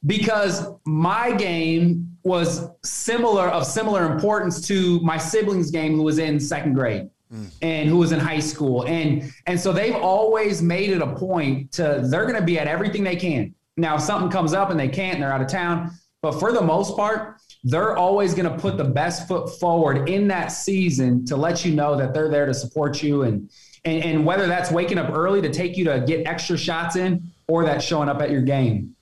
Because 0.05 0.65
my 0.85 1.31
game 1.33 2.17
was 2.23 2.69
similar 2.83 3.49
of 3.49 3.65
similar 3.65 4.09
importance 4.11 4.65
to 4.67 4.99
my 5.01 5.17
siblings 5.17 5.71
game 5.71 5.95
who 5.95 6.03
was 6.03 6.19
in 6.19 6.39
second 6.39 6.73
grade 6.73 7.09
mm. 7.33 7.51
and 7.61 7.89
who 7.89 7.97
was 7.97 8.13
in 8.13 8.19
high 8.19 8.39
school. 8.39 8.85
And 8.87 9.31
and 9.45 9.59
so 9.59 9.73
they've 9.73 9.95
always 9.95 10.61
made 10.61 10.91
it 10.91 11.01
a 11.01 11.15
point 11.15 11.73
to 11.73 12.01
they're 12.09 12.25
going 12.25 12.39
to 12.39 12.45
be 12.45 12.57
at 12.57 12.67
everything 12.67 13.03
they 13.03 13.17
can. 13.17 13.53
Now 13.75 13.95
if 13.95 14.01
something 14.01 14.31
comes 14.31 14.53
up 14.53 14.69
and 14.69 14.79
they 14.79 14.87
can't 14.87 15.15
and 15.15 15.23
they're 15.23 15.33
out 15.33 15.41
of 15.41 15.47
town 15.47 15.91
but 16.21 16.33
for 16.33 16.51
the 16.51 16.61
most 16.61 16.95
part 16.95 17.39
they're 17.65 17.97
always 17.97 18.33
going 18.33 18.49
to 18.49 18.57
put 18.57 18.77
the 18.77 18.83
best 18.83 19.27
foot 19.27 19.49
forward 19.59 20.07
in 20.09 20.27
that 20.29 20.47
season 20.47 21.25
to 21.25 21.35
let 21.35 21.65
you 21.65 21.75
know 21.75 21.97
that 21.97 22.13
they're 22.13 22.29
there 22.29 22.45
to 22.45 22.53
support 22.53 23.03
you 23.03 23.23
and 23.23 23.49
and, 23.85 24.03
and 24.03 24.25
whether 24.25 24.47
that's 24.47 24.71
waking 24.71 24.97
up 24.97 25.09
early 25.11 25.41
to 25.41 25.49
take 25.49 25.77
you 25.77 25.85
to 25.85 26.03
get 26.05 26.27
extra 26.27 26.57
shots 26.57 26.95
in 26.95 27.23
or 27.47 27.65
that's 27.65 27.83
showing 27.83 28.09
up 28.09 28.21
at 28.21 28.29
your 28.29 28.41
game 28.41 28.95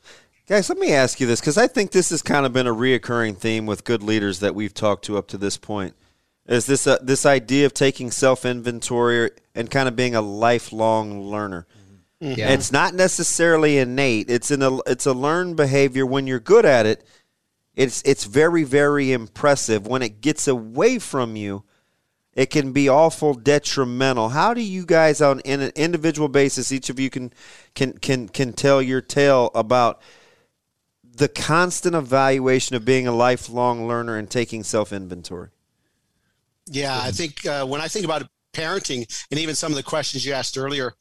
Guys, 0.47 0.69
let 0.69 0.77
me 0.77 0.93
ask 0.93 1.19
you 1.19 1.27
this 1.27 1.41
because 1.41 1.57
I 1.57 1.67
think 1.67 1.91
this 1.91 2.09
has 2.09 2.21
kind 2.21 2.45
of 2.45 2.53
been 2.53 2.67
a 2.67 2.73
reoccurring 2.73 3.37
theme 3.37 3.65
with 3.65 3.83
good 3.83 4.01
leaders 4.01 4.39
that 4.39 4.55
we've 4.55 4.73
talked 4.73 5.03
to 5.05 5.17
up 5.17 5.27
to 5.27 5.37
this 5.37 5.57
point. 5.57 5.93
Is 6.45 6.65
this 6.65 6.87
a, 6.87 6.97
this 7.01 7.25
idea 7.25 7.65
of 7.65 7.73
taking 7.73 8.11
self 8.11 8.45
inventory 8.45 9.31
and 9.53 9.69
kind 9.69 9.89
of 9.89 9.97
being 9.97 10.15
a 10.15 10.21
lifelong 10.21 11.21
learner? 11.21 11.67
Mm-hmm. 12.21 12.39
yeah. 12.39 12.49
It's 12.51 12.71
not 12.71 12.93
necessarily 12.93 13.77
innate. 13.77 14.29
It's 14.29 14.49
in 14.49 14.61
a 14.61 14.77
it's 14.87 15.05
a 15.05 15.11
learned 15.11 15.57
behavior. 15.57 16.05
When 16.05 16.27
you're 16.27 16.39
good 16.39 16.65
at 16.65 16.85
it, 16.85 17.05
it's 17.75 18.01
it's 18.05 18.23
very 18.23 18.63
very 18.63 19.11
impressive. 19.11 19.85
When 19.85 20.01
it 20.01 20.21
gets 20.21 20.47
away 20.47 20.97
from 20.97 21.35
you, 21.35 21.65
it 22.37 22.51
can 22.51 22.71
be 22.71 22.87
awful 22.87 23.33
detrimental. 23.33 24.29
How 24.29 24.53
do 24.53 24.61
you 24.61 24.85
guys 24.85 25.21
on 25.21 25.39
in 25.39 25.59
an 25.59 25.71
individual 25.75 26.29
basis, 26.29 26.71
each 26.71 26.91
of 26.91 26.99
you 26.99 27.09
can 27.09 27.33
can 27.73 27.93
can 27.93 28.29
can 28.29 28.53
tell 28.53 28.79
your 28.79 29.01
tale 29.01 29.49
about 29.55 30.03
the 31.03 31.27
constant 31.27 31.95
evaluation 31.95 32.75
of 32.75 32.85
being 32.85 33.07
a 33.07 33.11
lifelong 33.11 33.87
learner 33.87 34.17
and 34.17 34.29
taking 34.29 34.63
self 34.63 34.93
inventory? 34.93 35.49
Yeah, 36.67 36.99
I 37.01 37.09
think 37.09 37.43
uh, 37.43 37.65
when 37.65 37.81
I 37.81 37.87
think 37.87 38.05
about 38.05 38.29
parenting 38.53 39.07
and 39.31 39.39
even 39.39 39.55
some 39.55 39.71
of 39.71 39.75
the 39.75 39.83
questions 39.83 40.23
you 40.23 40.33
asked 40.33 40.59
earlier, 40.59 40.93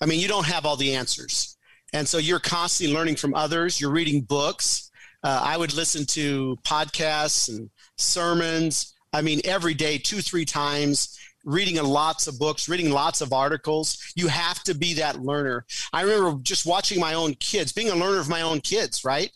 I 0.00 0.06
mean, 0.06 0.20
you 0.20 0.28
don't 0.28 0.46
have 0.46 0.64
all 0.64 0.76
the 0.76 0.94
answers. 0.94 1.58
And 1.92 2.08
so 2.08 2.16
you're 2.16 2.40
constantly 2.40 2.94
learning 2.94 3.16
from 3.16 3.34
others. 3.34 3.78
You're 3.78 3.90
reading 3.90 4.22
books. 4.22 4.90
Uh, 5.22 5.42
I 5.44 5.58
would 5.58 5.74
listen 5.74 6.06
to 6.06 6.56
podcasts 6.64 7.50
and 7.50 7.68
sermons. 7.98 8.94
I 9.12 9.22
mean, 9.22 9.40
every 9.44 9.74
day, 9.74 9.98
two, 9.98 10.20
three 10.20 10.44
times, 10.44 11.18
reading 11.44 11.82
lots 11.82 12.26
of 12.26 12.38
books, 12.38 12.68
reading 12.68 12.90
lots 12.90 13.20
of 13.20 13.32
articles. 13.32 14.12
You 14.14 14.28
have 14.28 14.62
to 14.64 14.74
be 14.74 14.94
that 14.94 15.20
learner. 15.20 15.64
I 15.92 16.02
remember 16.02 16.38
just 16.42 16.66
watching 16.66 17.00
my 17.00 17.14
own 17.14 17.34
kids, 17.34 17.72
being 17.72 17.90
a 17.90 17.94
learner 17.94 18.20
of 18.20 18.28
my 18.28 18.42
own 18.42 18.60
kids, 18.60 19.04
right? 19.04 19.30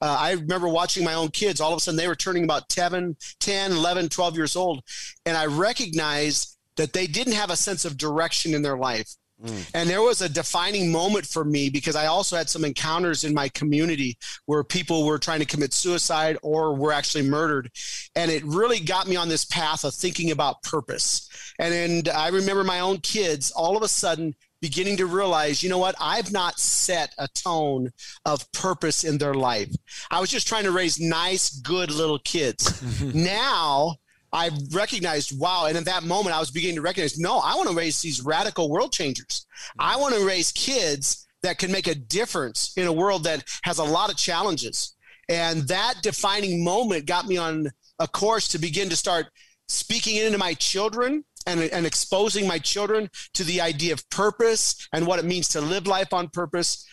Uh, 0.00 0.16
I 0.18 0.32
remember 0.32 0.68
watching 0.68 1.04
my 1.04 1.14
own 1.14 1.28
kids. 1.28 1.60
All 1.60 1.72
of 1.72 1.78
a 1.78 1.80
sudden, 1.80 1.98
they 1.98 2.08
were 2.08 2.14
turning 2.14 2.44
about 2.44 2.68
10, 2.68 3.16
10, 3.40 3.72
11, 3.72 4.08
12 4.08 4.36
years 4.36 4.56
old. 4.56 4.82
And 5.24 5.36
I 5.36 5.46
recognized 5.46 6.56
that 6.76 6.92
they 6.92 7.06
didn't 7.06 7.34
have 7.34 7.50
a 7.50 7.56
sense 7.56 7.84
of 7.84 7.96
direction 7.96 8.54
in 8.54 8.62
their 8.62 8.76
life. 8.76 9.10
Mm. 9.44 9.70
And 9.74 9.90
there 9.90 10.02
was 10.02 10.22
a 10.22 10.28
defining 10.28 10.90
moment 10.90 11.26
for 11.26 11.44
me 11.44 11.68
because 11.68 11.94
I 11.94 12.06
also 12.06 12.36
had 12.36 12.48
some 12.48 12.64
encounters 12.64 13.24
in 13.24 13.34
my 13.34 13.48
community 13.50 14.16
where 14.46 14.64
people 14.64 15.04
were 15.04 15.18
trying 15.18 15.40
to 15.40 15.46
commit 15.46 15.74
suicide 15.74 16.38
or 16.42 16.74
were 16.74 16.92
actually 16.92 17.28
murdered. 17.28 17.70
And 18.14 18.30
it 18.30 18.44
really 18.44 18.80
got 18.80 19.08
me 19.08 19.16
on 19.16 19.28
this 19.28 19.44
path 19.44 19.84
of 19.84 19.94
thinking 19.94 20.30
about 20.30 20.62
purpose. 20.62 21.28
And 21.58 21.72
then 21.72 22.14
I 22.14 22.28
remember 22.28 22.64
my 22.64 22.80
own 22.80 22.98
kids 22.98 23.50
all 23.50 23.76
of 23.76 23.82
a 23.82 23.88
sudden 23.88 24.34
beginning 24.62 24.96
to 24.96 25.06
realize, 25.06 25.62
you 25.62 25.68
know 25.68 25.78
what, 25.78 25.94
I've 26.00 26.32
not 26.32 26.58
set 26.58 27.14
a 27.18 27.28
tone 27.28 27.92
of 28.24 28.50
purpose 28.52 29.04
in 29.04 29.18
their 29.18 29.34
life. 29.34 29.72
I 30.10 30.20
was 30.20 30.30
just 30.30 30.48
trying 30.48 30.64
to 30.64 30.72
raise 30.72 30.98
nice, 30.98 31.50
good 31.50 31.90
little 31.90 32.18
kids. 32.18 32.82
now, 33.14 33.96
I 34.36 34.50
recognized, 34.70 35.38
wow. 35.40 35.64
And 35.66 35.78
at 35.78 35.86
that 35.86 36.04
moment, 36.04 36.36
I 36.36 36.40
was 36.40 36.50
beginning 36.50 36.76
to 36.76 36.82
recognize, 36.82 37.18
no, 37.18 37.38
I 37.38 37.54
want 37.54 37.70
to 37.70 37.74
raise 37.74 38.02
these 38.02 38.20
radical 38.20 38.68
world 38.68 38.92
changers. 38.92 39.46
I 39.78 39.96
want 39.96 40.14
to 40.14 40.26
raise 40.26 40.52
kids 40.52 41.26
that 41.42 41.56
can 41.56 41.72
make 41.72 41.86
a 41.86 41.94
difference 41.94 42.74
in 42.76 42.86
a 42.86 42.92
world 42.92 43.24
that 43.24 43.44
has 43.62 43.78
a 43.78 43.84
lot 43.84 44.10
of 44.10 44.18
challenges. 44.18 44.94
And 45.30 45.66
that 45.68 45.94
defining 46.02 46.62
moment 46.62 47.06
got 47.06 47.26
me 47.26 47.38
on 47.38 47.68
a 47.98 48.06
course 48.06 48.46
to 48.48 48.58
begin 48.58 48.90
to 48.90 48.96
start 48.96 49.26
speaking 49.68 50.16
into 50.16 50.36
my 50.36 50.52
children 50.52 51.24
and, 51.46 51.60
and 51.60 51.86
exposing 51.86 52.46
my 52.46 52.58
children 52.58 53.08
to 53.32 53.42
the 53.42 53.62
idea 53.62 53.94
of 53.94 54.08
purpose 54.10 54.86
and 54.92 55.06
what 55.06 55.18
it 55.18 55.24
means 55.24 55.48
to 55.48 55.62
live 55.62 55.86
life 55.86 56.12
on 56.12 56.28
purpose. 56.28 56.86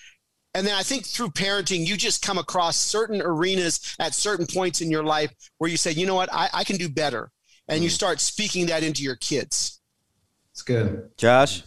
And 0.55 0.65
then 0.67 0.75
I 0.75 0.83
think 0.83 1.05
through 1.05 1.29
parenting, 1.29 1.85
you 1.85 1.97
just 1.97 2.21
come 2.21 2.37
across 2.37 2.77
certain 2.77 3.21
arenas 3.21 3.95
at 3.99 4.13
certain 4.13 4.45
points 4.45 4.81
in 4.81 4.91
your 4.91 5.03
life 5.03 5.33
where 5.57 5.69
you 5.69 5.77
say, 5.77 5.91
you 5.91 6.05
know 6.05 6.15
what, 6.15 6.29
I, 6.31 6.49
I 6.53 6.63
can 6.63 6.77
do 6.77 6.87
better. 6.87 7.31
And 7.67 7.83
you 7.83 7.89
start 7.89 8.19
speaking 8.19 8.65
that 8.67 8.83
into 8.83 9.03
your 9.03 9.15
kids. 9.15 9.79
It's 10.51 10.61
good. 10.61 11.09
Josh? 11.17 11.63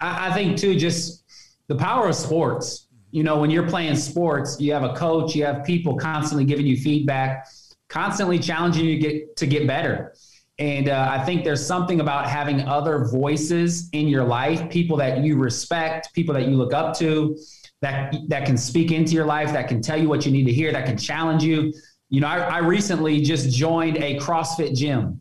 I, 0.00 0.30
I 0.30 0.34
think 0.34 0.58
too, 0.58 0.74
just 0.76 1.24
the 1.68 1.76
power 1.76 2.08
of 2.08 2.14
sports. 2.14 2.86
You 3.12 3.24
know, 3.24 3.38
when 3.38 3.50
you're 3.50 3.68
playing 3.68 3.96
sports, 3.96 4.60
you 4.60 4.72
have 4.72 4.84
a 4.84 4.94
coach, 4.94 5.34
you 5.34 5.44
have 5.44 5.64
people 5.64 5.96
constantly 5.96 6.44
giving 6.44 6.66
you 6.66 6.76
feedback, 6.76 7.48
constantly 7.88 8.38
challenging 8.38 8.84
you 8.84 8.96
to 8.96 9.00
get 9.00 9.36
to 9.36 9.46
get 9.46 9.66
better. 9.66 10.14
And 10.58 10.90
uh, 10.90 11.08
I 11.10 11.24
think 11.24 11.42
there's 11.42 11.64
something 11.64 12.00
about 12.00 12.26
having 12.28 12.60
other 12.68 13.06
voices 13.06 13.88
in 13.92 14.08
your 14.08 14.24
life, 14.24 14.68
people 14.70 14.96
that 14.98 15.24
you 15.24 15.36
respect, 15.36 16.12
people 16.12 16.34
that 16.34 16.46
you 16.46 16.54
look 16.54 16.74
up 16.74 16.96
to, 16.98 17.38
that 17.80 18.14
that 18.28 18.44
can 18.44 18.56
speak 18.58 18.92
into 18.92 19.14
your 19.14 19.24
life, 19.24 19.52
that 19.52 19.68
can 19.68 19.80
tell 19.80 19.98
you 19.98 20.08
what 20.08 20.26
you 20.26 20.30
need 20.30 20.44
to 20.44 20.52
hear, 20.52 20.70
that 20.70 20.86
can 20.86 20.98
challenge 20.98 21.42
you. 21.42 21.72
You 22.10 22.20
know, 22.20 22.26
I, 22.26 22.38
I 22.38 22.58
recently 22.58 23.20
just 23.20 23.50
joined 23.56 23.96
a 23.98 24.18
CrossFit 24.18 24.74
gym, 24.74 25.20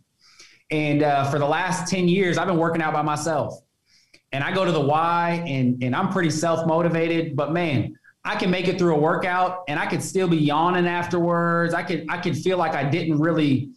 and 0.71 1.03
uh, 1.03 1.29
for 1.29 1.39
the 1.39 1.45
last 1.45 1.89
ten 1.89 2.07
years, 2.07 2.37
I've 2.37 2.47
been 2.47 2.57
working 2.57 2.81
out 2.81 2.93
by 2.93 3.03
myself. 3.03 3.61
And 4.31 4.43
I 4.43 4.53
go 4.53 4.65
to 4.65 4.71
the 4.71 4.81
Y, 4.81 5.43
and 5.47 5.81
and 5.83 5.95
I'm 5.95 6.09
pretty 6.09 6.31
self 6.31 6.67
motivated, 6.67 7.35
but 7.35 7.53
man, 7.53 7.95
I 8.25 8.35
can 8.35 8.49
make 8.49 8.67
it 8.67 8.77
through 8.77 8.95
a 8.95 8.99
workout, 8.99 9.63
and 9.67 9.79
I 9.79 9.85
could 9.85 10.03
still 10.03 10.27
be 10.27 10.37
yawning 10.37 10.87
afterwards. 10.87 11.73
I 11.73 11.83
could 11.83 12.05
I 12.09 12.17
could 12.17 12.35
feel 12.35 12.57
like 12.57 12.73
I 12.73 12.83
didn't 12.83 13.19
really 13.19 13.69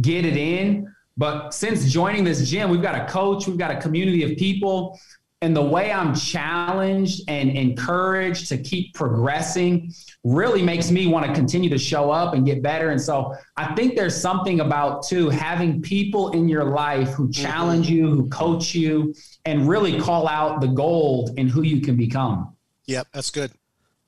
get 0.00 0.24
it 0.24 0.36
in. 0.36 0.86
But 1.16 1.52
since 1.52 1.90
joining 1.90 2.24
this 2.24 2.48
gym, 2.48 2.70
we've 2.70 2.82
got 2.82 2.94
a 2.94 3.10
coach, 3.10 3.46
we've 3.46 3.58
got 3.58 3.70
a 3.70 3.80
community 3.80 4.22
of 4.22 4.38
people 4.38 4.98
and 5.42 5.56
the 5.56 5.62
way 5.62 5.90
I'm 5.90 6.14
challenged 6.14 7.22
and 7.28 7.50
encouraged 7.50 8.48
to 8.48 8.58
keep 8.58 8.92
progressing 8.92 9.92
really 10.22 10.62
makes 10.62 10.90
me 10.90 11.06
want 11.06 11.26
to 11.26 11.32
continue 11.32 11.70
to 11.70 11.78
show 11.78 12.10
up 12.10 12.34
and 12.34 12.44
get 12.44 12.62
better. 12.62 12.90
And 12.90 13.00
so 13.00 13.34
I 13.56 13.74
think 13.74 13.96
there's 13.96 14.20
something 14.20 14.60
about 14.60 15.06
too 15.06 15.30
having 15.30 15.80
people 15.80 16.30
in 16.32 16.46
your 16.46 16.64
life 16.64 17.08
who 17.10 17.24
mm-hmm. 17.24 17.42
challenge 17.42 17.88
you, 17.88 18.08
who 18.08 18.28
coach 18.28 18.74
you, 18.74 19.14
and 19.46 19.66
really 19.66 19.98
call 19.98 20.28
out 20.28 20.60
the 20.60 20.68
gold 20.68 21.30
in 21.38 21.48
who 21.48 21.62
you 21.62 21.80
can 21.80 21.96
become. 21.96 22.54
Yep, 22.84 23.08
that's 23.14 23.30
good. 23.30 23.50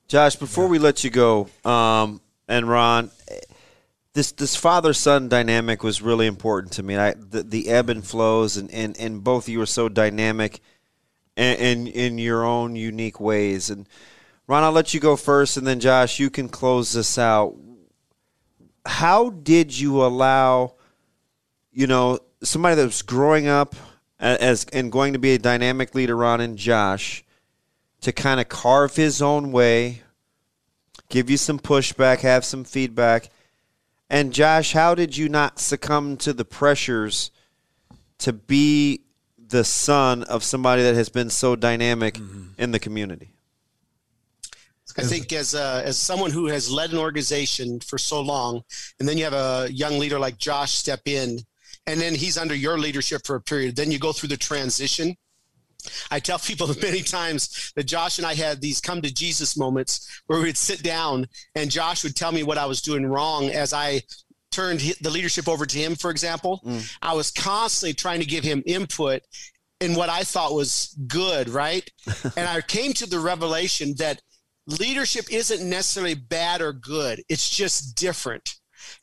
Josh, 0.08 0.36
before 0.36 0.66
we 0.66 0.78
let 0.78 1.02
you 1.02 1.08
go, 1.08 1.48
um, 1.64 2.20
and 2.46 2.68
Ron, 2.68 3.10
this 4.12 4.32
this 4.32 4.54
father 4.54 4.92
son 4.92 5.30
dynamic 5.30 5.82
was 5.82 6.02
really 6.02 6.26
important 6.26 6.74
to 6.74 6.82
me. 6.82 6.98
I, 6.98 7.14
the, 7.14 7.42
the 7.42 7.70
ebb 7.70 7.88
and 7.88 8.06
flows, 8.06 8.58
and, 8.58 8.70
and, 8.70 8.98
and 8.98 9.24
both 9.24 9.44
of 9.44 9.48
you 9.48 9.62
are 9.62 9.66
so 9.66 9.88
dynamic 9.88 10.60
in, 11.36 11.86
in 11.86 12.18
your 12.18 12.44
own 12.44 12.76
unique 12.76 13.20
ways. 13.20 13.70
And 13.70 13.88
Ron, 14.46 14.64
I'll 14.64 14.72
let 14.72 14.92
you 14.92 15.00
go 15.00 15.16
first, 15.16 15.56
and 15.56 15.66
then 15.66 15.80
Josh, 15.80 16.18
you 16.18 16.30
can 16.30 16.48
close 16.48 16.92
this 16.92 17.18
out. 17.18 17.56
How 18.84 19.30
did 19.30 19.78
you 19.78 20.04
allow, 20.04 20.74
you 21.72 21.86
know, 21.86 22.18
somebody 22.42 22.74
that 22.76 22.84
was 22.84 23.02
growing 23.02 23.46
up 23.46 23.74
as 24.18 24.66
and 24.72 24.92
going 24.92 25.12
to 25.12 25.18
be 25.18 25.34
a 25.34 25.38
dynamic 25.38 25.94
leader, 25.94 26.16
Ron 26.16 26.40
and 26.40 26.58
Josh, 26.58 27.24
to 28.00 28.12
kind 28.12 28.40
of 28.40 28.48
carve 28.48 28.96
his 28.96 29.22
own 29.22 29.52
way, 29.52 30.02
give 31.08 31.30
you 31.30 31.36
some 31.36 31.58
pushback, 31.58 32.20
have 32.20 32.44
some 32.44 32.64
feedback? 32.64 33.30
And 34.10 34.32
Josh, 34.32 34.72
how 34.72 34.94
did 34.94 35.16
you 35.16 35.28
not 35.28 35.58
succumb 35.58 36.16
to 36.18 36.32
the 36.32 36.44
pressures 36.44 37.30
to 38.18 38.32
be 38.32 39.04
the 39.52 39.64
son 39.64 40.24
of 40.24 40.42
somebody 40.42 40.82
that 40.82 40.94
has 40.94 41.08
been 41.08 41.30
so 41.30 41.54
dynamic 41.54 42.14
mm-hmm. 42.14 42.60
in 42.60 42.72
the 42.72 42.80
community? 42.80 43.30
I 44.98 45.02
think 45.02 45.32
as 45.32 45.54
a, 45.54 45.82
as 45.84 45.98
someone 45.98 46.30
who 46.30 46.46
has 46.48 46.70
led 46.70 46.92
an 46.92 46.98
organization 46.98 47.80
for 47.80 47.96
so 47.96 48.20
long, 48.20 48.62
and 48.98 49.08
then 49.08 49.16
you 49.16 49.24
have 49.24 49.32
a 49.32 49.68
young 49.72 49.98
leader 49.98 50.18
like 50.18 50.36
Josh 50.36 50.72
step 50.72 51.00
in, 51.06 51.38
and 51.86 52.00
then 52.00 52.14
he's 52.14 52.36
under 52.36 52.54
your 52.54 52.78
leadership 52.78 53.22
for 53.24 53.36
a 53.36 53.40
period. 53.40 53.76
Then 53.76 53.90
you 53.90 53.98
go 53.98 54.12
through 54.12 54.28
the 54.30 54.36
transition. 54.36 55.16
I 56.10 56.20
tell 56.20 56.38
people 56.50 56.68
many 56.80 57.00
times 57.00 57.72
that 57.74 57.84
Josh 57.84 58.18
and 58.18 58.26
I 58.26 58.34
had 58.34 58.60
these 58.60 58.80
come 58.80 59.00
to 59.02 59.12
Jesus 59.12 59.56
moments 59.56 60.22
where 60.26 60.40
we'd 60.40 60.58
sit 60.58 60.82
down 60.82 61.26
and 61.54 61.70
Josh 61.70 62.04
would 62.04 62.16
tell 62.16 62.32
me 62.32 62.42
what 62.42 62.58
I 62.58 62.66
was 62.66 62.82
doing 62.82 63.06
wrong 63.06 63.48
as 63.48 63.72
I 63.72 64.02
turned 64.52 64.80
the 65.00 65.10
leadership 65.10 65.48
over 65.48 65.66
to 65.66 65.78
him, 65.78 65.96
for 65.96 66.10
example, 66.10 66.60
mm. 66.64 66.96
I 67.00 67.14
was 67.14 67.30
constantly 67.30 67.94
trying 67.94 68.20
to 68.20 68.26
give 68.26 68.44
him 68.44 68.62
input 68.66 69.22
in 69.80 69.94
what 69.94 70.08
I 70.08 70.22
thought 70.22 70.54
was 70.54 70.96
good, 71.06 71.48
right? 71.48 71.88
and 72.36 72.48
I 72.48 72.60
came 72.60 72.92
to 72.94 73.06
the 73.06 73.18
revelation 73.18 73.94
that 73.98 74.22
leadership 74.66 75.32
isn't 75.32 75.68
necessarily 75.68 76.14
bad 76.14 76.62
or 76.62 76.72
good, 76.72 77.22
it's 77.28 77.50
just 77.50 77.96
different. 77.96 78.54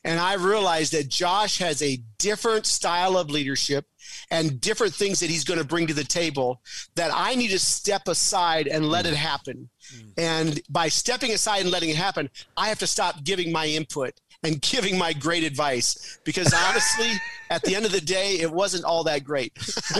And 0.04 0.18
I 0.20 0.34
realized 0.34 0.92
that 0.92 1.08
Josh 1.08 1.58
has 1.58 1.82
a 1.82 2.02
different 2.18 2.66
style 2.66 3.16
of 3.16 3.30
leadership 3.30 3.86
and 4.30 4.60
different 4.60 4.94
things 4.94 5.20
that 5.20 5.30
he's 5.30 5.44
going 5.44 5.58
to 5.58 5.66
bring 5.66 5.86
to 5.86 5.94
the 5.94 6.04
table 6.04 6.60
that 6.94 7.10
I 7.14 7.34
need 7.34 7.48
to 7.48 7.58
step 7.58 8.08
aside 8.08 8.66
and 8.66 8.88
let 8.88 9.06
it 9.06 9.14
happen. 9.14 9.68
Mm. 9.94 10.12
And 10.16 10.62
by 10.68 10.88
stepping 10.88 11.32
aside 11.32 11.62
and 11.62 11.70
letting 11.70 11.90
it 11.90 11.96
happen, 11.96 12.30
I 12.56 12.68
have 12.68 12.78
to 12.80 12.86
stop 12.86 13.24
giving 13.24 13.52
my 13.52 13.66
input 13.66 14.12
and 14.42 14.60
giving 14.62 14.96
my 14.96 15.12
great 15.12 15.44
advice 15.44 16.18
because 16.24 16.52
honestly, 16.52 17.10
at 17.50 17.62
the 17.62 17.74
end 17.74 17.84
of 17.84 17.92
the 17.92 18.00
day, 18.00 18.38
it 18.40 18.50
wasn't 18.50 18.84
all 18.84 19.04
that 19.04 19.24
great. 19.24 19.52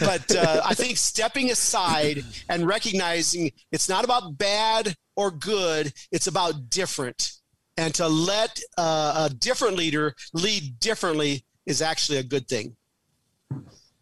but 0.00 0.34
uh, 0.34 0.62
I 0.64 0.74
think 0.74 0.96
stepping 0.96 1.50
aside 1.50 2.24
and 2.48 2.66
recognizing 2.66 3.50
it's 3.72 3.88
not 3.88 4.04
about 4.04 4.38
bad 4.38 4.94
or 5.16 5.30
good, 5.30 5.92
it's 6.12 6.26
about 6.26 6.70
different. 6.70 7.32
And 7.76 7.94
to 7.96 8.08
let 8.08 8.58
uh, 8.78 9.28
a 9.30 9.34
different 9.34 9.76
leader 9.76 10.14
lead 10.32 10.80
differently 10.80 11.44
is 11.66 11.82
actually 11.82 12.18
a 12.18 12.22
good 12.22 12.48
thing. 12.48 12.76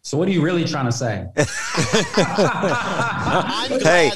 So 0.05 0.17
what 0.19 0.27
are 0.27 0.31
you 0.31 0.43
really 0.43 0.65
trying 0.65 0.85
to 0.85 0.91
say? 0.91 1.27
hey, 3.81 4.11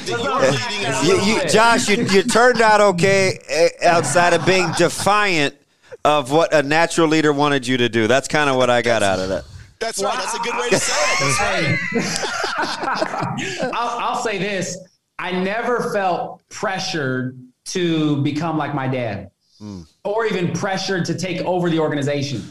you, 1.02 1.20
you, 1.20 1.48
Josh, 1.48 1.88
you, 1.88 2.04
you 2.04 2.22
turned 2.22 2.60
out 2.60 2.80
okay 2.80 3.40
eh, 3.48 3.70
outside 3.84 4.32
of 4.32 4.46
being 4.46 4.70
defiant 4.78 5.56
of 6.04 6.30
what 6.30 6.54
a 6.54 6.62
natural 6.62 7.08
leader 7.08 7.32
wanted 7.32 7.66
you 7.66 7.76
to 7.78 7.88
do. 7.88 8.06
That's 8.06 8.28
kind 8.28 8.48
of 8.48 8.54
what 8.54 8.70
I 8.70 8.82
got 8.82 9.02
out 9.02 9.18
of 9.18 9.30
that. 9.30 9.44
That's 9.80 10.00
right. 10.00 10.14
That's 10.14 10.34
a 10.34 10.38
good 10.38 10.54
way 10.54 10.70
to 10.70 10.78
say 10.78 11.76
it. 11.92 13.72
I'll, 13.74 13.98
I'll 13.98 14.22
say 14.22 14.38
this: 14.38 14.78
I 15.18 15.32
never 15.32 15.92
felt 15.92 16.40
pressured 16.50 17.36
to 17.64 18.22
become 18.22 18.56
like 18.56 18.76
my 18.76 18.86
dad, 18.86 19.32
mm. 19.60 19.84
or 20.04 20.24
even 20.26 20.52
pressured 20.52 21.04
to 21.06 21.18
take 21.18 21.40
over 21.40 21.68
the 21.68 21.80
organization. 21.80 22.44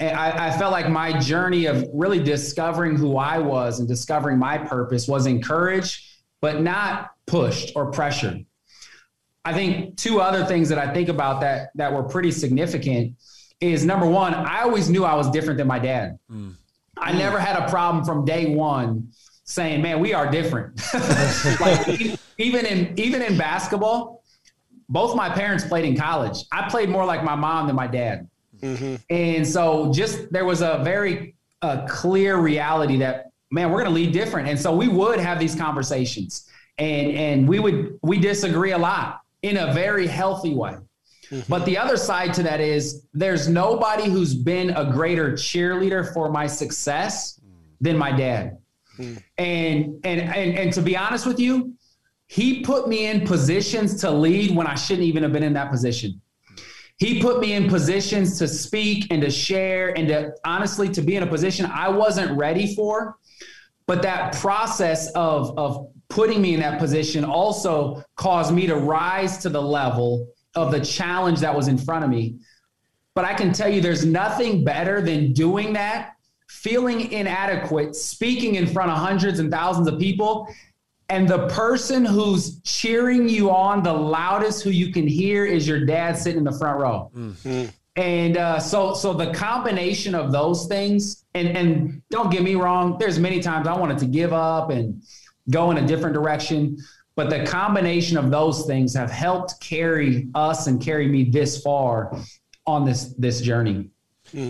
I, 0.00 0.48
I, 0.48 0.58
felt 0.58 0.72
like 0.72 0.88
my 0.88 1.18
journey 1.18 1.66
of 1.66 1.86
really 1.92 2.22
discovering 2.22 2.96
who 2.96 3.18
I 3.18 3.38
was 3.38 3.80
and 3.80 3.88
discovering 3.88 4.38
my 4.38 4.56
purpose 4.56 5.06
was 5.06 5.26
encouraged, 5.26 6.06
but 6.40 6.62
not 6.62 7.10
pushed 7.26 7.72
or 7.76 7.90
pressured. 7.90 8.46
I 9.44 9.52
think 9.52 9.96
two 9.96 10.20
other 10.20 10.44
things 10.44 10.68
that 10.70 10.78
I 10.78 10.92
think 10.92 11.08
about 11.08 11.40
that 11.42 11.70
that 11.74 11.92
were 11.92 12.02
pretty 12.02 12.30
significant 12.30 13.16
is 13.60 13.84
number 13.84 14.06
one, 14.06 14.34
I 14.34 14.62
always 14.62 14.88
knew 14.88 15.04
I 15.04 15.14
was 15.14 15.30
different 15.30 15.58
than 15.58 15.66
my 15.66 15.78
dad. 15.78 16.18
Mm. 16.30 16.54
I 16.96 17.12
never 17.12 17.38
had 17.38 17.56
a 17.56 17.68
problem 17.68 18.04
from 18.04 18.24
day 18.24 18.54
one 18.54 19.08
saying, 19.44 19.82
"Man, 19.82 20.00
we 20.00 20.12
are 20.12 20.30
different." 20.30 20.80
like 21.60 22.18
even 22.38 22.66
in 22.66 22.98
even 22.98 23.22
in 23.22 23.38
basketball, 23.38 24.22
both 24.88 25.16
my 25.16 25.30
parents 25.30 25.64
played 25.64 25.84
in 25.84 25.96
college. 25.96 26.44
I 26.52 26.68
played 26.68 26.88
more 26.88 27.04
like 27.04 27.24
my 27.24 27.34
mom 27.34 27.66
than 27.66 27.76
my 27.76 27.86
dad. 27.86 28.28
Mm-hmm. 28.62 28.96
And 29.10 29.46
so 29.46 29.92
just 29.92 30.32
there 30.32 30.44
was 30.44 30.62
a 30.62 30.80
very 30.84 31.34
uh, 31.62 31.86
clear 31.86 32.38
reality 32.38 32.98
that 32.98 33.30
man, 33.50 33.70
we're 33.70 33.82
going 33.82 33.92
to 33.92 33.94
lead 33.94 34.12
different. 34.12 34.48
And 34.48 34.58
so 34.58 34.74
we 34.74 34.88
would 34.88 35.18
have 35.18 35.38
these 35.38 35.54
conversations 35.54 36.48
and 36.80 37.10
and 37.12 37.48
we 37.48 37.58
would 37.58 37.98
we 38.02 38.18
disagree 38.18 38.72
a 38.72 38.78
lot 38.78 39.20
in 39.42 39.58
a 39.58 39.72
very 39.72 40.06
healthy 40.06 40.54
way. 40.54 40.76
Mm-hmm. 41.30 41.40
But 41.48 41.64
the 41.64 41.78
other 41.78 41.96
side 41.96 42.34
to 42.34 42.42
that 42.42 42.60
is 42.60 43.06
there's 43.12 43.48
nobody 43.48 44.10
who's 44.10 44.34
been 44.34 44.70
a 44.70 44.90
greater 44.90 45.32
cheerleader 45.32 46.12
for 46.12 46.30
my 46.30 46.46
success 46.46 47.40
than 47.80 47.96
my 47.96 48.10
dad. 48.10 48.58
Mm-hmm. 48.98 49.18
And, 49.38 50.00
and 50.04 50.20
and 50.20 50.58
and 50.58 50.72
to 50.72 50.82
be 50.82 50.96
honest 50.96 51.26
with 51.26 51.38
you, 51.38 51.74
he 52.26 52.62
put 52.62 52.88
me 52.88 53.06
in 53.06 53.26
positions 53.26 54.00
to 54.00 54.10
lead 54.10 54.54
when 54.56 54.66
I 54.66 54.74
shouldn't 54.74 55.06
even 55.06 55.22
have 55.22 55.32
been 55.32 55.42
in 55.42 55.52
that 55.54 55.70
position. 55.70 56.20
He 57.00 57.18
put 57.18 57.40
me 57.40 57.54
in 57.54 57.68
positions 57.68 58.38
to 58.38 58.46
speak 58.46 59.06
and 59.10 59.22
to 59.22 59.30
share 59.30 59.96
and 59.98 60.06
to 60.08 60.32
honestly 60.44 60.88
to 60.90 61.00
be 61.00 61.16
in 61.16 61.22
a 61.22 61.26
position 61.26 61.64
I 61.64 61.88
wasn't 61.88 62.36
ready 62.36 62.74
for. 62.74 63.16
But 63.86 64.02
that 64.02 64.36
process 64.36 65.10
of, 65.12 65.58
of 65.58 65.88
putting 66.10 66.42
me 66.42 66.52
in 66.52 66.60
that 66.60 66.78
position 66.78 67.24
also 67.24 68.04
caused 68.16 68.52
me 68.52 68.66
to 68.66 68.76
rise 68.76 69.38
to 69.38 69.48
the 69.48 69.62
level 69.62 70.28
of 70.54 70.72
the 70.72 70.80
challenge 70.80 71.40
that 71.40 71.56
was 71.56 71.68
in 71.68 71.78
front 71.78 72.04
of 72.04 72.10
me. 72.10 72.36
But 73.14 73.24
I 73.24 73.32
can 73.32 73.52
tell 73.52 73.68
you 73.68 73.80
there's 73.80 74.04
nothing 74.04 74.62
better 74.62 75.00
than 75.00 75.32
doing 75.32 75.72
that, 75.72 76.16
feeling 76.48 77.12
inadequate, 77.12 77.96
speaking 77.96 78.56
in 78.56 78.66
front 78.66 78.90
of 78.90 78.98
hundreds 78.98 79.38
and 79.38 79.50
thousands 79.50 79.88
of 79.88 79.98
people, 79.98 80.46
and 81.10 81.28
the 81.28 81.48
person 81.48 82.04
who's 82.04 82.60
cheering 82.60 83.28
you 83.28 83.50
on 83.50 83.82
the 83.82 83.92
loudest, 83.92 84.62
who 84.62 84.70
you 84.70 84.92
can 84.92 85.06
hear, 85.06 85.44
is 85.44 85.66
your 85.66 85.84
dad 85.84 86.16
sitting 86.16 86.38
in 86.38 86.44
the 86.44 86.56
front 86.56 86.80
row. 86.80 87.10
Mm-hmm. 87.14 87.66
And 87.96 88.36
uh, 88.36 88.60
so, 88.60 88.94
so 88.94 89.12
the 89.12 89.32
combination 89.34 90.14
of 90.14 90.30
those 90.30 90.66
things, 90.66 91.24
and 91.34 91.48
and 91.48 92.02
don't 92.10 92.30
get 92.30 92.42
me 92.42 92.54
wrong, 92.54 92.96
there's 92.98 93.18
many 93.18 93.40
times 93.40 93.66
I 93.66 93.76
wanted 93.76 93.98
to 93.98 94.06
give 94.06 94.32
up 94.32 94.70
and 94.70 95.02
go 95.50 95.72
in 95.72 95.78
a 95.78 95.86
different 95.86 96.14
direction, 96.14 96.78
but 97.16 97.28
the 97.28 97.44
combination 97.44 98.16
of 98.16 98.30
those 98.30 98.64
things 98.66 98.94
have 98.94 99.10
helped 99.10 99.60
carry 99.60 100.28
us 100.36 100.68
and 100.68 100.80
carry 100.80 101.08
me 101.08 101.24
this 101.24 101.60
far 101.60 102.16
on 102.66 102.84
this 102.84 103.14
this 103.18 103.40
journey. 103.40 103.90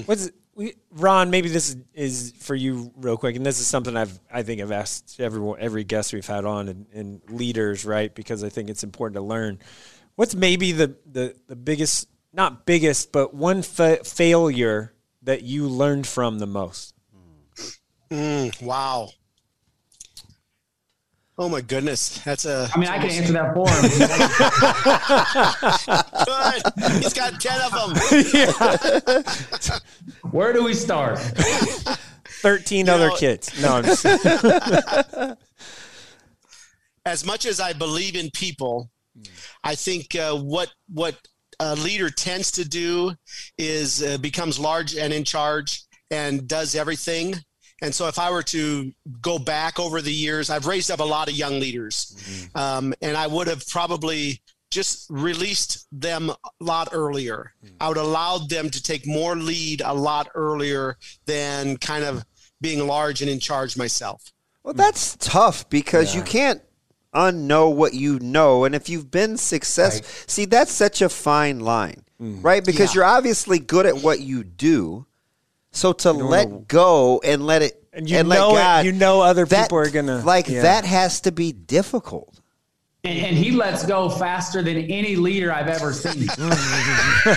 What's 0.04 0.30
we, 0.60 0.74
Ron? 0.90 1.30
Maybe 1.30 1.48
this 1.48 1.70
is, 1.70 1.76
is 1.94 2.34
for 2.38 2.54
you 2.54 2.92
real 2.96 3.16
quick, 3.16 3.34
and 3.34 3.44
this 3.44 3.60
is 3.60 3.66
something 3.66 3.96
I've 3.96 4.20
I 4.30 4.42
think 4.42 4.60
I've 4.60 4.72
asked 4.72 5.18
everyone 5.18 5.58
every 5.58 5.84
guest 5.84 6.12
we've 6.12 6.26
had 6.26 6.44
on 6.44 6.68
and, 6.68 6.86
and 6.92 7.22
leaders, 7.30 7.86
right? 7.86 8.14
Because 8.14 8.44
I 8.44 8.50
think 8.50 8.68
it's 8.68 8.84
important 8.84 9.14
to 9.14 9.22
learn. 9.22 9.58
What's 10.16 10.34
maybe 10.34 10.72
the 10.72 10.94
the, 11.10 11.34
the 11.46 11.56
biggest 11.56 12.08
not 12.32 12.66
biggest, 12.66 13.10
but 13.10 13.34
one 13.34 13.62
fa- 13.62 14.04
failure 14.04 14.92
that 15.22 15.42
you 15.42 15.66
learned 15.66 16.06
from 16.06 16.38
the 16.38 16.46
most? 16.46 16.94
Mm, 18.10 18.62
wow. 18.62 19.08
Oh 21.40 21.48
my 21.48 21.62
goodness, 21.62 22.18
that's 22.18 22.44
a. 22.44 22.68
I 22.74 22.78
mean, 22.78 22.90
I 22.90 22.98
can 22.98 23.08
answer 23.08 23.32
that 23.32 23.54
for 23.54 23.66
him. 23.66 23.82
Good. 26.26 26.62
He's 27.02 27.14
got 27.14 27.40
ten 27.40 27.58
of 27.62 27.72
them. 27.72 27.94
Where 30.32 30.52
do 30.52 30.62
we 30.62 30.74
start? 30.74 31.18
Thirteen 32.42 32.88
you 32.88 32.92
other 32.92 33.08
know, 33.08 33.16
kids. 33.16 33.58
No, 33.62 33.76
I'm 33.76 33.84
just. 33.84 34.04
as 37.06 37.24
much 37.24 37.46
as 37.46 37.58
I 37.58 37.72
believe 37.72 38.16
in 38.16 38.28
people, 38.34 38.90
I 39.64 39.76
think 39.76 40.14
uh, 40.14 40.36
what 40.36 40.70
what 40.92 41.16
a 41.58 41.74
leader 41.74 42.10
tends 42.10 42.50
to 42.50 42.68
do 42.68 43.14
is 43.56 44.02
uh, 44.02 44.18
becomes 44.18 44.58
large 44.58 44.94
and 44.94 45.10
in 45.10 45.24
charge 45.24 45.84
and 46.10 46.46
does 46.46 46.74
everything 46.74 47.36
and 47.82 47.94
so, 47.94 48.08
if 48.08 48.18
I 48.18 48.30
were 48.30 48.42
to 48.44 48.92
go 49.20 49.38
back 49.38 49.78
over 49.78 50.00
the 50.00 50.12
years, 50.12 50.50
I've 50.50 50.66
raised 50.66 50.90
up 50.90 51.00
a 51.00 51.04
lot 51.04 51.28
of 51.28 51.34
young 51.34 51.60
leaders, 51.60 52.14
mm-hmm. 52.18 52.58
um, 52.58 52.94
and 53.00 53.16
I 53.16 53.26
would 53.26 53.46
have 53.46 53.66
probably 53.68 54.40
just 54.70 55.06
released 55.10 55.86
them 55.90 56.30
a 56.30 56.36
lot 56.60 56.88
earlier. 56.92 57.52
Mm-hmm. 57.64 57.76
I 57.80 57.88
would 57.88 57.96
allow 57.96 58.38
them 58.38 58.70
to 58.70 58.82
take 58.82 59.06
more 59.06 59.36
lead 59.36 59.82
a 59.84 59.94
lot 59.94 60.28
earlier 60.34 60.96
than 61.26 61.76
kind 61.76 62.04
of 62.04 62.24
being 62.60 62.86
large 62.86 63.20
and 63.20 63.30
in 63.30 63.40
charge 63.40 63.76
myself. 63.76 64.32
Well, 64.62 64.74
that's 64.74 65.16
tough 65.16 65.68
because 65.70 66.14
yeah. 66.14 66.20
you 66.20 66.26
can't 66.26 66.62
unknow 67.14 67.74
what 67.74 67.94
you 67.94 68.18
know. 68.20 68.64
And 68.64 68.74
if 68.74 68.88
you've 68.88 69.10
been 69.10 69.36
successful, 69.36 70.06
right. 70.06 70.30
see, 70.30 70.44
that's 70.44 70.72
such 70.72 71.02
a 71.02 71.08
fine 71.08 71.60
line, 71.60 72.04
mm. 72.20 72.42
right? 72.44 72.64
Because 72.64 72.90
yeah. 72.90 73.00
you're 73.00 73.10
obviously 73.10 73.58
good 73.58 73.86
at 73.86 73.96
what 73.98 74.20
you 74.20 74.44
do. 74.44 75.06
So 75.72 75.92
to 75.92 76.12
let 76.12 76.50
know. 76.50 76.64
go 76.66 77.20
and 77.24 77.46
let 77.46 77.62
it 77.62 77.80
and 77.92 78.08
you 78.08 78.18
and 78.18 78.28
know 78.28 78.52
God, 78.52 78.84
it, 78.84 78.88
you 78.88 78.92
know 78.92 79.20
other 79.20 79.44
that, 79.44 79.64
people 79.64 79.78
are 79.78 79.90
gonna 79.90 80.18
like 80.24 80.48
yeah. 80.48 80.62
that 80.62 80.84
has 80.84 81.20
to 81.22 81.32
be 81.32 81.52
difficult. 81.52 82.40
And, 83.02 83.18
and, 83.18 83.36
he 83.36 83.50
lets 83.50 83.86
go 83.86 84.10
faster 84.10 84.62
than 84.62 84.76
any 84.76 85.16
leader 85.16 85.50
I've 85.50 85.68
ever 85.68 85.94
seen. 85.94 86.28
and, 86.38 86.50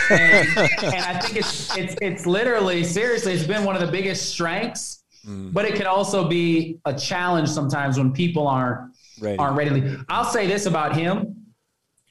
and, 0.09 1.05
I 1.05 1.19
think 1.21 1.37
it's 1.37 1.77
it's 1.77 1.95
it's 2.01 2.25
literally 2.25 2.83
seriously, 2.83 3.33
it's 3.33 3.47
been 3.47 3.63
one 3.63 3.75
of 3.75 3.81
the 3.81 3.91
biggest 3.91 4.29
strengths, 4.29 5.03
mm. 5.25 5.53
but 5.53 5.63
it 5.63 5.75
can 5.75 5.87
also 5.87 6.27
be 6.27 6.79
a 6.83 6.93
challenge 6.93 7.47
sometimes 7.47 7.97
when 7.97 8.11
people 8.11 8.45
aren't 8.45 8.93
ready. 9.21 9.37
aren't 9.37 9.55
ready. 9.55 9.97
I'll 10.09 10.25
say 10.25 10.47
this 10.47 10.65
about 10.65 10.97
him. 10.97 11.33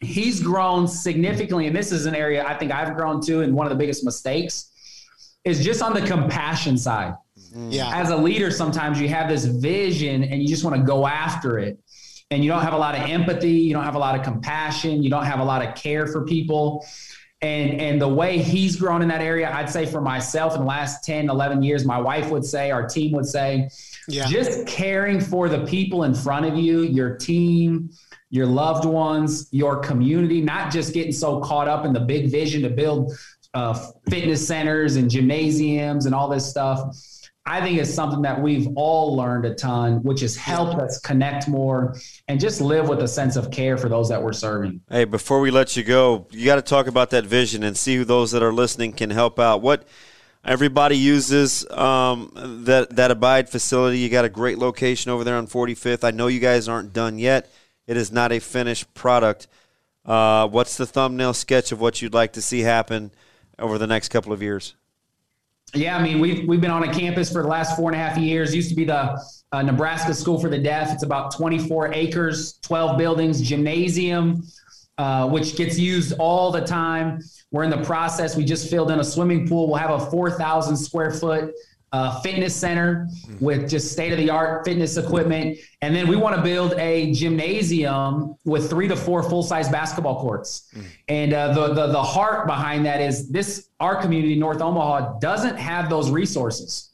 He's 0.00 0.40
grown 0.40 0.88
significantly, 0.88 1.66
and 1.66 1.76
this 1.76 1.92
is 1.92 2.06
an 2.06 2.14
area 2.14 2.46
I 2.46 2.54
think 2.54 2.72
I've 2.72 2.96
grown 2.96 3.20
to, 3.26 3.42
and 3.42 3.54
one 3.54 3.66
of 3.66 3.70
the 3.70 3.76
biggest 3.76 4.02
mistakes 4.02 4.71
is 5.44 5.64
just 5.64 5.82
on 5.82 5.94
the 5.94 6.02
compassion 6.02 6.78
side. 6.78 7.14
Mm-hmm. 7.38 7.70
Yeah. 7.70 7.90
As 7.94 8.10
a 8.10 8.16
leader, 8.16 8.50
sometimes 8.50 9.00
you 9.00 9.08
have 9.08 9.28
this 9.28 9.44
vision 9.44 10.24
and 10.24 10.42
you 10.42 10.48
just 10.48 10.64
want 10.64 10.76
to 10.76 10.82
go 10.82 11.06
after 11.06 11.58
it. 11.58 11.78
And 12.30 12.42
you 12.42 12.50
don't 12.50 12.62
have 12.62 12.72
a 12.72 12.78
lot 12.78 12.94
of 12.94 13.02
empathy, 13.02 13.50
you 13.50 13.74
don't 13.74 13.84
have 13.84 13.94
a 13.94 13.98
lot 13.98 14.14
of 14.14 14.22
compassion, 14.22 15.02
you 15.02 15.10
don't 15.10 15.26
have 15.26 15.40
a 15.40 15.44
lot 15.44 15.66
of 15.66 15.74
care 15.74 16.06
for 16.06 16.24
people. 16.24 16.86
And 17.42 17.78
and 17.78 18.00
the 18.00 18.08
way 18.08 18.38
he's 18.38 18.76
grown 18.76 19.02
in 19.02 19.08
that 19.08 19.20
area, 19.20 19.52
I'd 19.52 19.68
say 19.68 19.84
for 19.84 20.00
myself 20.00 20.54
in 20.54 20.60
the 20.60 20.66
last 20.66 21.04
10, 21.04 21.28
11 21.28 21.62
years, 21.62 21.84
my 21.84 22.00
wife 22.00 22.30
would 22.30 22.44
say, 22.44 22.70
our 22.70 22.86
team 22.86 23.12
would 23.12 23.26
say, 23.26 23.68
yeah. 24.08 24.26
just 24.26 24.66
caring 24.66 25.20
for 25.20 25.48
the 25.48 25.66
people 25.66 26.04
in 26.04 26.14
front 26.14 26.46
of 26.46 26.56
you, 26.56 26.82
your 26.82 27.16
team, 27.16 27.90
your 28.30 28.46
loved 28.46 28.86
ones, 28.86 29.48
your 29.50 29.76
community, 29.80 30.40
not 30.40 30.72
just 30.72 30.94
getting 30.94 31.12
so 31.12 31.40
caught 31.40 31.68
up 31.68 31.84
in 31.84 31.92
the 31.92 32.00
big 32.00 32.30
vision 32.30 32.62
to 32.62 32.70
build 32.70 33.12
uh, 33.54 33.74
fitness 34.08 34.46
centers 34.46 34.96
and 34.96 35.10
gymnasiums 35.10 36.06
and 36.06 36.14
all 36.14 36.28
this 36.28 36.48
stuff. 36.48 36.96
I 37.44 37.60
think 37.60 37.78
it's 37.78 37.92
something 37.92 38.22
that 38.22 38.40
we've 38.40 38.68
all 38.76 39.16
learned 39.16 39.44
a 39.46 39.54
ton, 39.54 40.02
which 40.04 40.20
has 40.20 40.36
helped 40.36 40.80
us 40.80 41.00
connect 41.00 41.48
more 41.48 41.96
and 42.28 42.38
just 42.38 42.60
live 42.60 42.88
with 42.88 43.00
a 43.00 43.08
sense 43.08 43.34
of 43.34 43.50
care 43.50 43.76
for 43.76 43.88
those 43.88 44.08
that 44.10 44.22
we're 44.22 44.32
serving. 44.32 44.80
Hey, 44.88 45.04
before 45.04 45.40
we 45.40 45.50
let 45.50 45.76
you 45.76 45.82
go, 45.82 46.28
you 46.30 46.46
got 46.46 46.56
to 46.56 46.62
talk 46.62 46.86
about 46.86 47.10
that 47.10 47.24
vision 47.24 47.64
and 47.64 47.76
see 47.76 47.96
who 47.96 48.04
those 48.04 48.30
that 48.30 48.44
are 48.44 48.52
listening 48.52 48.92
can 48.92 49.10
help 49.10 49.40
out. 49.40 49.60
What 49.60 49.88
everybody 50.44 50.96
uses 50.96 51.68
um, 51.70 52.30
that 52.64 52.94
that 52.96 53.10
Abide 53.10 53.48
facility. 53.48 53.98
You 53.98 54.08
got 54.08 54.24
a 54.24 54.28
great 54.28 54.58
location 54.58 55.10
over 55.10 55.24
there 55.24 55.36
on 55.36 55.46
45th. 55.46 56.04
I 56.04 56.10
know 56.10 56.26
you 56.26 56.40
guys 56.40 56.68
aren't 56.68 56.92
done 56.92 57.18
yet. 57.18 57.50
It 57.86 57.96
is 57.96 58.12
not 58.12 58.32
a 58.32 58.38
finished 58.38 58.92
product. 58.94 59.48
Uh, 60.04 60.48
what's 60.48 60.76
the 60.76 60.86
thumbnail 60.86 61.34
sketch 61.34 61.72
of 61.72 61.80
what 61.80 62.02
you'd 62.02 62.14
like 62.14 62.32
to 62.34 62.42
see 62.42 62.60
happen? 62.60 63.12
Over 63.62 63.78
the 63.78 63.86
next 63.86 64.08
couple 64.08 64.32
of 64.32 64.42
years? 64.42 64.74
Yeah, 65.74 65.96
I 65.96 66.02
mean, 66.02 66.20
we've 66.20 66.46
we've 66.46 66.60
been 66.60 66.70
on 66.70 66.82
a 66.82 66.92
campus 66.92 67.32
for 67.32 67.40
the 67.42 67.48
last 67.48 67.76
four 67.76 67.90
and 67.90 67.98
a 67.98 68.04
half 68.04 68.18
years. 68.18 68.54
Used 68.54 68.68
to 68.68 68.74
be 68.74 68.84
the 68.84 69.18
uh, 69.52 69.62
Nebraska 69.62 70.12
School 70.12 70.38
for 70.38 70.50
the 70.50 70.58
Deaf. 70.58 70.92
It's 70.92 71.02
about 71.02 71.34
24 71.34 71.94
acres, 71.94 72.58
12 72.62 72.98
buildings, 72.98 73.40
gymnasium, 73.40 74.42
uh, 74.98 75.28
which 75.30 75.56
gets 75.56 75.78
used 75.78 76.12
all 76.18 76.50
the 76.50 76.60
time. 76.60 77.20
We're 77.52 77.62
in 77.62 77.70
the 77.70 77.82
process. 77.84 78.36
We 78.36 78.44
just 78.44 78.68
filled 78.68 78.90
in 78.90 79.00
a 79.00 79.04
swimming 79.04 79.48
pool. 79.48 79.68
We'll 79.68 79.76
have 79.76 79.90
a 79.90 80.10
4,000 80.10 80.76
square 80.76 81.10
foot 81.10 81.54
uh, 81.92 82.20
fitness 82.22 82.56
center 82.56 83.08
with 83.40 83.68
just 83.68 83.92
state 83.92 84.12
of 84.12 84.18
the 84.18 84.30
art 84.30 84.64
fitness 84.64 84.96
equipment. 84.96 85.58
And 85.82 85.94
then 85.94 86.08
we 86.08 86.16
want 86.16 86.34
to 86.36 86.42
build 86.42 86.74
a 86.78 87.12
gymnasium 87.12 88.36
with 88.44 88.70
three 88.70 88.88
to 88.88 88.96
four 88.96 89.22
full 89.22 89.42
size 89.42 89.68
basketball 89.68 90.20
courts. 90.20 90.72
And 91.08 91.34
uh, 91.34 91.52
the, 91.52 91.74
the, 91.74 91.86
the 91.88 92.02
heart 92.02 92.46
behind 92.46 92.86
that 92.86 93.00
is 93.00 93.28
this, 93.28 93.68
our 93.78 94.00
community, 94.00 94.36
North 94.36 94.62
Omaha, 94.62 95.18
doesn't 95.18 95.56
have 95.56 95.90
those 95.90 96.10
resources. 96.10 96.90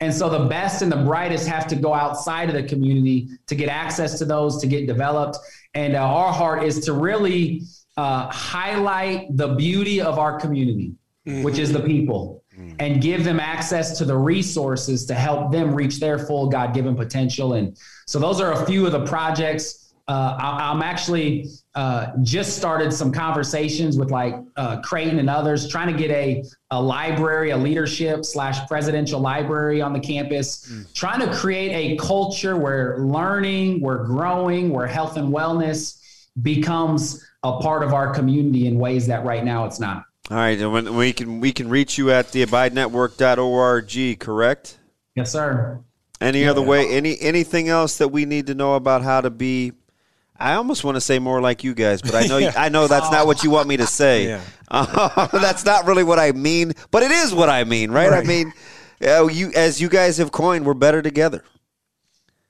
And 0.00 0.12
so 0.12 0.28
the 0.30 0.46
best 0.46 0.82
and 0.82 0.90
the 0.90 0.96
brightest 0.96 1.46
have 1.46 1.66
to 1.68 1.76
go 1.76 1.92
outside 1.92 2.48
of 2.48 2.54
the 2.54 2.62
community 2.62 3.28
to 3.46 3.54
get 3.54 3.68
access 3.68 4.18
to 4.18 4.24
those, 4.24 4.60
to 4.62 4.66
get 4.66 4.86
developed. 4.86 5.38
And 5.74 5.94
uh, 5.94 6.00
our 6.00 6.32
heart 6.32 6.64
is 6.64 6.84
to 6.86 6.94
really 6.94 7.62
uh, 7.96 8.28
highlight 8.28 9.36
the 9.36 9.48
beauty 9.48 10.00
of 10.00 10.18
our 10.18 10.40
community, 10.40 10.94
mm-hmm. 11.26 11.42
which 11.42 11.58
is 11.58 11.72
the 11.72 11.80
people 11.80 12.39
and 12.80 13.02
give 13.02 13.24
them 13.24 13.38
access 13.38 13.96
to 13.98 14.06
the 14.06 14.16
resources 14.16 15.04
to 15.04 15.14
help 15.14 15.52
them 15.52 15.74
reach 15.74 16.00
their 16.00 16.18
full 16.18 16.48
God 16.48 16.74
given 16.74 16.96
potential. 16.96 17.52
And 17.52 17.76
so 18.06 18.18
those 18.18 18.40
are 18.40 18.52
a 18.52 18.66
few 18.66 18.86
of 18.86 18.92
the 18.92 19.04
projects. 19.04 19.92
Uh, 20.08 20.36
I, 20.40 20.72
am 20.72 20.82
actually 20.82 21.50
uh, 21.74 22.08
just 22.22 22.56
started 22.56 22.90
some 22.92 23.12
conversations 23.12 23.98
with 23.98 24.10
like 24.10 24.34
uh, 24.56 24.80
Creighton 24.80 25.18
and 25.18 25.28
others, 25.28 25.68
trying 25.68 25.92
to 25.92 25.96
get 25.96 26.10
a, 26.10 26.42
a 26.70 26.82
library, 26.82 27.50
a 27.50 27.56
leadership 27.56 28.24
slash 28.24 28.66
presidential 28.66 29.20
library 29.20 29.82
on 29.82 29.92
the 29.92 30.00
campus, 30.00 30.66
mm. 30.68 30.92
trying 30.94 31.20
to 31.20 31.32
create 31.32 31.72
a 31.72 31.96
culture 32.02 32.56
where 32.56 32.98
learning, 32.98 33.82
we're 33.82 34.04
growing, 34.04 34.70
where 34.70 34.86
health 34.86 35.16
and 35.16 35.32
wellness 35.32 36.02
becomes 36.42 37.24
a 37.42 37.58
part 37.60 37.84
of 37.84 37.92
our 37.92 38.12
community 38.12 38.66
in 38.66 38.78
ways 38.78 39.06
that 39.06 39.24
right 39.24 39.44
now 39.44 39.66
it's 39.66 39.78
not. 39.78 40.04
All 40.30 40.36
right, 40.36 40.58
and 40.60 40.96
we 40.96 41.12
can 41.12 41.40
we 41.40 41.50
can 41.50 41.68
reach 41.68 41.98
you 41.98 42.12
at 42.12 42.30
the 42.30 42.46
abidenetwork.org, 42.46 44.20
correct? 44.20 44.78
Yes, 45.16 45.32
sir. 45.32 45.80
Any 46.20 46.42
yeah. 46.42 46.50
other 46.50 46.62
way? 46.62 46.88
Any 46.88 47.20
anything 47.20 47.68
else 47.68 47.98
that 47.98 48.08
we 48.08 48.26
need 48.26 48.46
to 48.46 48.54
know 48.54 48.74
about 48.74 49.02
how 49.02 49.20
to 49.20 49.30
be? 49.30 49.72
I 50.38 50.54
almost 50.54 50.84
want 50.84 50.94
to 50.94 51.00
say 51.00 51.18
more 51.18 51.40
like 51.40 51.64
you 51.64 51.74
guys, 51.74 52.00
but 52.00 52.14
I 52.14 52.26
know 52.26 52.38
yeah. 52.38 52.52
I 52.56 52.68
know 52.68 52.86
that's 52.86 53.10
not 53.10 53.26
what 53.26 53.42
you 53.42 53.50
want 53.50 53.66
me 53.68 53.76
to 53.78 53.86
say. 53.86 54.26
Yeah. 54.28 54.40
Uh, 54.72 55.26
that's 55.32 55.64
not 55.64 55.86
really 55.86 56.04
what 56.04 56.20
I 56.20 56.30
mean, 56.30 56.74
but 56.92 57.02
it 57.02 57.10
is 57.10 57.34
what 57.34 57.48
I 57.50 57.64
mean, 57.64 57.90
right? 57.90 58.08
right. 58.08 58.22
I 58.22 58.24
mean, 58.24 58.52
uh, 59.04 59.26
you 59.26 59.50
as 59.56 59.80
you 59.80 59.88
guys 59.88 60.18
have 60.18 60.30
coined, 60.30 60.64
we're 60.64 60.74
better 60.74 61.02
together. 61.02 61.42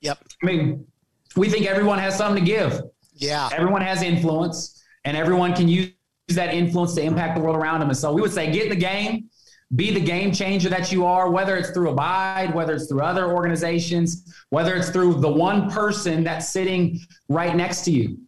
Yep. 0.02 0.18
I 0.42 0.46
mean, 0.46 0.86
we 1.34 1.48
think 1.48 1.64
everyone 1.64 1.98
has 1.98 2.18
something 2.18 2.44
to 2.44 2.50
give. 2.50 2.82
Yeah. 3.14 3.48
Everyone 3.54 3.80
has 3.80 4.02
influence, 4.02 4.84
and 5.06 5.16
everyone 5.16 5.54
can 5.54 5.66
use 5.66 5.92
that 6.36 6.54
influence 6.54 6.94
to 6.94 7.02
impact 7.02 7.36
the 7.36 7.42
world 7.42 7.56
around 7.56 7.80
them. 7.80 7.88
And 7.88 7.98
so 7.98 8.12
we 8.12 8.20
would 8.20 8.32
say, 8.32 8.50
get 8.50 8.64
in 8.64 8.68
the 8.70 8.76
game, 8.76 9.28
be 9.76 9.92
the 9.92 10.00
game 10.00 10.32
changer 10.32 10.68
that 10.68 10.90
you 10.90 11.04
are, 11.06 11.30
whether 11.30 11.56
it's 11.56 11.70
through 11.70 11.90
Abide, 11.90 12.54
whether 12.54 12.74
it's 12.74 12.86
through 12.86 13.02
other 13.02 13.32
organizations, 13.32 14.34
whether 14.50 14.74
it's 14.74 14.90
through 14.90 15.20
the 15.20 15.30
one 15.30 15.70
person 15.70 16.24
that's 16.24 16.48
sitting 16.48 16.98
right 17.28 17.54
next 17.54 17.82
to 17.82 17.92
you, 17.92 18.18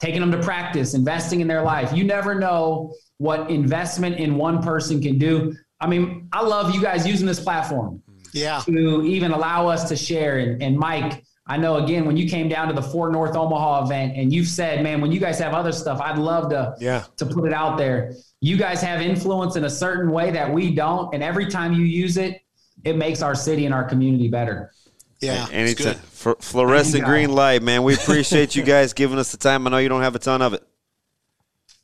taking 0.00 0.20
them 0.20 0.32
to 0.32 0.42
practice, 0.42 0.94
investing 0.94 1.40
in 1.40 1.46
their 1.46 1.62
life. 1.62 1.92
You 1.92 2.04
never 2.04 2.34
know 2.34 2.94
what 3.18 3.50
investment 3.50 4.16
in 4.16 4.36
one 4.36 4.62
person 4.62 5.00
can 5.00 5.18
do. 5.18 5.54
I 5.80 5.86
mean, 5.86 6.28
I 6.32 6.42
love 6.42 6.74
you 6.74 6.82
guys 6.82 7.06
using 7.06 7.26
this 7.26 7.40
platform. 7.40 8.02
Yeah. 8.34 8.60
To 8.66 9.04
even 9.04 9.30
allow 9.30 9.68
us 9.68 9.88
to 9.88 9.96
share. 9.96 10.38
And, 10.38 10.62
and 10.62 10.76
Mike, 10.76 11.24
I 11.48 11.56
know 11.56 11.76
again 11.76 12.04
when 12.04 12.16
you 12.16 12.28
came 12.28 12.48
down 12.48 12.68
to 12.68 12.74
the 12.74 12.82
Fort 12.82 13.10
North 13.10 13.34
Omaha 13.34 13.84
event 13.86 14.14
and 14.16 14.32
you've 14.32 14.48
said, 14.48 14.82
man, 14.82 15.00
when 15.00 15.10
you 15.10 15.18
guys 15.18 15.38
have 15.38 15.54
other 15.54 15.72
stuff, 15.72 16.00
I'd 16.00 16.18
love 16.18 16.50
to 16.50 16.74
Yeah. 16.78 17.04
to 17.16 17.26
put 17.26 17.46
it 17.46 17.52
out 17.54 17.78
there. 17.78 18.12
You 18.40 18.56
guys 18.56 18.80
have 18.82 19.00
influence 19.00 19.56
in 19.56 19.64
a 19.64 19.70
certain 19.70 20.10
way 20.12 20.30
that 20.30 20.52
we 20.52 20.74
don't, 20.74 21.12
and 21.14 21.22
every 21.22 21.46
time 21.46 21.72
you 21.72 21.82
use 21.84 22.16
it, 22.18 22.40
it 22.84 22.96
makes 22.96 23.22
our 23.22 23.34
city 23.34 23.64
and 23.64 23.74
our 23.74 23.84
community 23.84 24.28
better. 24.28 24.72
Yeah. 25.20 25.46
and 25.50 25.68
it's 25.68 25.80
Anytime. 25.80 26.00
good. 26.22 26.32
F- 26.38 26.44
fluorescent 26.44 27.04
green 27.04 27.32
light, 27.32 27.62
man. 27.62 27.82
We 27.82 27.94
appreciate 28.02 28.54
you 28.54 28.62
guys 28.62 28.92
giving 28.92 29.18
us 29.18 29.32
the 29.32 29.36
time. 29.38 29.66
I 29.66 29.70
know 29.70 29.78
you 29.78 29.88
don't 29.88 30.02
have 30.02 30.14
a 30.14 30.20
ton 30.20 30.42
of 30.42 30.52
it. 30.54 30.62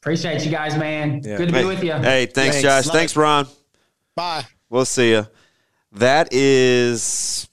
Appreciate 0.00 0.44
you 0.44 0.50
guys, 0.50 0.76
man. 0.76 1.22
Yeah. 1.24 1.38
Good 1.38 1.48
to 1.48 1.54
be 1.54 1.64
with 1.64 1.82
you. 1.82 1.92
Hey, 1.94 2.26
thanks, 2.26 2.56
Thanks. 2.56 2.62
Josh. 2.62 2.86
Love 2.86 2.94
Thanks. 2.94 3.16
Ron. 3.16 3.46
Bye. 4.14 4.44
We'll 4.68 4.84
see 4.84 5.10
you. 5.10 5.26
That 5.92 6.28
is 6.32 7.48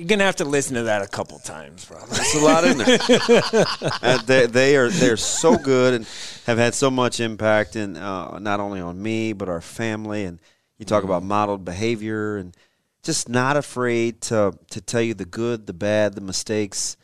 You're 0.00 0.06
gonna 0.06 0.24
have 0.24 0.36
to 0.36 0.46
listen 0.46 0.76
to 0.76 0.84
that 0.84 1.02
a 1.02 1.06
couple 1.06 1.38
times, 1.40 1.84
probably. 1.84 2.16
There's 2.16 2.34
a 2.34 2.40
lot 2.42 2.64
in 2.64 2.78
there. 2.78 2.98
uh, 4.02 4.22
they, 4.22 4.46
they 4.46 4.76
are 4.76 4.88
they're 4.88 5.18
so 5.18 5.58
good 5.58 5.92
and 5.92 6.08
have 6.46 6.56
had 6.56 6.74
so 6.74 6.90
much 6.90 7.20
impact 7.20 7.76
in 7.76 7.98
uh, 7.98 8.38
not 8.38 8.60
only 8.60 8.80
on 8.80 9.02
me 9.02 9.34
but 9.34 9.50
our 9.50 9.60
family. 9.60 10.24
And 10.24 10.38
you 10.78 10.86
talk 10.86 11.04
about 11.04 11.22
modeled 11.22 11.66
behavior 11.66 12.38
and 12.38 12.56
just 13.02 13.28
not 13.28 13.58
afraid 13.58 14.22
to 14.22 14.54
to 14.70 14.80
tell 14.80 15.02
you 15.02 15.12
the 15.12 15.26
good, 15.26 15.66
the 15.66 15.74
bad, 15.74 16.14
the 16.14 16.22
mistakes. 16.22 16.96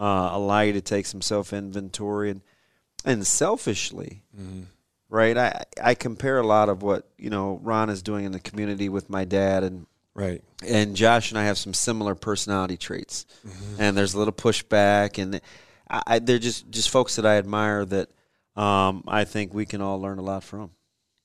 Uh, 0.00 0.30
allow 0.32 0.62
you 0.62 0.72
to 0.72 0.80
take 0.80 1.06
some 1.06 1.22
self 1.22 1.52
inventory 1.52 2.30
and 2.30 2.40
and 3.04 3.24
selfishly, 3.24 4.24
right? 5.08 5.38
I 5.38 5.62
I 5.80 5.94
compare 5.94 6.40
a 6.40 6.46
lot 6.46 6.68
of 6.68 6.82
what 6.82 7.06
you 7.16 7.30
know 7.30 7.60
Ron 7.62 7.88
is 7.88 8.02
doing 8.02 8.24
in 8.24 8.32
the 8.32 8.40
community 8.40 8.88
with 8.88 9.08
my 9.08 9.24
dad 9.24 9.62
and 9.62 9.86
Right. 10.14 10.42
and 10.66 10.94
Josh 10.94 11.30
and 11.30 11.38
I 11.38 11.44
have 11.44 11.56
some 11.58 11.72
similar 11.74 12.14
personality 12.14 12.76
traits, 12.76 13.24
and 13.78 13.96
there's 13.96 14.14
a 14.14 14.18
little 14.18 14.32
pushback, 14.34 15.20
and 15.20 15.40
I, 15.88 16.02
I, 16.06 16.18
they're 16.18 16.38
just 16.38 16.70
just 16.70 16.90
folks 16.90 17.16
that 17.16 17.24
I 17.26 17.38
admire 17.38 17.84
that 17.86 18.10
um, 18.54 19.04
I 19.08 19.24
think 19.24 19.54
we 19.54 19.64
can 19.64 19.80
all 19.80 20.00
learn 20.00 20.18
a 20.18 20.22
lot 20.22 20.44
from. 20.44 20.70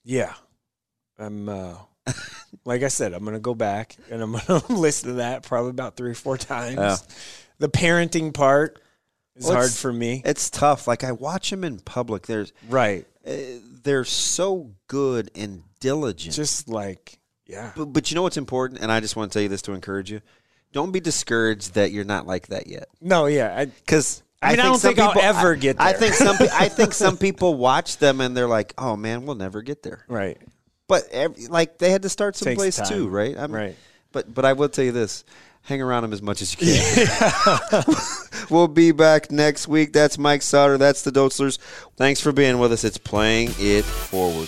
Yeah. 0.06 0.34
I'm 1.20 1.50
uh 1.50 1.76
like 2.64 2.84
I 2.84 2.88
said, 2.88 3.14
I'm 3.14 3.26
gonna 3.26 3.40
go 3.40 3.54
back 3.56 3.96
and 4.10 4.22
I'm 4.22 4.32
gonna 4.34 4.64
listen 4.70 5.10
to 5.10 5.16
that 5.16 5.44
probably 5.44 5.72
about 5.72 5.98
three 5.98 6.12
or 6.12 6.16
four 6.16 6.38
times. 6.38 6.78
Yeah. 6.78 6.96
The 7.60 7.70
parenting 7.70 8.34
part 8.34 8.80
is 9.36 9.46
Well, 9.46 9.56
hard 9.56 9.72
for 9.72 9.92
me. 9.92 10.22
It's 10.24 10.50
tough. 10.50 10.88
Like 10.88 11.04
I 11.04 11.12
watch 11.12 11.50
them 11.50 11.64
in 11.66 11.80
public. 11.80 12.26
There's 12.28 12.54
Right. 12.70 13.06
uh, 13.28 13.34
they're 13.84 14.06
so 14.06 14.72
good 14.88 15.30
and 15.36 15.64
diligent. 15.82 16.36
Just 16.36 16.70
like 16.70 17.20
yeah. 17.48 17.72
but, 17.76 17.86
but 17.86 18.12
you 18.12 18.16
know 18.16 18.22
what's 18.24 18.38
important, 18.38 18.82
and 18.82 18.92
I 18.92 19.00
just 19.00 19.16
want 19.16 19.32
to 19.32 19.36
tell 19.36 19.44
you 19.44 19.50
this 19.50 19.62
to 19.64 19.74
encourage 19.74 20.12
you: 20.12 20.22
don't 20.74 20.92
be 20.92 21.00
discouraged 21.00 21.74
that 21.76 21.92
you're 21.92 22.06
not 22.06 22.28
like 22.28 22.48
that 22.48 22.68
yet. 22.68 22.90
No, 23.02 23.26
yeah. 23.26 23.66
Because 23.66 24.22
I 24.42 24.52
mean, 24.52 24.60
I 24.60 24.64
don't 24.64 24.80
think 24.80 25.00
I'll 25.00 25.20
ever 25.20 25.54
I- 25.54 25.58
get 25.58 25.78
I 25.80 25.92
there. 25.94 26.02
think 26.02 26.14
some 26.14 26.36
I 26.54 26.70
think 26.70 26.94
some 26.94 27.18
people 27.18 27.56
watch 27.56 27.98
them 27.98 28.22
and 28.22 28.36
they're 28.38 28.48
like, 28.48 28.74
"Oh 28.78 28.96
man, 28.96 29.26
we'll 29.26 29.36
never 29.36 29.62
get 29.62 29.84
there." 29.84 30.04
right. 30.08 30.38
But 30.90 31.04
every, 31.12 31.48
like 31.48 31.80
they 31.80 31.92
had 31.92 32.04
to 32.04 32.10
start 32.10 32.38
someplace 32.38 32.80
too, 32.88 33.10
right? 33.10 33.36
I'm, 33.38 33.52
Right. 33.52 33.76
But 34.14 34.34
but 34.34 34.46
I 34.46 34.54
will 34.54 34.70
tell 34.70 34.86
you 34.86 34.94
this: 34.94 35.26
hang 35.64 35.82
around 35.82 36.04
them 36.04 36.14
as 36.14 36.22
much 36.22 36.42
as 36.42 36.54
you 36.54 36.66
can. 36.66 37.86
we'll 38.50 38.70
be 38.70 38.94
back 38.94 39.30
next 39.30 39.68
week. 39.68 39.92
That's 39.92 40.18
Mike 40.18 40.42
Sauter. 40.42 40.78
That's 40.78 41.02
the 41.02 41.12
Dotzlers. 41.12 41.58
Thanks 41.98 42.22
for 42.22 42.32
being 42.32 42.60
with 42.60 42.72
us. 42.72 42.86
It's 42.86 42.98
playing 42.98 43.50
it 43.60 43.84
forward. 43.84 44.48